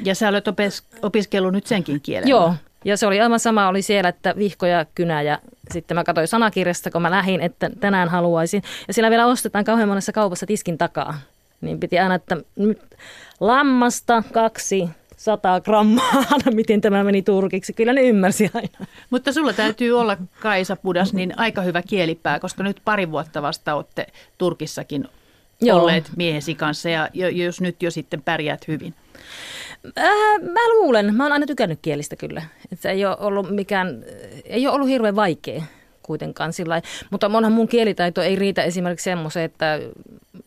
Ja 0.03 0.15
sä 0.15 0.29
olet 0.29 0.47
opes- 0.47 0.83
opiskellut 1.01 1.53
nyt 1.53 1.67
senkin 1.67 2.01
kielen? 2.01 2.29
Joo, 2.29 2.55
ja 2.85 2.97
se 2.97 3.07
oli 3.07 3.21
aivan 3.21 3.39
sama 3.39 3.67
oli 3.67 3.81
siellä, 3.81 4.09
että 4.09 4.33
vihko 4.37 4.65
ja 4.65 4.85
kynä 4.95 5.21
ja 5.21 5.39
sitten 5.71 5.95
mä 5.95 6.03
katsoin 6.03 6.27
sanakirjasta, 6.27 6.91
kun 6.91 7.01
mä 7.01 7.11
lähdin, 7.11 7.41
että 7.41 7.69
tänään 7.79 8.09
haluaisin. 8.09 8.63
Ja 8.87 8.93
siellä 8.93 9.09
vielä 9.09 9.25
ostetaan 9.25 9.65
kauhean 9.65 9.89
monessa 9.89 10.11
kaupassa 10.11 10.45
tiskin 10.45 10.77
takaa. 10.77 11.19
Niin 11.61 11.79
piti 11.79 11.99
aina, 11.99 12.15
että 12.15 12.37
nyt 12.55 12.81
lammasta 13.39 14.23
kaksi 14.33 14.89
100 15.17 15.61
grammaa, 15.61 16.23
miten 16.53 16.81
tämä 16.81 17.03
meni 17.03 17.21
turkiksi. 17.21 17.73
Kyllä 17.73 17.93
ne 17.93 18.01
ymmärsi 18.01 18.51
aina. 18.53 18.87
Mutta 19.09 19.33
sulla 19.33 19.53
täytyy 19.53 19.99
olla 19.99 20.17
Kaisa 20.39 20.75
Pudas 20.75 21.13
niin 21.13 21.33
aika 21.39 21.61
hyvä 21.61 21.81
kielipää, 21.81 22.39
koska 22.39 22.63
nyt 22.63 22.81
pari 22.85 23.11
vuotta 23.11 23.41
vasta 23.41 23.75
olette 23.75 24.07
Turkissakin 24.37 25.07
Joo. 25.61 25.79
olleet 25.79 26.11
miehesi 26.15 26.55
kanssa 26.55 26.89
ja 26.89 27.09
jos 27.13 27.61
nyt 27.61 27.83
jo 27.83 27.91
sitten 27.91 28.21
pärjäät 28.21 28.67
hyvin? 28.67 28.93
Äh, 29.97 30.41
mä 30.41 30.69
luulen. 30.69 31.15
Mä 31.15 31.23
oon 31.23 31.31
aina 31.31 31.45
tykännyt 31.45 31.79
kielistä 31.81 32.15
kyllä. 32.15 32.41
Että 32.71 32.83
se 32.83 32.89
ei 32.89 33.05
ole 33.05 33.17
ollut 33.19 33.49
mikään, 33.49 34.03
ei 34.45 34.67
ole 34.67 34.75
ollut 34.75 34.89
hirveän 34.89 35.15
vaikea 35.15 35.61
kuitenkaan 36.03 36.53
sillä 36.53 36.81
Mutta 37.09 37.29
monhan 37.29 37.53
mun 37.53 37.67
kielitaito 37.67 38.21
ei 38.21 38.35
riitä 38.35 38.63
esimerkiksi 38.63 39.03
semmoiseen, 39.03 39.45
että 39.45 39.79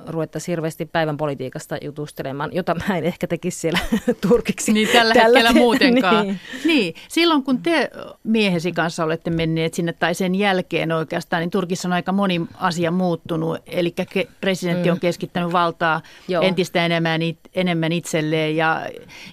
ruvettaisiin 0.06 0.52
hirveästi 0.52 0.86
päivän 0.86 1.16
politiikasta 1.16 1.76
jutustelemaan, 1.82 2.50
jota 2.52 2.74
mä 2.74 2.98
en 2.98 3.04
ehkä 3.04 3.26
tekisi 3.26 3.58
siellä 3.58 3.78
turkiksi. 4.28 4.72
Niin 4.72 4.88
tällä, 4.88 5.14
tällä 5.14 5.38
hetkellä 5.38 5.60
muutenkaan. 5.60 6.26
niin. 6.26 6.40
niin. 6.64 6.94
Silloin 7.08 7.42
kun 7.42 7.62
te 7.62 7.90
miehesi 8.24 8.72
kanssa 8.72 9.04
olette 9.04 9.30
menneet 9.30 9.74
sinne 9.74 9.92
tai 9.92 10.14
sen 10.14 10.34
jälkeen 10.34 10.92
oikeastaan, 10.92 11.40
niin 11.40 11.50
Turkissa 11.50 11.88
on 11.88 11.92
aika 11.92 12.12
moni 12.12 12.40
asia 12.54 12.90
muuttunut. 12.90 13.58
Eli 13.66 13.94
presidentti 14.40 14.88
mm. 14.88 14.92
on 14.92 15.00
keskittänyt 15.00 15.52
valtaa 15.52 16.00
Joo. 16.28 16.42
entistä 16.42 16.86
enemmän, 16.86 17.20
enemmän 17.54 17.92
itselleen 17.92 18.56
ja 18.56 18.86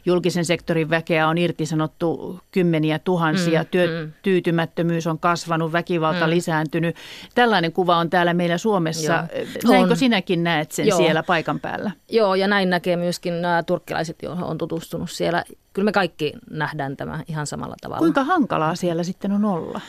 julkisen 0.06 0.45
sektorin 0.45 0.89
väkeä 0.89 1.28
on 1.28 1.38
irtisanottu 1.38 2.39
kymmeniä 2.51 2.99
tuhansia. 2.99 3.64
Mm. 3.64 3.68
Työ, 3.72 4.06
mm. 4.06 4.12
Tyytymättömyys 4.22 5.08
on 5.08 5.20
kasvanut, 5.20 5.72
väkivalta 5.72 6.26
mm. 6.26 6.30
lisääntynyt. 6.30 6.95
Tällainen 7.36 7.72
kuva 7.72 7.97
on 7.97 8.10
täällä 8.10 8.34
meillä 8.34 8.58
Suomessa. 8.58 9.28
Näinkö 9.68 9.95
sinäkin 9.95 10.43
näet? 10.46 10.72
sen 10.72 10.88
Joo. 10.88 10.98
siellä 10.98 11.24
paikan 11.24 11.60
päällä. 11.60 11.91
Joo, 12.10 12.36
ja 12.36 12.48
näin 12.48 12.70
näkee 12.70 12.96
myöskin 12.96 13.41
nämä 13.41 13.64
turkkilaiset, 13.64 14.22
joihin 14.22 14.43
on 14.43 14.58
tutustunut 14.58 15.12
siellä. 15.12 15.43
Kyllä 15.74 15.86
me 15.86 15.91
kaikki 15.91 16.34
nähdään 16.50 16.98
tämä 16.98 17.24
ihan 17.28 17.48
samalla 17.48 17.76
tavalla. 17.82 18.00
Kuinka 18.00 18.24
hankalaa 18.24 18.76
siellä 18.76 19.04
sitten 19.04 19.32
on 19.32 19.46
olla? 19.46 19.82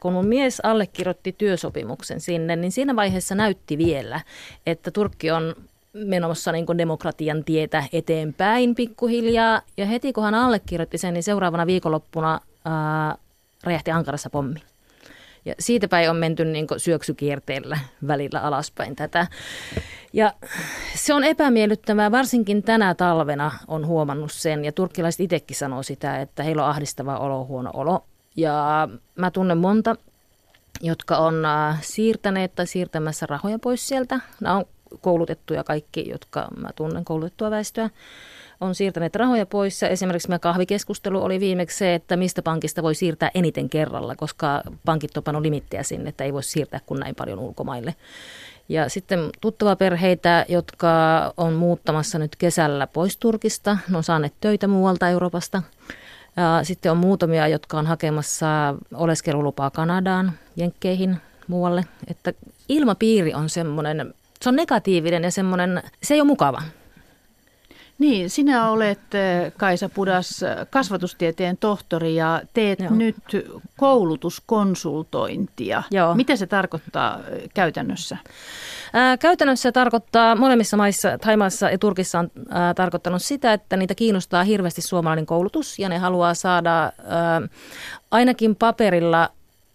kun 0.00 0.12
mun 0.12 0.26
mies 0.26 0.60
allekirjoitti 0.62 1.34
työsopimuksen 1.38 2.20
sinne, 2.20 2.56
niin 2.56 2.72
siinä 2.72 2.96
vaiheessa 2.96 3.34
näytti 3.34 3.78
vielä, 3.78 4.20
että 4.66 4.90
Turkki 4.90 5.30
on 5.30 5.54
menossa 5.92 6.52
niin 6.52 6.66
kuin 6.66 6.78
demokratian 6.78 7.44
tietä 7.44 7.84
eteenpäin 7.92 8.74
pikkuhiljaa. 8.74 9.62
Ja 9.76 9.86
heti 9.86 10.12
kun 10.12 10.24
hän 10.24 10.34
allekirjoitti 10.34 10.98
sen, 10.98 11.14
niin 11.14 11.22
seuraavana 11.22 11.66
viikonloppuna 11.66 12.40
ää, 12.64 13.18
räjähti 13.64 13.90
Ankarassa 13.90 14.30
pommi. 14.30 14.60
Ja 15.46 15.54
siitä 15.58 15.88
päin 15.88 16.10
on 16.10 16.16
menty 16.16 16.44
niin 16.44 16.66
syöksykierteellä 16.76 17.78
välillä 18.06 18.40
alaspäin 18.40 18.96
tätä. 18.96 19.26
Ja 20.12 20.32
se 20.94 21.14
on 21.14 21.24
epämiellyttävää, 21.24 22.10
varsinkin 22.10 22.62
tänä 22.62 22.94
talvena 22.94 23.50
on 23.68 23.86
huomannut 23.86 24.32
sen, 24.32 24.64
ja 24.64 24.72
turkkilaiset 24.72 25.20
itsekin 25.20 25.56
sanoo 25.56 25.82
sitä, 25.82 26.20
että 26.20 26.42
heillä 26.42 26.64
on 26.64 26.70
ahdistava 26.70 27.18
olo, 27.18 27.44
huono 27.44 27.70
olo. 27.74 28.04
Ja 28.36 28.88
mä 29.14 29.30
tunnen 29.30 29.58
monta, 29.58 29.96
jotka 30.80 31.16
on 31.16 31.44
äh, 31.44 31.78
siirtäneet 31.82 32.54
tai 32.54 32.66
siirtämässä 32.66 33.26
rahoja 33.26 33.58
pois 33.58 33.88
sieltä. 33.88 34.20
Nämä 34.40 34.56
on 34.56 34.64
koulutettuja 35.00 35.64
kaikki, 35.64 36.08
jotka 36.08 36.48
mä 36.56 36.68
tunnen 36.76 37.04
koulutettua 37.04 37.50
väestöä 37.50 37.90
on 38.60 38.74
siirtäneet 38.74 39.16
rahoja 39.16 39.46
pois. 39.46 39.82
Esimerkiksi 39.82 40.28
meidän 40.28 40.40
kahvikeskustelu 40.40 41.22
oli 41.22 41.40
viimeksi 41.40 41.78
se, 41.78 41.94
että 41.94 42.16
mistä 42.16 42.42
pankista 42.42 42.82
voi 42.82 42.94
siirtää 42.94 43.30
eniten 43.34 43.68
kerralla, 43.68 44.16
koska 44.16 44.62
pankit 44.84 45.16
on 45.16 45.22
pannut 45.22 45.42
limittejä 45.42 45.82
sinne, 45.82 46.08
että 46.08 46.24
ei 46.24 46.32
voi 46.32 46.42
siirtää 46.42 46.80
kuin 46.86 47.00
näin 47.00 47.14
paljon 47.14 47.38
ulkomaille. 47.38 47.94
Ja 48.68 48.88
sitten 48.88 49.30
tuttava 49.40 49.76
perheitä, 49.76 50.44
jotka 50.48 50.88
on 51.36 51.52
muuttamassa 51.52 52.18
nyt 52.18 52.36
kesällä 52.36 52.86
pois 52.86 53.16
Turkista, 53.16 53.78
ne 53.88 53.96
on 53.96 54.04
saaneet 54.04 54.34
töitä 54.40 54.68
muualta 54.68 55.08
Euroopasta. 55.08 55.62
Ja 56.36 56.60
sitten 56.62 56.92
on 56.92 56.98
muutamia, 56.98 57.48
jotka 57.48 57.78
on 57.78 57.86
hakemassa 57.86 58.74
oleskelulupaa 58.94 59.70
Kanadaan, 59.70 60.32
Jenkkeihin, 60.56 61.16
muualle. 61.48 61.84
Että 62.10 62.32
ilmapiiri 62.68 63.34
on 63.34 63.48
semmoinen, 63.48 64.14
se 64.40 64.48
on 64.48 64.56
negatiivinen 64.56 65.22
ja 65.22 65.30
semmoinen, 65.30 65.82
se 66.02 66.14
ei 66.14 66.20
ole 66.20 66.26
mukava. 66.26 66.62
Niin, 67.98 68.30
sinä 68.30 68.70
olet 68.70 69.14
eh, 69.14 69.52
Kaisa 69.56 69.88
Pudas 69.88 70.44
kasvatustieteen 70.70 71.56
tohtori 71.56 72.14
ja 72.14 72.42
teet 72.54 72.80
Joo. 72.80 72.90
nyt 72.90 73.16
koulutuskonsultointia. 73.76 75.82
Joo. 75.90 76.14
Mitä 76.14 76.36
se 76.36 76.46
tarkoittaa 76.46 77.20
eh, 77.28 77.42
käytännössä? 77.54 78.16
Ää, 78.92 79.16
käytännössä 79.16 79.62
se 79.62 79.72
tarkoittaa 79.72 80.36
molemmissa 80.36 80.76
maissa, 80.76 81.18
Taimaassa 81.18 81.70
ja 81.70 81.78
Turkissa 81.78 82.18
on 82.18 82.30
ää, 82.50 82.74
tarkoittanut 82.74 83.22
sitä, 83.22 83.52
että 83.52 83.76
niitä 83.76 83.94
kiinnostaa 83.94 84.44
hirveästi 84.44 84.82
suomalainen 84.82 85.26
koulutus 85.26 85.78
ja 85.78 85.88
ne 85.88 85.98
haluaa 85.98 86.34
saada 86.34 86.82
ää, 86.82 86.92
ainakin 88.10 88.56
paperilla 88.56 89.28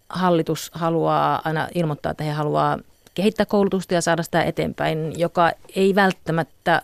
hallitus 0.08 0.70
haluaa 0.74 1.40
aina 1.44 1.68
ilmoittaa, 1.74 2.10
että 2.10 2.24
he 2.24 2.30
haluaa 2.30 2.78
kehittää 3.14 3.46
koulutusta 3.46 3.94
ja 3.94 4.00
saada 4.00 4.22
sitä 4.22 4.42
eteenpäin, 4.42 5.18
joka 5.18 5.52
ei 5.76 5.94
välttämättä 5.94 6.82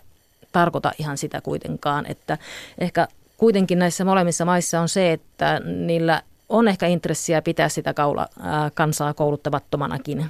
tarkoita 0.52 0.92
ihan 0.98 1.18
sitä 1.18 1.40
kuitenkaan, 1.40 2.06
että 2.06 2.38
ehkä 2.78 3.08
kuitenkin 3.36 3.78
näissä 3.78 4.04
molemmissa 4.04 4.44
maissa 4.44 4.80
on 4.80 4.88
se, 4.88 5.12
että 5.12 5.60
niillä 5.64 6.22
on 6.48 6.68
ehkä 6.68 6.86
intressiä 6.86 7.42
pitää 7.42 7.68
sitä 7.68 7.94
kaula, 7.94 8.28
ää, 8.40 8.70
kansaa 8.74 9.14
kouluttavattomanakin, 9.14 10.26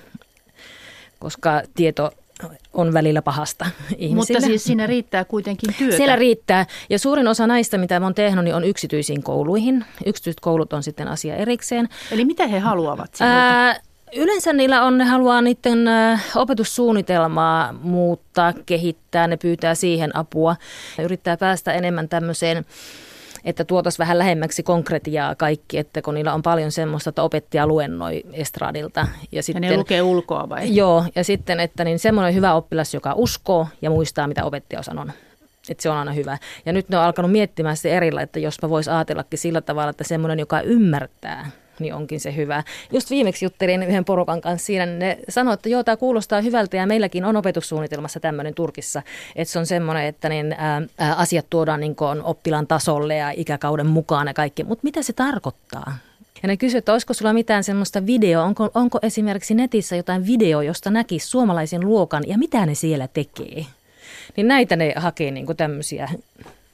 koska 1.18 1.62
tieto 1.74 2.10
on 2.72 2.92
välillä 2.92 3.22
pahasta 3.22 3.64
ihmisille. 3.96 4.38
Mutta 4.38 4.46
siis 4.46 4.64
siinä 4.64 4.86
riittää 4.86 5.24
kuitenkin 5.24 5.74
työtä. 5.78 5.96
Siellä 5.96 6.16
riittää. 6.16 6.66
Ja 6.90 6.98
suurin 6.98 7.28
osa 7.28 7.46
näistä, 7.46 7.78
mitä 7.78 7.96
olen 7.96 8.14
tehnyt, 8.14 8.44
niin 8.44 8.54
on 8.54 8.64
yksityisiin 8.64 9.22
kouluihin. 9.22 9.84
Yksityiset 10.06 10.40
koulut 10.40 10.72
on 10.72 10.82
sitten 10.82 11.08
asia 11.08 11.36
erikseen. 11.36 11.88
Eli 12.10 12.24
mitä 12.24 12.46
he 12.46 12.58
haluavat 12.58 13.16
Ää, 13.20 13.80
Yleensä 14.16 14.52
niillä 14.52 14.82
on, 14.82 14.98
ne 14.98 15.04
haluaa 15.04 15.40
niiden 15.40 15.78
opetussuunnitelmaa 16.34 17.72
muuttaa, 17.72 18.52
kehittää, 18.66 19.26
ne 19.26 19.36
pyytää 19.36 19.74
siihen 19.74 20.16
apua. 20.16 20.56
Yrittää 20.98 21.36
päästä 21.36 21.72
enemmän 21.72 22.08
tämmöiseen 22.08 22.64
että 23.44 23.64
tuotaisiin 23.64 23.98
vähän 23.98 24.18
lähemmäksi 24.18 24.62
konkretiaa 24.62 25.34
kaikki, 25.34 25.78
että 25.78 26.02
kun 26.02 26.14
niillä 26.14 26.34
on 26.34 26.42
paljon 26.42 26.72
semmoista, 26.72 27.08
että 27.10 27.22
opettaja 27.22 27.66
luennoi 27.66 28.22
estradilta. 28.32 29.06
Ja, 29.32 29.42
sitten, 29.42 29.64
ja 29.64 29.70
ne 29.70 29.76
lukee 29.76 30.02
ulkoa 30.02 30.48
vai? 30.48 30.76
Joo, 30.76 31.04
ja 31.14 31.24
sitten, 31.24 31.60
että 31.60 31.84
niin 31.84 31.98
semmoinen 31.98 32.34
hyvä 32.34 32.54
oppilas, 32.54 32.94
joka 32.94 33.12
uskoo 33.16 33.68
ja 33.82 33.90
muistaa, 33.90 34.26
mitä 34.28 34.44
opettaja 34.44 34.80
on 34.80 34.84
sanonut. 34.84 35.14
Että 35.68 35.82
se 35.82 35.90
on 35.90 35.96
aina 35.96 36.12
hyvä. 36.12 36.38
Ja 36.66 36.72
nyt 36.72 36.88
ne 36.88 36.98
on 36.98 37.04
alkanut 37.04 37.32
miettimään 37.32 37.76
se 37.76 37.96
erillä, 37.96 38.22
että 38.22 38.38
jospa 38.38 38.70
voisi 38.70 38.90
ajatellakin 38.90 39.38
sillä 39.38 39.60
tavalla, 39.60 39.90
että 39.90 40.04
semmoinen, 40.04 40.38
joka 40.38 40.60
ymmärtää 40.60 41.50
niin 41.80 41.94
onkin 41.94 42.20
se 42.20 42.36
hyvä. 42.36 42.62
Just 42.92 43.10
viimeksi 43.10 43.44
juttelin 43.44 43.82
yhden 43.82 44.04
porukan 44.04 44.40
kanssa 44.40 44.66
siinä, 44.66 44.86
niin 44.86 44.98
ne 44.98 45.18
sanoi, 45.28 45.54
että 45.54 45.68
joo, 45.68 45.84
tämä 45.84 45.96
kuulostaa 45.96 46.40
hyvältä 46.40 46.76
ja 46.76 46.86
meilläkin 46.86 47.24
on 47.24 47.36
opetussuunnitelmassa 47.36 48.20
tämmöinen 48.20 48.54
Turkissa, 48.54 49.02
että 49.36 49.52
se 49.52 49.58
on 49.58 49.66
semmoinen, 49.66 50.06
että 50.06 50.28
niin, 50.28 50.54
ää, 50.58 50.82
asiat 51.16 51.46
tuodaan 51.50 51.80
niin 51.80 51.96
oppilaan 52.22 52.66
tasolle 52.66 53.16
ja 53.16 53.30
ikäkauden 53.36 53.86
mukaan 53.86 54.26
ja 54.26 54.34
kaikki, 54.34 54.64
mutta 54.64 54.84
mitä 54.84 55.02
se 55.02 55.12
tarkoittaa? 55.12 55.98
Ja 56.42 56.46
ne 56.46 56.56
kysyivät, 56.56 56.82
että 56.82 56.92
olisiko 56.92 57.14
sulla 57.14 57.32
mitään 57.32 57.64
semmoista 57.64 58.06
videoa, 58.06 58.44
onko, 58.44 58.70
onko 58.74 58.98
esimerkiksi 59.02 59.54
netissä 59.54 59.96
jotain 59.96 60.26
video, 60.26 60.62
josta 60.62 60.90
näkisi 60.90 61.26
suomalaisen 61.26 61.86
luokan 61.86 62.22
ja 62.26 62.38
mitä 62.38 62.66
ne 62.66 62.74
siellä 62.74 63.08
tekee? 63.08 63.66
Niin 64.36 64.48
näitä 64.48 64.76
ne 64.76 64.92
hakee 64.96 65.30
niin 65.30 65.56
tämmöisiä 65.56 66.08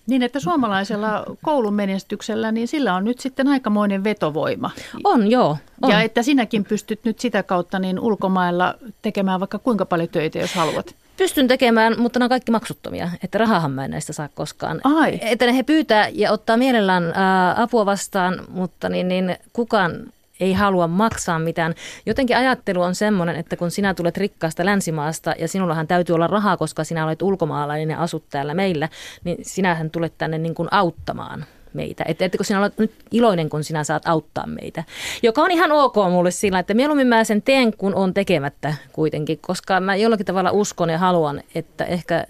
niin, 0.07 0.23
että 0.23 0.41
suomalaisella 0.41 1.25
koulun 1.43 1.75
menestyksellä, 1.75 2.53
niin 2.53 2.69
sillä 2.69 2.95
on 2.95 3.05
nyt 3.05 3.21
sitten 3.21 3.49
aikamoinen 3.49 4.05
vetovoima. 4.05 4.71
On, 5.05 5.31
joo. 5.31 5.57
On. 5.83 5.91
Ja 5.91 6.01
että 6.01 6.23
sinäkin 6.23 6.65
pystyt 6.65 7.01
nyt 7.05 7.19
sitä 7.19 7.43
kautta 7.43 7.79
niin 7.79 8.01
ulkomailla 8.01 8.75
tekemään 9.03 9.41
vaikka 9.41 9.59
kuinka 9.59 9.87
paljon 9.87 10.09
töitä, 10.09 10.39
jos 10.39 10.55
haluat. 10.55 10.95
Pystyn 11.17 11.49
tekemään, 11.49 12.01
mutta 12.01 12.19
ne 12.19 12.25
on 12.25 12.29
kaikki 12.29 12.53
maksuttomia, 12.53 13.11
että 13.25 13.39
rahahan 13.39 13.71
mä 13.71 13.85
en 13.85 13.91
näistä 13.91 14.13
saa 14.13 14.29
koskaan. 14.35 14.81
Ai. 14.85 15.19
Että 15.23 15.47
ne 15.47 15.57
he 15.57 15.63
pyytää 15.63 16.09
ja 16.13 16.33
ottaa 16.33 16.57
mielellään 16.57 17.13
ää, 17.15 17.63
apua 17.63 17.87
vastaan, 17.87 18.45
mutta 18.49 18.89
niin, 18.89 19.09
niin 19.09 19.37
kukaan 19.53 20.13
ei 20.41 20.53
halua 20.53 20.87
maksaa 20.87 21.39
mitään. 21.39 21.75
Jotenkin 22.07 22.37
ajattelu 22.37 22.83
on 22.83 22.95
semmoinen, 22.95 23.37
että 23.37 23.57
kun 23.57 23.71
sinä 23.71 23.95
tulet 23.95 24.17
rikkaasta 24.17 24.65
länsimaasta 24.65 25.35
ja 25.39 25.49
sinullahan 25.49 25.87
täytyy 25.87 26.15
olla 26.15 26.27
rahaa, 26.27 26.57
koska 26.57 26.85
sinä 26.85 27.05
olet 27.05 27.23
ulkomaalainen 27.23 27.91
ja 27.91 27.99
asut 27.99 28.25
täällä 28.31 28.55
meillä, 28.55 28.89
niin 29.25 29.37
sinähän 29.43 29.91
tulet 29.91 30.13
tänne 30.19 30.39
niin 30.39 30.55
kuin 30.55 30.69
auttamaan 30.71 31.45
meitä. 31.73 32.05
Että, 32.09 32.25
että 32.25 32.39
kun 32.39 32.45
sinä 32.45 32.61
olet 32.61 32.79
nyt 32.79 32.93
iloinen, 33.13 33.49
kun 33.49 33.65
sinä 33.65 33.85
saat 33.85 34.09
auttaa 34.09 34.47
meitä. 34.47 34.85
Joka 35.23 35.43
on 35.43 35.51
ihan 35.51 35.73
ok 35.73 35.95
mulle 36.11 36.31
sillä, 36.31 36.59
että 36.59 36.75
mieluummin 36.75 37.07
mä 37.07 37.25
sen 37.25 37.43
teen, 37.43 37.77
kun 37.77 37.95
on 37.95 38.15
tekemättä 38.15 38.75
kuitenkin, 38.93 39.39
koska 39.39 39.81
mä 39.81 39.97
jollakin 39.97 40.27
tavalla 40.27 40.51
uskon 40.51 40.91
ja 40.91 40.99
haluan, 40.99 41.43
että 41.55 41.85
ehkä 41.85 42.27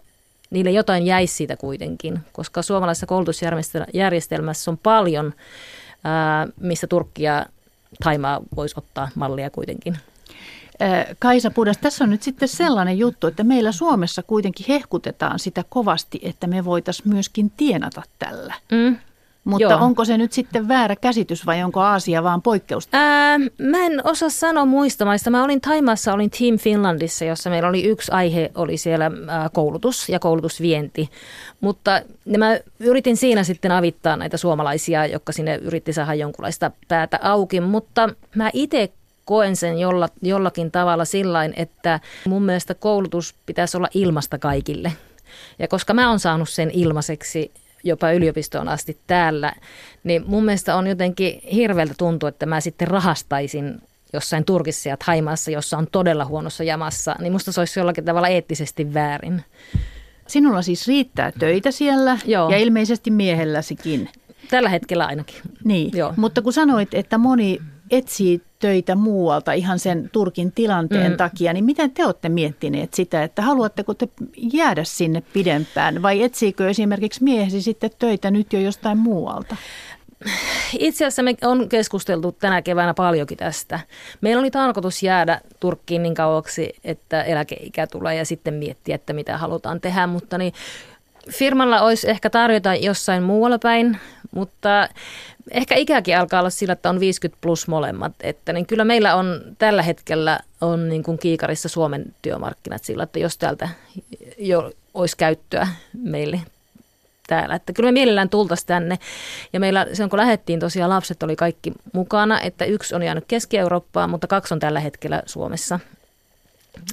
niille 0.51 0.71
jotain 0.71 1.07
jäisi 1.07 1.35
siitä 1.35 1.57
kuitenkin, 1.57 2.19
koska 2.33 2.63
suomalaisessa 2.63 3.07
koulutusjärjestelmässä 3.07 4.71
on 4.71 4.79
paljon, 4.79 5.33
ää, 6.05 6.47
missä 6.61 6.87
Turkkia 6.87 7.47
Taimaa 8.03 8.41
voisi 8.57 8.75
ottaa 8.79 9.09
mallia 9.15 9.51
kuitenkin. 9.51 9.99
Kaisa 11.19 11.51
Pudas, 11.51 11.79
tässä 11.79 12.05
on 12.05 12.11
nyt 12.11 12.23
sitten 12.23 12.49
sellainen 12.49 12.99
juttu, 12.99 13.27
että 13.27 13.45
meillä 13.45 13.73
Suomessa 13.73 14.23
kuitenkin 14.23 14.67
hehkutetaan 14.69 15.39
sitä 15.39 15.65
kovasti, 15.69 16.21
että 16.23 16.47
me 16.47 16.65
voitaisiin 16.65 17.09
myöskin 17.09 17.53
tienata 17.57 18.03
tällä. 18.19 18.55
Mm. 18.73 18.97
Mutta 19.45 19.63
Joo. 19.63 19.81
onko 19.81 20.05
se 20.05 20.19
nyt 20.19 20.33
sitten 20.33 20.69
väärä 20.69 20.97
käsitys 20.97 21.47
vai 21.47 21.63
onko 21.63 21.81
Aasia 21.81 22.23
vaan 22.23 22.43
poikkeus? 22.43 22.89
Ää, 22.93 23.39
mä 23.59 23.87
en 23.87 24.01
osaa 24.05 24.31
sanoa 24.31 24.65
muista 24.65 25.05
maista. 25.05 25.31
Mä 25.31 25.45
olin 25.45 25.61
Taimassa, 25.61 26.13
olin 26.13 26.31
Team 26.31 26.59
Finlandissa, 26.59 27.25
jossa 27.25 27.51
meillä 27.51 27.69
oli 27.69 27.85
yksi 27.85 28.13
aihe, 28.13 28.51
oli 28.55 28.77
siellä 28.77 29.11
ää, 29.29 29.49
koulutus 29.49 30.09
ja 30.09 30.19
koulutusvienti. 30.19 31.11
Mutta 31.61 32.03
mä 32.39 32.59
yritin 32.81 33.17
siinä 33.17 33.45
sitten 33.45 33.73
avittaa 33.73 34.17
näitä 34.17 34.37
suomalaisia, 34.37 35.07
jotka 35.07 35.33
sinne 35.33 35.57
yritti 35.57 35.93
saada 35.93 36.15
jonkunlaista 36.15 36.71
päätä 36.89 37.19
auki. 37.23 37.61
Mutta 37.61 38.09
mä 38.35 38.51
itse 38.53 38.93
koen 39.25 39.57
sen 39.57 39.79
jolla, 39.79 40.09
jollakin 40.23 40.71
tavalla 40.71 41.05
sillain, 41.05 41.55
että 41.57 42.01
mun 42.29 42.43
mielestä 42.43 42.75
koulutus 42.75 43.35
pitäisi 43.47 43.77
olla 43.77 43.89
ilmasta 43.95 44.39
kaikille. 44.39 44.93
Ja 45.59 45.69
koska 45.69 45.95
mä 45.95 46.09
oon 46.09 46.21
saanut 46.21 46.49
sen 46.49 46.71
ilmaiseksi 46.71 47.53
jopa 47.85 48.13
yliopistoon 48.13 48.69
asti 48.69 48.99
täällä, 49.07 49.53
niin 50.05 50.25
mun 50.27 50.45
mielestä 50.45 50.77
on 50.77 50.87
jotenkin 50.87 51.41
hirveältä 51.53 51.95
tuntua, 51.99 52.29
että 52.29 52.47
mä 52.47 52.61
sitten 52.61 52.89
rahastaisin 52.89 53.81
jossain 54.13 54.45
Turkissa 54.45 54.89
ja 54.89 54.97
Thaimaassa, 54.97 55.51
jossa 55.51 55.79
on 55.79 55.87
todella 55.93 56.25
huonossa 56.25 56.65
jamassa, 56.65 57.17
niin 57.21 57.33
musta 57.33 57.53
se 57.53 57.61
olisi 57.61 57.81
jollakin 57.81 58.05
tavalla 58.05 58.29
eettisesti 58.29 58.95
väärin. 58.95 59.45
Sinulla 60.27 60.63
siis 60.63 60.89
riittää 60.89 61.33
töitä 61.39 61.71
siellä 61.71 62.19
Joo. 62.25 62.51
ja 62.51 62.57
ilmeisesti 62.57 63.11
miehelläsikin. 63.11 64.09
Tällä 64.51 64.69
hetkellä 64.69 65.07
ainakin. 65.07 65.37
Niin, 65.65 65.91
Joo. 65.95 66.15
mutta 66.17 66.43
kun 66.43 66.53
sanoit, 66.53 66.95
että 66.95 67.19
moni 67.19 67.59
etsii 67.91 68.43
töitä 68.65 68.95
muualta 68.95 69.53
ihan 69.53 69.79
sen 69.79 70.11
Turkin 70.13 70.53
tilanteen 70.53 71.11
mm. 71.11 71.17
takia, 71.17 71.53
niin 71.53 71.65
miten 71.65 71.91
te 71.91 72.05
olette 72.05 72.29
miettineet 72.29 72.95
sitä, 72.95 73.23
että 73.23 73.43
haluatteko 73.43 73.95
te 73.95 74.09
jäädä 74.53 74.85
sinne 74.85 75.23
pidempään 75.33 76.03
vai 76.03 76.23
etsiikö 76.23 76.71
esimerkiksi 76.71 77.25
miehesi 77.25 77.63
sitten 77.63 77.91
töitä 77.99 78.31
nyt 78.31 78.53
jo 78.53 78.61
jostain 78.61 78.99
muualta? 78.99 79.57
Itse 80.79 81.05
asiassa 81.05 81.23
me 81.23 81.35
on 81.43 81.69
keskusteltu 81.69 82.33
tänä 82.33 82.63
keväänä 82.63 82.95
paljonkin 82.95 83.39
tästä. 83.39 83.81
Meillä 84.21 84.41
oli 84.41 84.51
tarkoitus 84.51 85.03
jäädä 85.03 85.41
Turkkiin 85.61 86.03
niin 86.03 86.15
kauaksi, 86.15 86.73
että 86.85 87.23
eläkeikä 87.23 87.87
tulee 87.87 88.15
ja 88.15 88.25
sitten 88.25 88.55
miettiä, 88.55 88.95
että 88.95 89.13
mitä 89.13 89.39
halutaan 89.39 89.81
tehdä, 89.81 90.07
mutta 90.07 90.39
niin 90.39 90.53
firmalla 91.31 91.81
olisi 91.81 92.11
ehkä 92.11 92.31
tarjota 92.31 92.75
jossain 92.75 93.23
muualla 93.23 93.59
päin, 93.59 93.99
mutta 94.35 94.89
ehkä 95.51 95.75
ikäkin 95.75 96.19
alkaa 96.19 96.41
olla 96.41 96.51
sillä, 96.51 96.73
että 96.73 96.91
on 96.91 97.01
50 97.01 97.39
plus 97.41 97.69
molemmat. 97.69 98.13
Että 98.21 98.53
niin 98.53 98.67
kyllä 98.67 98.85
meillä 98.85 99.15
on 99.15 99.41
tällä 99.59 99.83
hetkellä 99.83 100.41
on 100.61 100.89
niin 100.89 101.03
kuin 101.03 101.19
kiikarissa 101.19 101.69
Suomen 101.69 102.05
työmarkkinat 102.23 102.85
sillä, 102.85 103.03
että 103.03 103.19
jos 103.19 103.39
täältä 103.39 103.69
jo 104.39 104.73
olisi 104.95 105.17
käyttöä 105.17 105.69
meille 105.93 106.41
täällä. 107.27 107.55
Että 107.55 107.73
kyllä 107.73 107.89
me 107.89 107.93
mielellään 107.93 108.29
tultaisiin 108.29 108.67
tänne. 108.67 108.99
Ja 109.53 109.61
meillä 109.61 109.87
silloin 109.93 110.11
kun 110.11 110.19
lähdettiin 110.19 110.61
tosiaan 110.61 110.91
lapset 110.91 111.23
oli 111.23 111.37
kaikki 111.37 111.73
mukana, 111.93 112.41
että 112.41 112.65
yksi 112.65 112.95
on 112.95 113.03
jäänyt 113.03 113.25
Keski-Eurooppaan, 113.29 114.11
mutta 114.11 114.27
kaksi 114.27 114.55
on 114.55 114.61
tällä 114.61 114.81
hetkellä 114.81 115.23
Suomessa. 115.27 115.81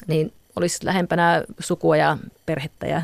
Niin 0.07 0.33
olisi 0.55 0.85
lähempänä 0.85 1.43
sukua 1.59 1.97
ja 1.97 2.17
perhettä 2.45 2.87
ja 2.87 3.01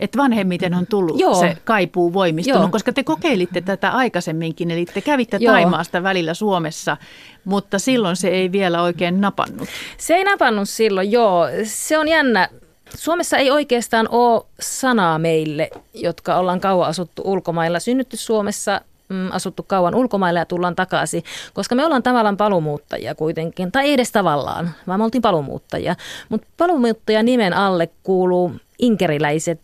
että 0.00 0.18
vanhemmiten 0.18 0.74
on 0.74 0.86
tullut 0.86 1.20
Joo. 1.20 1.34
se 1.34 1.56
kaipuu 1.64 2.12
voimistunut, 2.12 2.62
Joo. 2.62 2.70
koska 2.70 2.92
te 2.92 3.04
kokeilitte 3.04 3.60
tätä 3.60 3.90
aikaisemminkin, 3.90 4.70
eli 4.70 4.86
te 4.86 5.00
kävitte 5.00 5.36
Joo. 5.40 5.52
Taimaasta 5.52 6.02
välillä 6.02 6.34
Suomessa, 6.34 6.96
mutta 7.44 7.78
silloin 7.78 8.16
se 8.16 8.28
ei 8.28 8.52
vielä 8.52 8.82
oikein 8.82 9.20
napannut. 9.20 9.68
Se 9.98 10.14
ei 10.14 10.24
napannut 10.24 10.68
silloin, 10.68 11.12
joo. 11.12 11.48
Se 11.64 11.98
on 11.98 12.08
jännä. 12.08 12.48
Suomessa 12.96 13.36
ei 13.36 13.50
oikeastaan 13.50 14.08
ole 14.10 14.42
sanaa 14.60 15.18
meille, 15.18 15.70
jotka 15.94 16.36
ollaan 16.36 16.60
kauan 16.60 16.88
asuttu 16.88 17.22
ulkomailla. 17.24 17.80
Synnytty 17.80 18.16
Suomessa, 18.16 18.80
mm, 19.08 19.32
asuttu 19.32 19.62
kauan 19.62 19.94
ulkomailla 19.94 20.40
ja 20.40 20.46
tullaan 20.46 20.76
takaisin, 20.76 21.22
koska 21.52 21.74
me 21.74 21.84
ollaan 21.84 22.02
tavallaan 22.02 22.36
palumuuttajia 22.36 23.14
kuitenkin, 23.14 23.72
tai 23.72 23.84
ei 23.84 23.92
edes 23.92 24.12
tavallaan, 24.12 24.70
vaan 24.86 25.00
me 25.00 25.04
oltiin 25.04 25.22
palumuuttajia. 25.22 25.96
Mutta 26.28 26.46
palumuuttajan 26.56 27.24
nimen 27.24 27.52
alle 27.52 27.88
kuuluu 28.02 28.52
inkeriläiset 28.78 29.60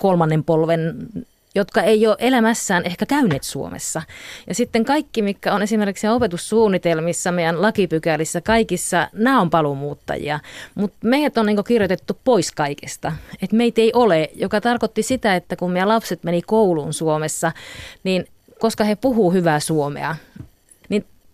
kolmannen 0.00 0.44
polven 0.44 1.08
jotka 1.56 1.82
ei 1.82 2.06
ole 2.06 2.16
elämässään 2.18 2.84
ehkä 2.84 3.06
käyneet 3.06 3.42
Suomessa. 3.42 4.02
Ja 4.48 4.54
sitten 4.54 4.84
kaikki, 4.84 5.22
mikä 5.22 5.54
on 5.54 5.62
esimerkiksi 5.62 6.08
opetussuunnitelmissa, 6.08 7.32
meidän 7.32 7.62
lakipykälissä, 7.62 8.40
kaikissa, 8.40 9.08
nämä 9.12 9.40
on 9.40 9.50
paluumuuttajia. 9.50 10.40
Mutta 10.74 10.96
meidät 11.04 11.38
on 11.38 11.46
niin 11.46 11.64
kirjoitettu 11.64 12.18
pois 12.24 12.52
kaikesta. 12.52 13.12
Että 13.42 13.56
meitä 13.56 13.80
ei 13.80 13.92
ole, 13.94 14.30
joka 14.34 14.60
tarkoitti 14.60 15.02
sitä, 15.02 15.36
että 15.36 15.56
kun 15.56 15.70
meidän 15.70 15.88
lapset 15.88 16.24
meni 16.24 16.42
kouluun 16.42 16.92
Suomessa, 16.92 17.52
niin 18.04 18.26
koska 18.58 18.84
he 18.84 18.96
puhuu 18.96 19.32
hyvää 19.32 19.60
suomea, 19.60 20.16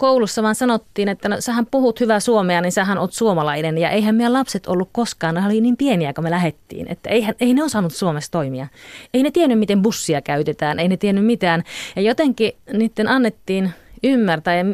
koulussa 0.03 0.43
vaan 0.43 0.55
sanottiin, 0.55 1.09
että 1.09 1.29
no, 1.29 1.37
sähän 1.41 1.67
puhut 1.67 2.01
hyvää 2.01 2.21
suomea, 2.21 2.61
niin 2.61 2.73
sähän 2.73 2.99
oot 2.99 3.13
suomalainen. 3.13 3.79
Ja 3.79 3.91
eihän 3.91 4.15
meidän 4.15 4.33
lapset 4.33 4.67
ollut 4.67 4.89
koskaan, 4.93 5.35
ne 5.35 5.47
oli 5.47 5.61
niin 5.61 5.77
pieniä, 5.77 6.13
kun 6.13 6.25
me 6.25 6.31
lähettiin, 6.31 6.87
että 6.89 7.11
eihän, 7.11 7.35
ei 7.41 7.55
ne 7.55 7.63
osannut 7.63 7.93
Suomessa 7.93 8.31
toimia. 8.31 8.67
Ei 9.15 9.23
ne 9.23 9.31
tiennyt, 9.31 9.59
miten 9.59 9.83
bussia 9.83 10.21
käytetään, 10.21 10.79
ei 10.79 10.89
ne 10.89 10.97
tiennyt 10.97 11.27
mitään. 11.27 11.63
Ja 11.97 12.03
jotenkin 12.03 12.53
niiden 12.73 13.09
annettiin 13.09 13.71
ymmärtää 14.03 14.57
ja 14.57 14.65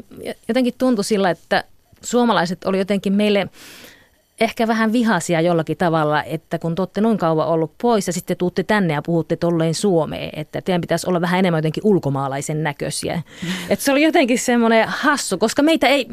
jotenkin 0.48 0.74
tuntui 0.78 1.04
sillä, 1.04 1.30
että 1.30 1.64
suomalaiset 2.02 2.64
oli 2.64 2.78
jotenkin 2.78 3.12
meille 3.12 3.48
ehkä 4.40 4.68
vähän 4.68 4.92
vihaisia 4.92 5.40
jollakin 5.40 5.76
tavalla, 5.76 6.22
että 6.22 6.58
kun 6.58 6.74
te 6.74 6.82
olette 6.82 7.00
noin 7.00 7.18
kauan 7.18 7.48
ollut 7.48 7.72
pois 7.82 8.06
ja 8.06 8.12
sitten 8.12 8.36
tuutte 8.36 8.62
tänne 8.62 8.94
ja 8.94 9.02
puhutte 9.02 9.36
tolleen 9.36 9.74
Suomeen, 9.74 10.30
että 10.32 10.60
teidän 10.60 10.80
pitäisi 10.80 11.08
olla 11.08 11.20
vähän 11.20 11.38
enemmän 11.38 11.58
jotenkin 11.58 11.86
ulkomaalaisen 11.86 12.62
näköisiä. 12.62 13.22
Mm. 13.42 13.48
Että 13.70 13.84
se 13.84 13.92
oli 13.92 14.02
jotenkin 14.02 14.38
semmoinen 14.38 14.88
hassu, 14.88 15.38
koska 15.38 15.62
meitä 15.62 15.88
ei, 15.88 16.08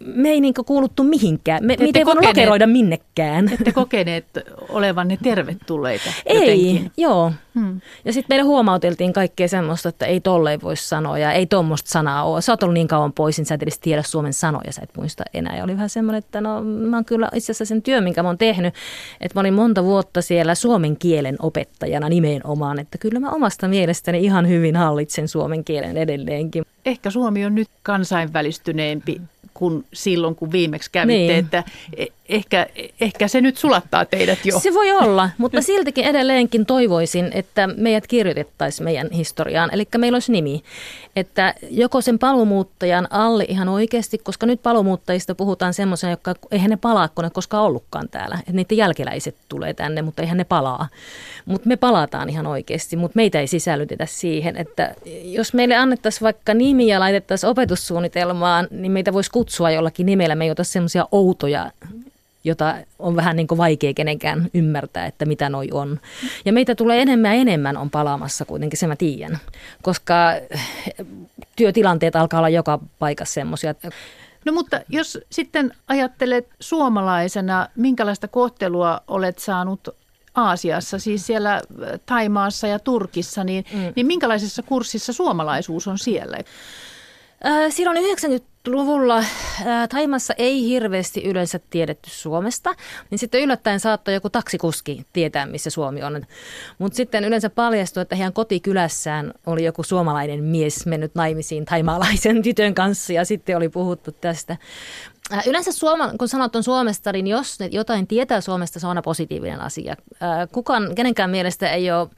me 0.00 0.28
ei 0.28 0.40
niinku 0.40 0.64
kuuluttu 0.64 1.02
mihinkään. 1.02 1.64
Me, 1.64 1.76
me 1.78 1.90
ei 1.94 2.04
voinut 2.04 2.24
lokeroida 2.24 2.66
minnekään. 2.66 3.48
Ette 3.52 3.72
kokeneet, 3.72 4.26
olevanne 4.68 5.18
tervetulleita 5.22 6.10
Ei, 6.26 6.40
jotenkin. 6.40 6.92
joo. 6.96 7.32
Hmm. 7.54 7.80
Ja 8.04 8.12
sitten 8.12 8.34
meille 8.36 8.48
huomauteltiin 8.48 9.12
kaikkea 9.12 9.48
semmoista, 9.48 9.88
että 9.88 10.06
ei 10.06 10.20
tolleen 10.20 10.62
voi 10.62 10.76
sanoa 10.76 11.18
ja 11.18 11.32
ei 11.32 11.46
tuommoista 11.46 11.90
sanaa 11.90 12.24
ole. 12.24 12.40
Sä 12.40 12.52
oot 12.52 12.62
ollut 12.62 12.74
niin 12.74 12.88
kauan 12.88 13.12
pois, 13.12 13.38
niin 13.38 13.46
sä 13.46 13.54
et 13.54 13.62
edes 13.62 13.78
tiedä 13.78 14.02
suomen 14.02 14.32
sanoja, 14.32 14.72
sä 14.72 14.82
et 14.82 14.96
muista 14.96 15.24
enää. 15.34 15.56
Ja 15.56 15.64
oli 15.64 15.74
vähän 15.74 15.90
semmoinen, 15.90 16.18
että 16.18 16.40
no 16.40 16.62
mä 16.62 16.96
oon 16.96 17.04
kyllä 17.04 17.28
itse 17.34 17.52
asiassa 17.52 17.64
sen 17.64 17.82
työn, 17.82 18.04
minkä 18.04 18.22
mä 18.22 18.28
oon 18.28 18.38
tehnyt, 18.38 18.74
että 19.20 19.36
mä 19.36 19.40
olin 19.40 19.54
monta 19.54 19.84
vuotta 19.84 20.22
siellä 20.22 20.54
suomen 20.54 20.96
kielen 20.96 21.36
opettajana 21.38 22.08
nimenomaan, 22.08 22.78
että 22.78 22.98
kyllä 22.98 23.20
mä 23.20 23.30
omasta 23.30 23.68
mielestäni 23.68 24.24
ihan 24.24 24.48
hyvin 24.48 24.76
hallitsen 24.76 25.28
suomen 25.28 25.64
kielen 25.64 25.96
edelleenkin. 25.96 26.64
Ehkä 26.84 27.10
Suomi 27.10 27.46
on 27.46 27.54
nyt 27.54 27.68
kansainvälistyneempi 27.82 29.20
kuin 29.64 29.84
silloin, 29.92 30.34
kun 30.34 30.52
viimeksi 30.52 30.90
kävitte, 30.90 31.16
Niin. 31.18 31.30
että 31.44 31.64
e- 31.96 32.06
ehkä, 32.28 32.66
ehkä 33.00 33.28
se 33.28 33.40
nyt 33.40 33.56
sulattaa 33.56 34.04
teidät 34.04 34.38
jo. 34.46 34.60
Se 34.60 34.74
voi 34.74 34.92
olla, 34.92 35.30
mutta 35.38 35.62
siltikin 35.62 36.04
edelleenkin 36.04 36.66
toivoisin, 36.66 37.30
että 37.34 37.66
meidät 37.66 38.06
kirjoitettaisiin 38.06 38.84
meidän 38.84 39.10
historiaan. 39.10 39.70
Eli 39.72 39.88
meillä 39.98 40.16
olisi 40.16 40.32
nimi, 40.32 40.62
että 41.16 41.54
joko 41.70 42.00
sen 42.00 42.18
paluumuuttajan 42.18 43.08
alle 43.10 43.44
ihan 43.48 43.68
oikeasti, 43.68 44.18
koska 44.18 44.46
nyt 44.46 44.62
paluumuuttajista 44.62 45.34
puhutaan 45.34 45.74
semmoisena, 45.74 46.10
jotka 46.10 46.34
eihän 46.50 46.70
ne 46.70 46.76
palaa, 46.76 47.08
kun 47.08 47.24
ne 47.24 47.30
koskaan 47.30 47.64
ollutkaan 47.64 48.08
täällä. 48.08 48.36
Että 48.38 48.52
niiden 48.52 48.78
jälkeläiset 48.78 49.36
tulee 49.48 49.74
tänne, 49.74 50.02
mutta 50.02 50.22
eihän 50.22 50.38
ne 50.38 50.44
palaa. 50.44 50.88
Mutta 51.44 51.68
me 51.68 51.76
palataan 51.76 52.30
ihan 52.30 52.46
oikeasti, 52.46 52.96
mutta 52.96 53.16
meitä 53.16 53.40
ei 53.40 53.46
sisällytetä 53.46 54.06
siihen, 54.06 54.56
että 54.56 54.94
jos 55.24 55.54
meille 55.54 55.76
annettaisiin 55.76 56.22
vaikka 56.22 56.54
nimi 56.54 56.86
ja 56.86 57.00
laitettaisiin 57.00 57.50
opetussuunnitelmaan, 57.50 58.68
niin 58.70 58.92
meitä 58.92 59.12
voisi 59.12 59.30
kutsua 59.30 59.70
jollakin 59.70 60.06
nimellä. 60.06 60.34
Me 60.34 60.44
ei 60.44 60.50
ota 60.50 60.64
semmoisia 60.64 61.08
outoja 61.12 61.70
jota 62.44 62.74
on 62.98 63.16
vähän 63.16 63.36
niin 63.36 63.46
kuin 63.46 63.58
vaikea 63.58 63.94
kenenkään 63.94 64.50
ymmärtää, 64.54 65.06
että 65.06 65.24
mitä 65.24 65.48
noi 65.48 65.68
on. 65.72 66.00
Ja 66.44 66.52
meitä 66.52 66.74
tulee 66.74 67.02
enemmän 67.02 67.34
ja 67.34 67.40
enemmän 67.40 67.76
on 67.76 67.90
palaamassa 67.90 68.44
kuitenkin, 68.44 68.78
se 68.78 68.86
mä 68.86 68.96
tiedän. 68.96 69.38
Koska 69.82 70.14
työtilanteet 71.56 72.16
alkaa 72.16 72.40
olla 72.40 72.48
joka 72.48 72.78
paikassa 72.98 73.34
semmoisia. 73.34 73.74
No 74.44 74.52
mutta 74.52 74.80
jos 74.88 75.18
sitten 75.30 75.74
ajattelet 75.88 76.48
suomalaisena, 76.60 77.68
minkälaista 77.76 78.28
kohtelua 78.28 79.00
olet 79.08 79.38
saanut 79.38 79.88
Aasiassa, 80.34 80.98
siis 80.98 81.26
siellä 81.26 81.62
Taimaassa 82.06 82.66
ja 82.66 82.78
Turkissa, 82.78 83.44
niin, 83.44 83.64
mm. 83.72 83.92
niin 83.96 84.06
minkälaisessa 84.06 84.62
kurssissa 84.62 85.12
suomalaisuus 85.12 85.88
on 85.88 85.98
siellä? 85.98 86.38
Ää, 87.44 87.70
Silloin 87.70 87.96
90-luvulla 87.96 88.53
ää, 89.64 89.88
Taimassa 89.88 90.34
ei 90.38 90.64
hirveästi 90.68 91.24
yleensä 91.24 91.60
tiedetty 91.70 92.10
Suomesta, 92.10 92.74
niin 93.10 93.18
sitten 93.18 93.40
yllättäen 93.40 93.80
saattoi 93.80 94.14
joku 94.14 94.30
taksikuski 94.30 95.06
tietää, 95.12 95.46
missä 95.46 95.70
Suomi 95.70 96.02
on. 96.02 96.26
Mutta 96.78 96.96
sitten 96.96 97.24
yleensä 97.24 97.50
paljastui, 97.50 98.00
että 98.00 98.16
heidän 98.16 98.32
kotikylässään 98.32 99.32
oli 99.46 99.64
joku 99.64 99.82
suomalainen 99.82 100.44
mies 100.44 100.86
mennyt 100.86 101.14
naimisiin 101.14 101.64
taimaalaisen 101.64 102.42
tytön 102.46 102.74
kanssa 102.74 103.12
ja 103.12 103.24
sitten 103.24 103.56
oli 103.56 103.68
puhuttu 103.68 104.12
tästä. 104.12 104.56
Ää, 105.30 105.42
Yleensä 105.46 105.72
Suoma, 105.72 106.12
kun 106.18 106.28
sanot 106.28 106.56
on 106.56 106.62
Suomesta, 106.62 107.12
niin 107.12 107.26
jos 107.26 107.58
jotain 107.70 108.06
tietää 108.06 108.40
Suomesta, 108.40 108.80
se 108.80 108.86
on 108.86 108.88
aina 108.88 109.02
positiivinen 109.02 109.60
asia. 109.60 109.96
Ää, 110.20 110.46
Kukaan, 110.46 110.94
kenenkään 110.94 111.30
mielestä 111.30 111.70
ei 111.70 111.90
ole 111.90 112.08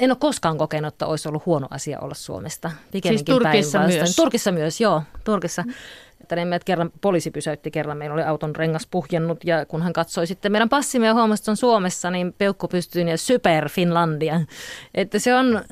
en 0.00 0.10
ole 0.10 0.16
koskaan 0.20 0.58
kokenut, 0.58 0.94
että 0.94 1.06
olisi 1.06 1.28
ollut 1.28 1.46
huono 1.46 1.66
asia 1.70 1.98
olla 2.00 2.14
Suomesta. 2.14 2.70
Pikemminkin 2.92 3.26
Siis 3.26 3.38
Turkissa 3.38 3.78
myös? 3.78 4.16
Turkissa 4.16 4.52
myös, 4.52 4.80
joo. 4.80 5.02
Turkissa. 5.24 5.64
Että 6.20 6.36
niin 6.36 6.48
meidät 6.48 6.64
kerran, 6.64 6.90
poliisi 7.00 7.30
pysäytti 7.30 7.70
kerran, 7.70 7.96
meillä 7.96 8.14
oli 8.14 8.22
auton 8.22 8.56
rengas 8.56 8.86
puhjennut 8.90 9.44
ja 9.44 9.66
kun 9.66 9.82
hän 9.82 9.92
katsoi 9.92 10.26
sitten 10.26 10.52
meidän 10.52 10.68
passimme 10.68 11.06
ja 11.06 11.14
huomasi, 11.14 11.40
että 11.40 11.50
on 11.50 11.56
Suomessa, 11.56 12.10
niin 12.10 12.32
peukku 12.38 12.68
pystyyn 12.68 13.08
ja 13.08 13.18
super 13.18 13.68
Finlandia. 13.68 14.40
Että 14.94 15.18
se 15.18 15.34
on... 15.34 15.64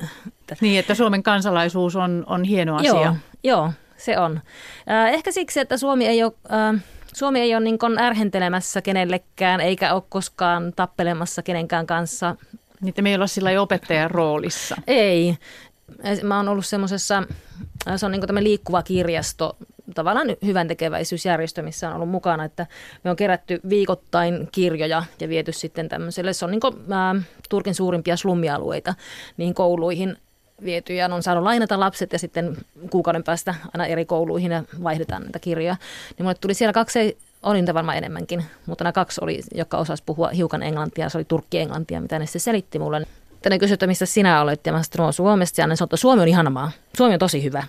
Niin, 0.61 0.79
että 0.79 0.95
Suomen 0.95 1.23
kansalaisuus 1.23 1.95
on, 1.95 2.23
on 2.27 2.43
hieno 2.43 2.75
asia. 2.75 2.91
Joo, 2.91 3.15
joo, 3.43 3.71
se 3.97 4.19
on. 4.19 4.41
Äh, 4.91 5.13
ehkä 5.13 5.31
siksi, 5.31 5.59
että 5.59 5.77
Suomi 5.77 6.05
ei 6.05 6.23
ole... 6.23 6.33
Äh, 6.51 6.83
Suomi 7.13 7.39
ei 7.39 7.55
ole 7.55 7.63
niin 7.63 7.99
ärhentelemässä 7.99 8.81
kenellekään, 8.81 9.61
eikä 9.61 9.93
ole 9.93 10.03
koskaan 10.09 10.73
tappelemassa 10.75 11.43
kenenkään 11.43 11.87
kanssa. 11.87 12.35
Niitä 12.85 13.01
me 13.01 13.09
ei 13.09 13.15
olla 13.15 13.27
sillä 13.27 13.61
opettajan 13.61 14.11
roolissa. 14.11 14.75
Ei. 14.87 15.37
Mä 16.23 16.37
oon 16.37 16.49
ollut 16.49 16.65
semmoisessa, 16.65 17.23
se 17.95 18.05
on 18.05 18.11
niin 18.11 18.21
tämmöinen 18.21 18.43
liikkuva 18.43 18.83
kirjasto, 18.83 19.57
tavallaan 19.95 20.27
hyvän 20.45 20.67
tekeväisyysjärjestö, 20.67 21.61
missä 21.61 21.89
on 21.89 21.95
ollut 21.95 22.09
mukana, 22.09 22.45
että 22.45 22.67
me 23.03 23.09
on 23.09 23.15
kerätty 23.15 23.59
viikoittain 23.69 24.49
kirjoja 24.51 25.03
ja 25.19 25.29
viety 25.29 25.51
sitten 25.51 25.89
tämmöiselle, 25.89 26.33
se 26.33 26.45
on 26.45 26.51
niin 26.51 26.61
kuin, 26.61 26.75
ää, 26.91 27.15
Turkin 27.49 27.75
suurimpia 27.75 28.17
slummialueita 28.17 28.93
niihin 29.37 29.53
kouluihin 29.53 30.17
viety 30.63 30.93
ja 30.93 31.05
on 31.05 31.23
saanut 31.23 31.43
lainata 31.43 31.79
lapset 31.79 32.13
ja 32.13 32.19
sitten 32.19 32.57
kuukauden 32.89 33.23
päästä 33.23 33.55
aina 33.73 33.85
eri 33.85 34.05
kouluihin 34.05 34.51
ja 34.51 34.63
vaihdetaan 34.83 35.21
näitä 35.21 35.39
kirjoja. 35.39 35.75
Niin 36.17 36.23
mulle 36.23 36.35
tuli 36.41 36.53
siellä 36.53 36.73
kaksi, 36.73 37.17
oli 37.45 37.61
niitä 37.61 37.73
varmaan 37.73 37.97
enemmänkin, 37.97 38.45
mutta 38.65 38.83
nämä 38.83 38.91
kaksi 38.91 39.21
oli, 39.23 39.41
jotka 39.55 39.77
osasi 39.77 40.03
puhua 40.05 40.29
hiukan 40.29 40.63
englantia, 40.63 41.09
se 41.09 41.17
oli 41.17 41.25
turkki-englantia, 41.25 42.01
mitä 42.01 42.19
ne 42.19 42.25
se 42.25 42.39
selitti 42.39 42.79
mulle. 42.79 43.05
Sitten 43.31 43.51
ne 43.51 43.59
kysyi, 43.59 43.73
että 43.73 43.87
mistä 43.87 44.05
sinä 44.05 44.41
olet 44.41 44.65
ja 44.65 44.71
mä 44.71 44.83
sanoin, 44.83 45.09
että 45.09 45.15
Suomesta 45.15 45.61
ja 45.61 45.67
ne 45.67 45.75
sanoi, 45.75 45.85
että 45.85 45.97
Suomi 45.97 46.21
on 46.21 46.27
ihana 46.27 46.49
maa, 46.49 46.71
Suomi 46.97 47.13
on 47.13 47.19
tosi 47.19 47.43
hyvä. 47.43 47.63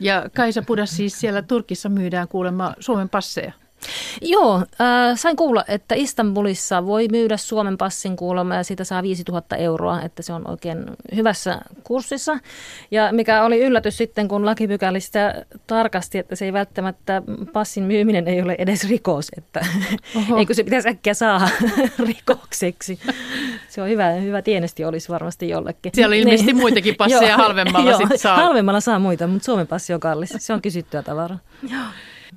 Ja 0.00 0.30
Kaisa 0.34 0.62
Pudas 0.62 0.96
siis 0.96 1.20
siellä 1.20 1.42
Turkissa 1.42 1.88
myydään 1.88 2.28
kuulemma 2.28 2.74
Suomen 2.80 3.08
passeja. 3.08 3.52
Joo, 4.22 4.54
äh, 4.56 4.64
sain 5.16 5.36
kuulla, 5.36 5.64
että 5.68 5.94
Istanbulissa 5.94 6.86
voi 6.86 7.08
myydä 7.10 7.36
Suomen 7.36 7.78
passin 7.78 8.16
kuulemma 8.16 8.54
ja 8.54 8.62
siitä 8.64 8.84
saa 8.84 9.02
5000 9.02 9.56
euroa, 9.56 10.02
että 10.02 10.22
se 10.22 10.32
on 10.32 10.50
oikein 10.50 10.84
hyvässä 11.14 11.60
kurssissa. 11.84 12.38
Ja 12.90 13.08
mikä 13.12 13.44
oli 13.44 13.60
yllätys 13.60 13.96
sitten, 13.96 14.28
kun 14.28 14.46
lakipykälistä 14.46 15.44
tarkasti, 15.66 16.18
että 16.18 16.36
se 16.36 16.44
ei 16.44 16.52
välttämättä, 16.52 17.22
passin 17.52 17.84
myyminen 17.84 18.28
ei 18.28 18.42
ole 18.42 18.54
edes 18.58 18.88
rikos, 18.88 19.28
että 19.36 19.66
Oho. 20.16 20.36
eikö 20.38 20.54
se 20.54 20.64
pitäisi 20.64 20.88
äkkiä 20.88 21.14
saada 21.14 21.48
rikokseksi. 22.06 22.98
Se 23.68 23.82
on 23.82 23.88
hyvä, 23.88 24.10
hyvä 24.10 24.42
tienesti 24.42 24.84
olisi 24.84 25.08
varmasti 25.08 25.48
jollekin. 25.48 25.92
Siellä 25.94 26.12
on 26.14 26.18
ilmeisesti 26.18 26.52
Niin. 26.52 26.60
muitakin 26.62 26.94
passeja 26.96 27.28
Joo, 27.28 27.36
halvemmalla 27.36 27.90
joo, 27.90 27.98
sit 28.08 28.20
saa. 28.20 28.36
Halvemmalla 28.36 28.80
saa 28.80 28.98
muita, 28.98 29.26
mutta 29.26 29.44
Suomen 29.44 29.66
passi 29.66 29.94
on 29.94 30.00
kallis. 30.00 30.34
Se 30.38 30.52
on 30.52 30.62
kysyttyä 30.62 31.02
tavaraa. 31.02 31.38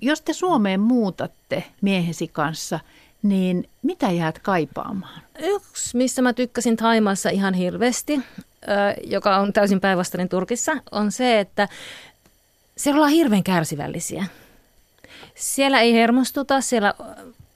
Jos 0.02 0.22
te 0.22 0.34
Suomeen 0.34 0.80
muutatte 0.80 1.64
miehesi 1.82 2.28
kanssa, 2.28 2.80
niin 3.24 3.70
mitä 3.82 4.12
jäät 4.12 4.40
kaipaamaan? 4.40 5.22
Yksi, 5.40 5.98
missä 5.98 6.22
mä 6.22 6.34
tykkäsin 6.34 6.78
Taimaassa 6.78 7.30
ihan 7.30 7.54
hirveästi, 7.54 8.22
joka 9.04 9.38
on 9.38 9.54
täysin 9.54 9.82
päinvastainen 9.82 10.30
Turkissa, 10.30 10.78
on 10.92 11.12
se, 11.12 11.40
että 11.40 11.68
siellä 12.78 12.98
ollaan 12.98 13.12
hirveän 13.12 13.44
kärsivällisiä. 13.44 14.26
Siellä 15.36 15.80
ei 15.80 15.94
hermostuta, 15.94 16.62
siellä 16.62 16.94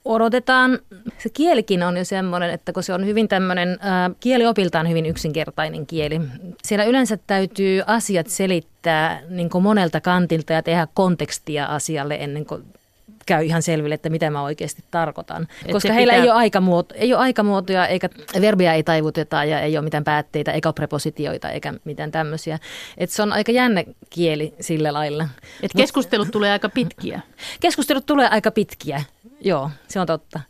odotetaan. 0.04 0.78
Se 1.18 1.28
kielikin 1.28 1.82
on 1.82 1.96
jo 1.96 2.04
semmoinen, 2.04 2.50
että 2.50 2.72
kun 2.72 2.82
se 2.82 2.94
on 2.94 3.06
hyvin 3.06 3.28
tämmöinen, 3.28 3.78
ää, 3.80 4.10
kieliopiltaan 4.20 4.88
hyvin 4.88 5.06
yksinkertainen 5.06 5.86
kieli. 5.86 6.20
Siellä 6.64 6.84
yleensä 6.84 7.18
täytyy 7.26 7.82
asiat 7.86 8.26
selittää 8.26 9.20
niin 9.28 9.50
kuin 9.50 9.64
monelta 9.64 10.00
kantilta 10.00 10.52
ja 10.52 10.62
tehdä 10.62 10.88
kontekstia 10.94 11.66
asialle 11.66 12.14
ennen 12.20 12.46
kuin 12.46 12.64
käy 13.26 13.44
ihan 13.44 13.62
selville, 13.62 13.94
että 13.94 14.10
mitä 14.10 14.30
mä 14.30 14.42
oikeasti 14.42 14.84
tarkoitan. 14.90 15.48
Et 15.66 15.72
Koska 15.72 15.92
heillä 15.92 16.12
pitää- 16.12 16.24
ei 16.24 16.30
ole, 16.30 16.38
aikamuoto, 16.38 16.94
ei 16.98 17.14
ole 17.14 17.22
aikamuotoja, 17.22 17.86
eikä 17.86 18.08
verbiä 18.40 18.74
ei 18.74 18.82
taivuteta 18.82 19.44
ja 19.44 19.60
ei 19.60 19.76
ole 19.76 19.84
mitään 19.84 20.04
päätteitä, 20.04 20.52
eikä 20.52 20.68
ole 20.68 20.72
prepositioita, 20.74 21.50
eikä 21.50 21.74
mitään 21.84 22.10
tämmöisiä. 22.10 22.58
Et 22.98 23.10
se 23.10 23.22
on 23.22 23.32
aika 23.32 23.52
jännä 23.52 23.84
kieli 24.10 24.54
sillä 24.60 24.92
lailla. 24.92 25.28
Et 25.62 25.70
keskustelut 25.76 26.30
tulee 26.30 26.50
aika 26.52 26.68
pitkiä. 26.68 27.20
Keskustelut 27.60 28.06
tulee 28.06 28.28
aika 28.28 28.50
pitkiä, 28.50 29.02
joo, 29.44 29.70
se 29.88 30.00
on 30.00 30.06
totta. 30.06 30.40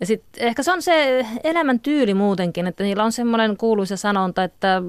Ja 0.00 0.06
sitten 0.06 0.46
ehkä 0.46 0.62
se 0.62 0.72
on 0.72 0.82
se 0.82 1.26
elämän 1.44 1.80
tyyli 1.80 2.14
muutenkin, 2.14 2.66
että 2.66 2.84
niillä 2.84 3.04
on 3.04 3.12
semmoinen 3.12 3.56
kuuluisa 3.56 3.96
sanonta, 3.96 4.44
että 4.44 4.82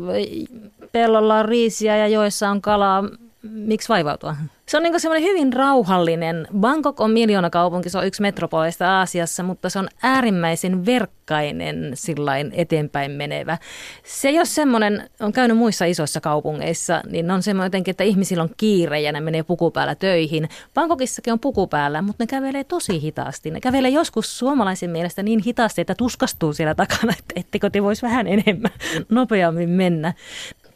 pellolla 0.92 1.40
on 1.40 1.46
riisiä 1.46 1.98
ja 1.98 2.08
joessa 2.08 2.50
on 2.50 2.62
kalaa, 2.62 3.04
miksi 3.44 3.90
vaivautua? 3.90 4.36
Se 4.66 4.78
on 4.78 4.84
niin 4.84 5.00
semmoinen 5.00 5.30
hyvin 5.30 5.54
rauhallinen. 5.54 6.48
Bangkok 6.60 7.00
on 7.00 7.12
miljoonakaupunki, 7.12 7.90
se 7.90 7.98
on 7.98 8.08
yksi 8.08 8.22
metropoleista 8.22 9.00
Aasiassa, 9.00 9.44
mutta 9.44 9.70
se 9.70 9.80
on 9.80 9.88
äärimmäisen 10.04 10.86
verkkainen 10.86 11.92
sillain 11.94 12.52
eteenpäin 12.56 13.12
menevä. 13.12 13.58
Se 14.04 14.30
ole 14.30 14.46
semmoinen, 14.46 15.10
on 15.20 15.34
käynyt 15.34 15.58
muissa 15.58 15.86
isoissa 15.86 16.22
kaupungeissa, 16.22 17.02
niin 17.10 17.32
on 17.32 17.44
semmoinen 17.44 17.66
jotenkin, 17.68 17.92
että 17.92 18.04
ihmisillä 18.04 18.44
on 18.44 18.50
kiire 18.58 19.02
ja 19.02 19.12
ne 19.12 19.22
menee 19.22 19.44
puku 19.44 19.72
päällä 19.72 19.96
töihin. 19.96 20.50
Bangkokissakin 20.74 21.34
on 21.34 21.40
puku 21.40 21.68
päällä, 21.68 22.02
mutta 22.02 22.24
ne 22.24 22.28
kävelee 22.28 22.64
tosi 22.64 23.02
hitaasti. 23.02 23.52
Ne 23.52 23.62
kävelee 23.62 23.92
joskus 23.92 24.40
suomalaisen 24.40 24.90
mielestä 24.90 25.24
niin 25.24 25.42
hitaasti, 25.46 25.82
että 25.82 25.96
tuskastuu 25.96 26.54
siellä 26.54 26.76
takana, 26.76 27.14
että 27.20 27.34
ettekö 27.40 27.70
te 27.70 27.84
vois 27.84 28.04
vähän 28.04 28.28
enemmän 28.28 28.72
nopeammin 29.10 29.70
mennä. 29.70 30.14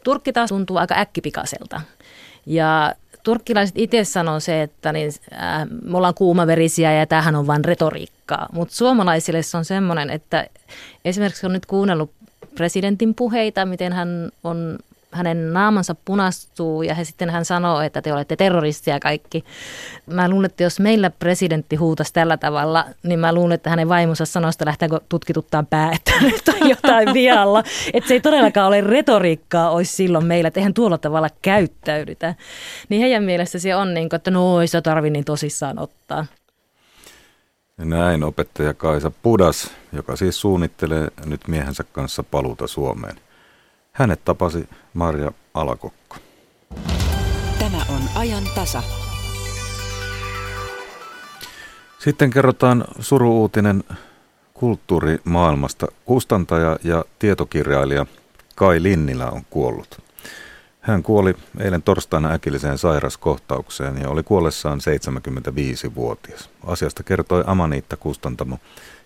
Turkki 0.04 0.32
taas 0.32 0.48
tuntuu 0.48 0.76
aika 0.76 0.94
äkkipikaiselta. 0.98 1.80
Ja 2.46 2.94
turkkilaiset 3.22 3.78
itse 3.78 4.04
sanoo 4.04 4.40
se, 4.40 4.62
että 4.62 4.92
niin, 4.92 5.12
äh, 5.32 5.66
me 5.84 5.96
ollaan 5.96 6.14
kuumaverisiä 6.14 6.92
ja 6.92 7.06
tämähän 7.06 7.36
on 7.36 7.46
vain 7.46 7.64
retoriikkaa. 7.64 8.46
Mutta 8.52 8.74
suomalaisille 8.74 9.42
se 9.42 9.56
on 9.56 9.64
semmoinen, 9.64 10.10
että 10.10 10.46
esimerkiksi 11.04 11.46
on 11.46 11.52
nyt 11.52 11.66
kuunnellut 11.66 12.10
presidentin 12.54 13.14
puheita, 13.14 13.66
miten 13.66 13.92
hän 13.92 14.30
on 14.44 14.78
hänen 15.10 15.52
naamansa 15.52 15.94
punastuu 16.04 16.82
ja 16.82 16.94
he, 16.94 17.04
sitten 17.04 17.30
hän 17.30 17.44
sanoo, 17.44 17.80
että 17.80 18.02
te 18.02 18.12
olette 18.12 18.36
terroristia 18.36 19.00
kaikki. 19.00 19.44
Mä 20.06 20.28
luulen, 20.28 20.46
että 20.46 20.62
jos 20.62 20.80
meillä 20.80 21.10
presidentti 21.10 21.76
huutaisi 21.76 22.12
tällä 22.12 22.36
tavalla, 22.36 22.84
niin 23.02 23.18
mä 23.18 23.32
luulen, 23.32 23.52
että 23.52 23.70
hänen 23.70 23.88
vaimonsa 23.88 24.24
sanoo, 24.24 24.50
että 24.50 24.66
lähteekö 24.66 25.00
tutkituttaa 25.08 25.62
pää, 25.62 25.92
että 25.92 26.12
nyt 26.30 26.48
on 26.48 26.68
jotain 26.68 27.14
vialla. 27.14 27.62
Että 27.92 28.08
se 28.08 28.14
ei 28.14 28.20
todellakaan 28.20 28.68
ole 28.68 28.80
retoriikkaa 28.80 29.70
olisi 29.70 29.92
silloin 29.92 30.26
meillä, 30.26 30.48
että 30.48 30.60
eihän 30.60 30.74
tuolla 30.74 30.98
tavalla 30.98 31.28
käyttäydytä. 31.42 32.34
Niin 32.88 33.00
heidän 33.00 33.24
mielestä 33.24 33.58
se 33.58 33.76
on 33.76 33.94
niin 33.94 34.08
kuin, 34.08 34.16
että 34.16 34.30
no 34.30 34.60
ei 34.60 34.68
se 34.68 34.80
tarvi 34.80 35.10
niin 35.10 35.24
tosissaan 35.24 35.78
ottaa. 35.78 36.26
Näin 37.76 38.24
opettaja 38.24 38.74
Kaisa 38.74 39.10
Pudas, 39.22 39.70
joka 39.92 40.16
siis 40.16 40.40
suunnittelee 40.40 41.08
nyt 41.26 41.48
miehensä 41.48 41.84
kanssa 41.92 42.22
paluuta 42.22 42.66
Suomeen. 42.66 43.16
Hänet 43.96 44.24
tapasi 44.24 44.68
Marja 44.94 45.32
Alakokko. 45.54 46.16
Tämä 47.58 47.78
on 47.88 48.00
ajan 48.14 48.42
tasa. 48.54 48.82
Sitten 51.98 52.30
kerrotaan 52.30 52.84
suruuutinen 53.00 53.84
kulttuurimaailmasta. 54.54 55.86
Kustantaja 56.04 56.78
ja 56.84 57.04
tietokirjailija 57.18 58.06
Kai 58.54 58.82
Linnilä 58.82 59.30
on 59.30 59.42
kuollut. 59.50 60.02
Hän 60.80 61.02
kuoli 61.02 61.34
eilen 61.60 61.82
torstaina 61.82 62.32
äkilliseen 62.32 62.78
sairaskohtaukseen 62.78 63.98
ja 64.02 64.08
oli 64.08 64.22
kuollessaan 64.22 64.80
75-vuotias. 64.80 66.50
Asiasta 66.66 67.02
kertoi 67.02 67.44
Amaniitta 67.46 67.96
Kustantamo, 67.96 68.58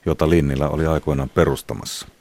jota 0.07 0.31
Linnilä 0.31 0.69
oli 0.69 0.87
aikoinaan 0.87 1.31
perustamassa– 1.31 2.07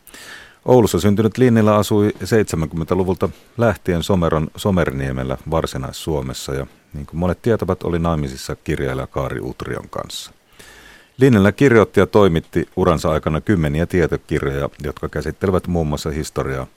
Oulussa 0.66 0.99
syntynyt 0.99 1.38
Linnila 1.38 1.78
asui 1.78 2.10
70-luvulta 2.24 3.30
lähtien 3.57 4.03
Someron 4.03 4.47
Somerniemellä 4.55 5.38
Varsinais-Suomessa 5.51 6.53
ja 6.53 6.68
niin 6.93 7.05
kuin 7.05 7.20
monet 7.20 7.41
tietävät, 7.41 7.84
oli 7.84 7.99
naimisissa 7.99 8.55
kirjailija 8.55 9.07
Kaari 9.07 9.39
Utrion 9.41 9.89
kanssa. 9.89 10.32
Linnellä 11.18 11.51
kirjoitti 11.51 11.99
ja 11.99 12.07
toimitti 12.07 12.70
uransa 12.76 13.12
aikana 13.12 13.41
kymmeniä 13.41 13.86
tietokirjoja, 13.86 14.70
jotka 14.84 15.10
käsittelevät 15.10 15.68
muun 15.68 15.88
muassa 15.88 16.10
historiaa, 16.10 16.68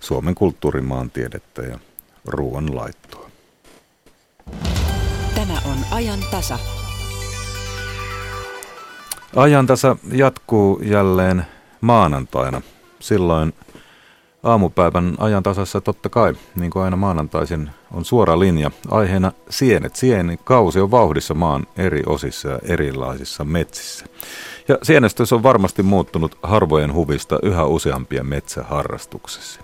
Suomen 0.00 0.34
kulttuurimaantiedettä 0.34 1.62
ja 1.62 1.78
ruoanlaittoa. 2.24 3.30
Tämä 5.34 5.58
on 5.64 5.76
ajan 5.90 6.20
tasa. 6.30 6.58
Ajan 9.36 9.66
tasa 9.66 9.96
jatkuu 10.12 10.80
jälleen 10.82 11.46
maanantaina– 11.80 12.62
silloin 13.06 13.54
aamupäivän 14.42 15.14
ajan 15.18 15.42
tasassa 15.42 15.80
totta 15.80 16.08
kai, 16.08 16.34
niin 16.56 16.70
kuin 16.70 16.82
aina 16.82 16.96
maanantaisin, 16.96 17.70
on 17.92 18.04
suora 18.04 18.38
linja. 18.38 18.70
Aiheena 18.90 19.32
sienet. 19.50 19.96
Sieni 19.96 20.38
kausi 20.44 20.80
on 20.80 20.90
vauhdissa 20.90 21.34
maan 21.34 21.66
eri 21.76 22.02
osissa 22.06 22.48
ja 22.48 22.58
erilaisissa 22.62 23.44
metsissä. 23.44 24.06
Ja 24.68 24.78
sienestös 24.82 25.32
on 25.32 25.42
varmasti 25.42 25.82
muuttunut 25.82 26.38
harvojen 26.42 26.94
huvista 26.94 27.38
yhä 27.42 27.64
useampien 27.64 28.26
metsäharrastuksessa. 28.26 29.60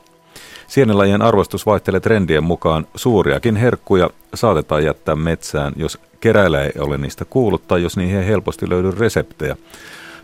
Sienilajien 0.67 1.23
arvostus 1.23 1.67
vaihtelee 1.67 2.01
trendien 2.01 2.45
mukaan. 2.45 2.87
Suuriakin 2.95 3.57
herkkuja 3.57 4.11
saatetaan 4.35 4.85
jättää 4.85 5.17
metsään, 5.17 5.73
jos 5.77 5.99
keräilijä 6.21 6.65
ei 6.65 6.73
ole 6.79 6.99
niistä 6.99 7.25
kuullut 7.25 7.69
tai 7.69 7.83
jos 7.83 7.97
niihin 7.97 8.17
ei 8.17 8.27
helposti 8.27 8.69
löydy 8.69 8.91
reseptejä. 8.91 9.57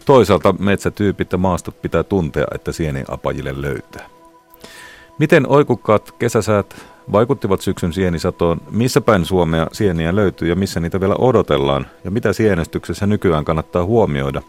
Toisaalta 0.09 0.55
metsätyypit 0.59 1.33
ja 1.33 1.39
maastot 1.39 1.83
pitää 1.83 2.03
tuntea, 2.03 2.47
että 2.55 2.73
sieniapajille 2.73 3.63
löytää. 3.63 4.07
Miten 5.19 5.49
oikukkaat 5.49 6.13
kesäsäät 6.13 6.87
vaikuttivat 7.13 7.61
syksyn 7.61 7.93
sienisatoon? 7.93 8.61
Missä 8.71 9.01
päin 9.01 9.25
Suomea 9.25 9.67
sieniä 9.73 10.17
löytyy 10.17 10.49
ja 10.49 10.57
missä 10.57 10.81
niitä 10.81 11.01
vielä 11.01 11.15
odotellaan? 11.19 11.87
Ja 12.05 12.11
mitä 12.11 12.33
sienestyksessä 12.33 13.07
nykyään 13.07 13.45
kannattaa 13.45 13.85
huomioida? 13.85 14.43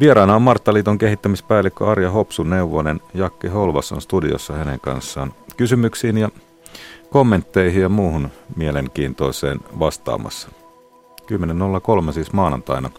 Vieraana 0.00 0.36
on 0.36 0.42
Marttaliiton 0.42 0.98
kehittämispäällikkö 0.98 1.86
Arja 1.86 2.10
Hopsun 2.10 2.50
neuvonen. 2.50 3.00
Jakki 3.14 3.48
Holvas 3.48 3.92
on 3.92 4.00
studiossa 4.00 4.52
hänen 4.52 4.80
kanssaan 4.80 5.32
kysymyksiin 5.56 6.18
ja 6.18 6.28
kommentteihin 7.10 7.82
ja 7.82 7.88
muuhun 7.88 8.28
mielenkiintoiseen 8.56 9.60
vastaamassa. 9.78 10.48
10.03 12.06 12.12
siis 12.12 12.32
maanantaina. 12.32 12.90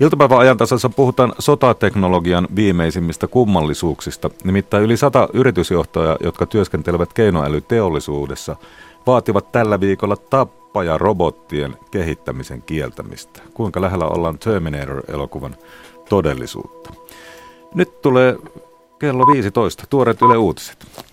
Iltapäivän 0.00 0.38
ajantasassa 0.38 0.88
puhutaan 0.88 1.32
sotateknologian 1.38 2.48
viimeisimmistä 2.56 3.26
kummallisuuksista. 3.26 4.30
Nimittäin 4.44 4.84
yli 4.84 4.96
sata 4.96 5.28
yritysjohtajaa, 5.32 6.16
jotka 6.20 6.46
työskentelevät 6.46 7.12
keinoälyteollisuudessa, 7.12 8.56
vaativat 9.06 9.52
tällä 9.52 9.80
viikolla 9.80 10.16
tappaja-robottien 10.16 11.76
kehittämisen 11.90 12.62
kieltämistä. 12.62 13.42
Kuinka 13.54 13.80
lähellä 13.80 14.04
ollaan 14.04 14.38
Terminator-elokuvan 14.38 15.56
todellisuutta. 16.08 16.90
Nyt 17.74 18.02
tulee 18.02 18.36
kello 18.98 19.26
15. 19.26 19.84
Tuoreet 19.90 20.22
Yle 20.22 20.36
Uutiset. 20.36 21.06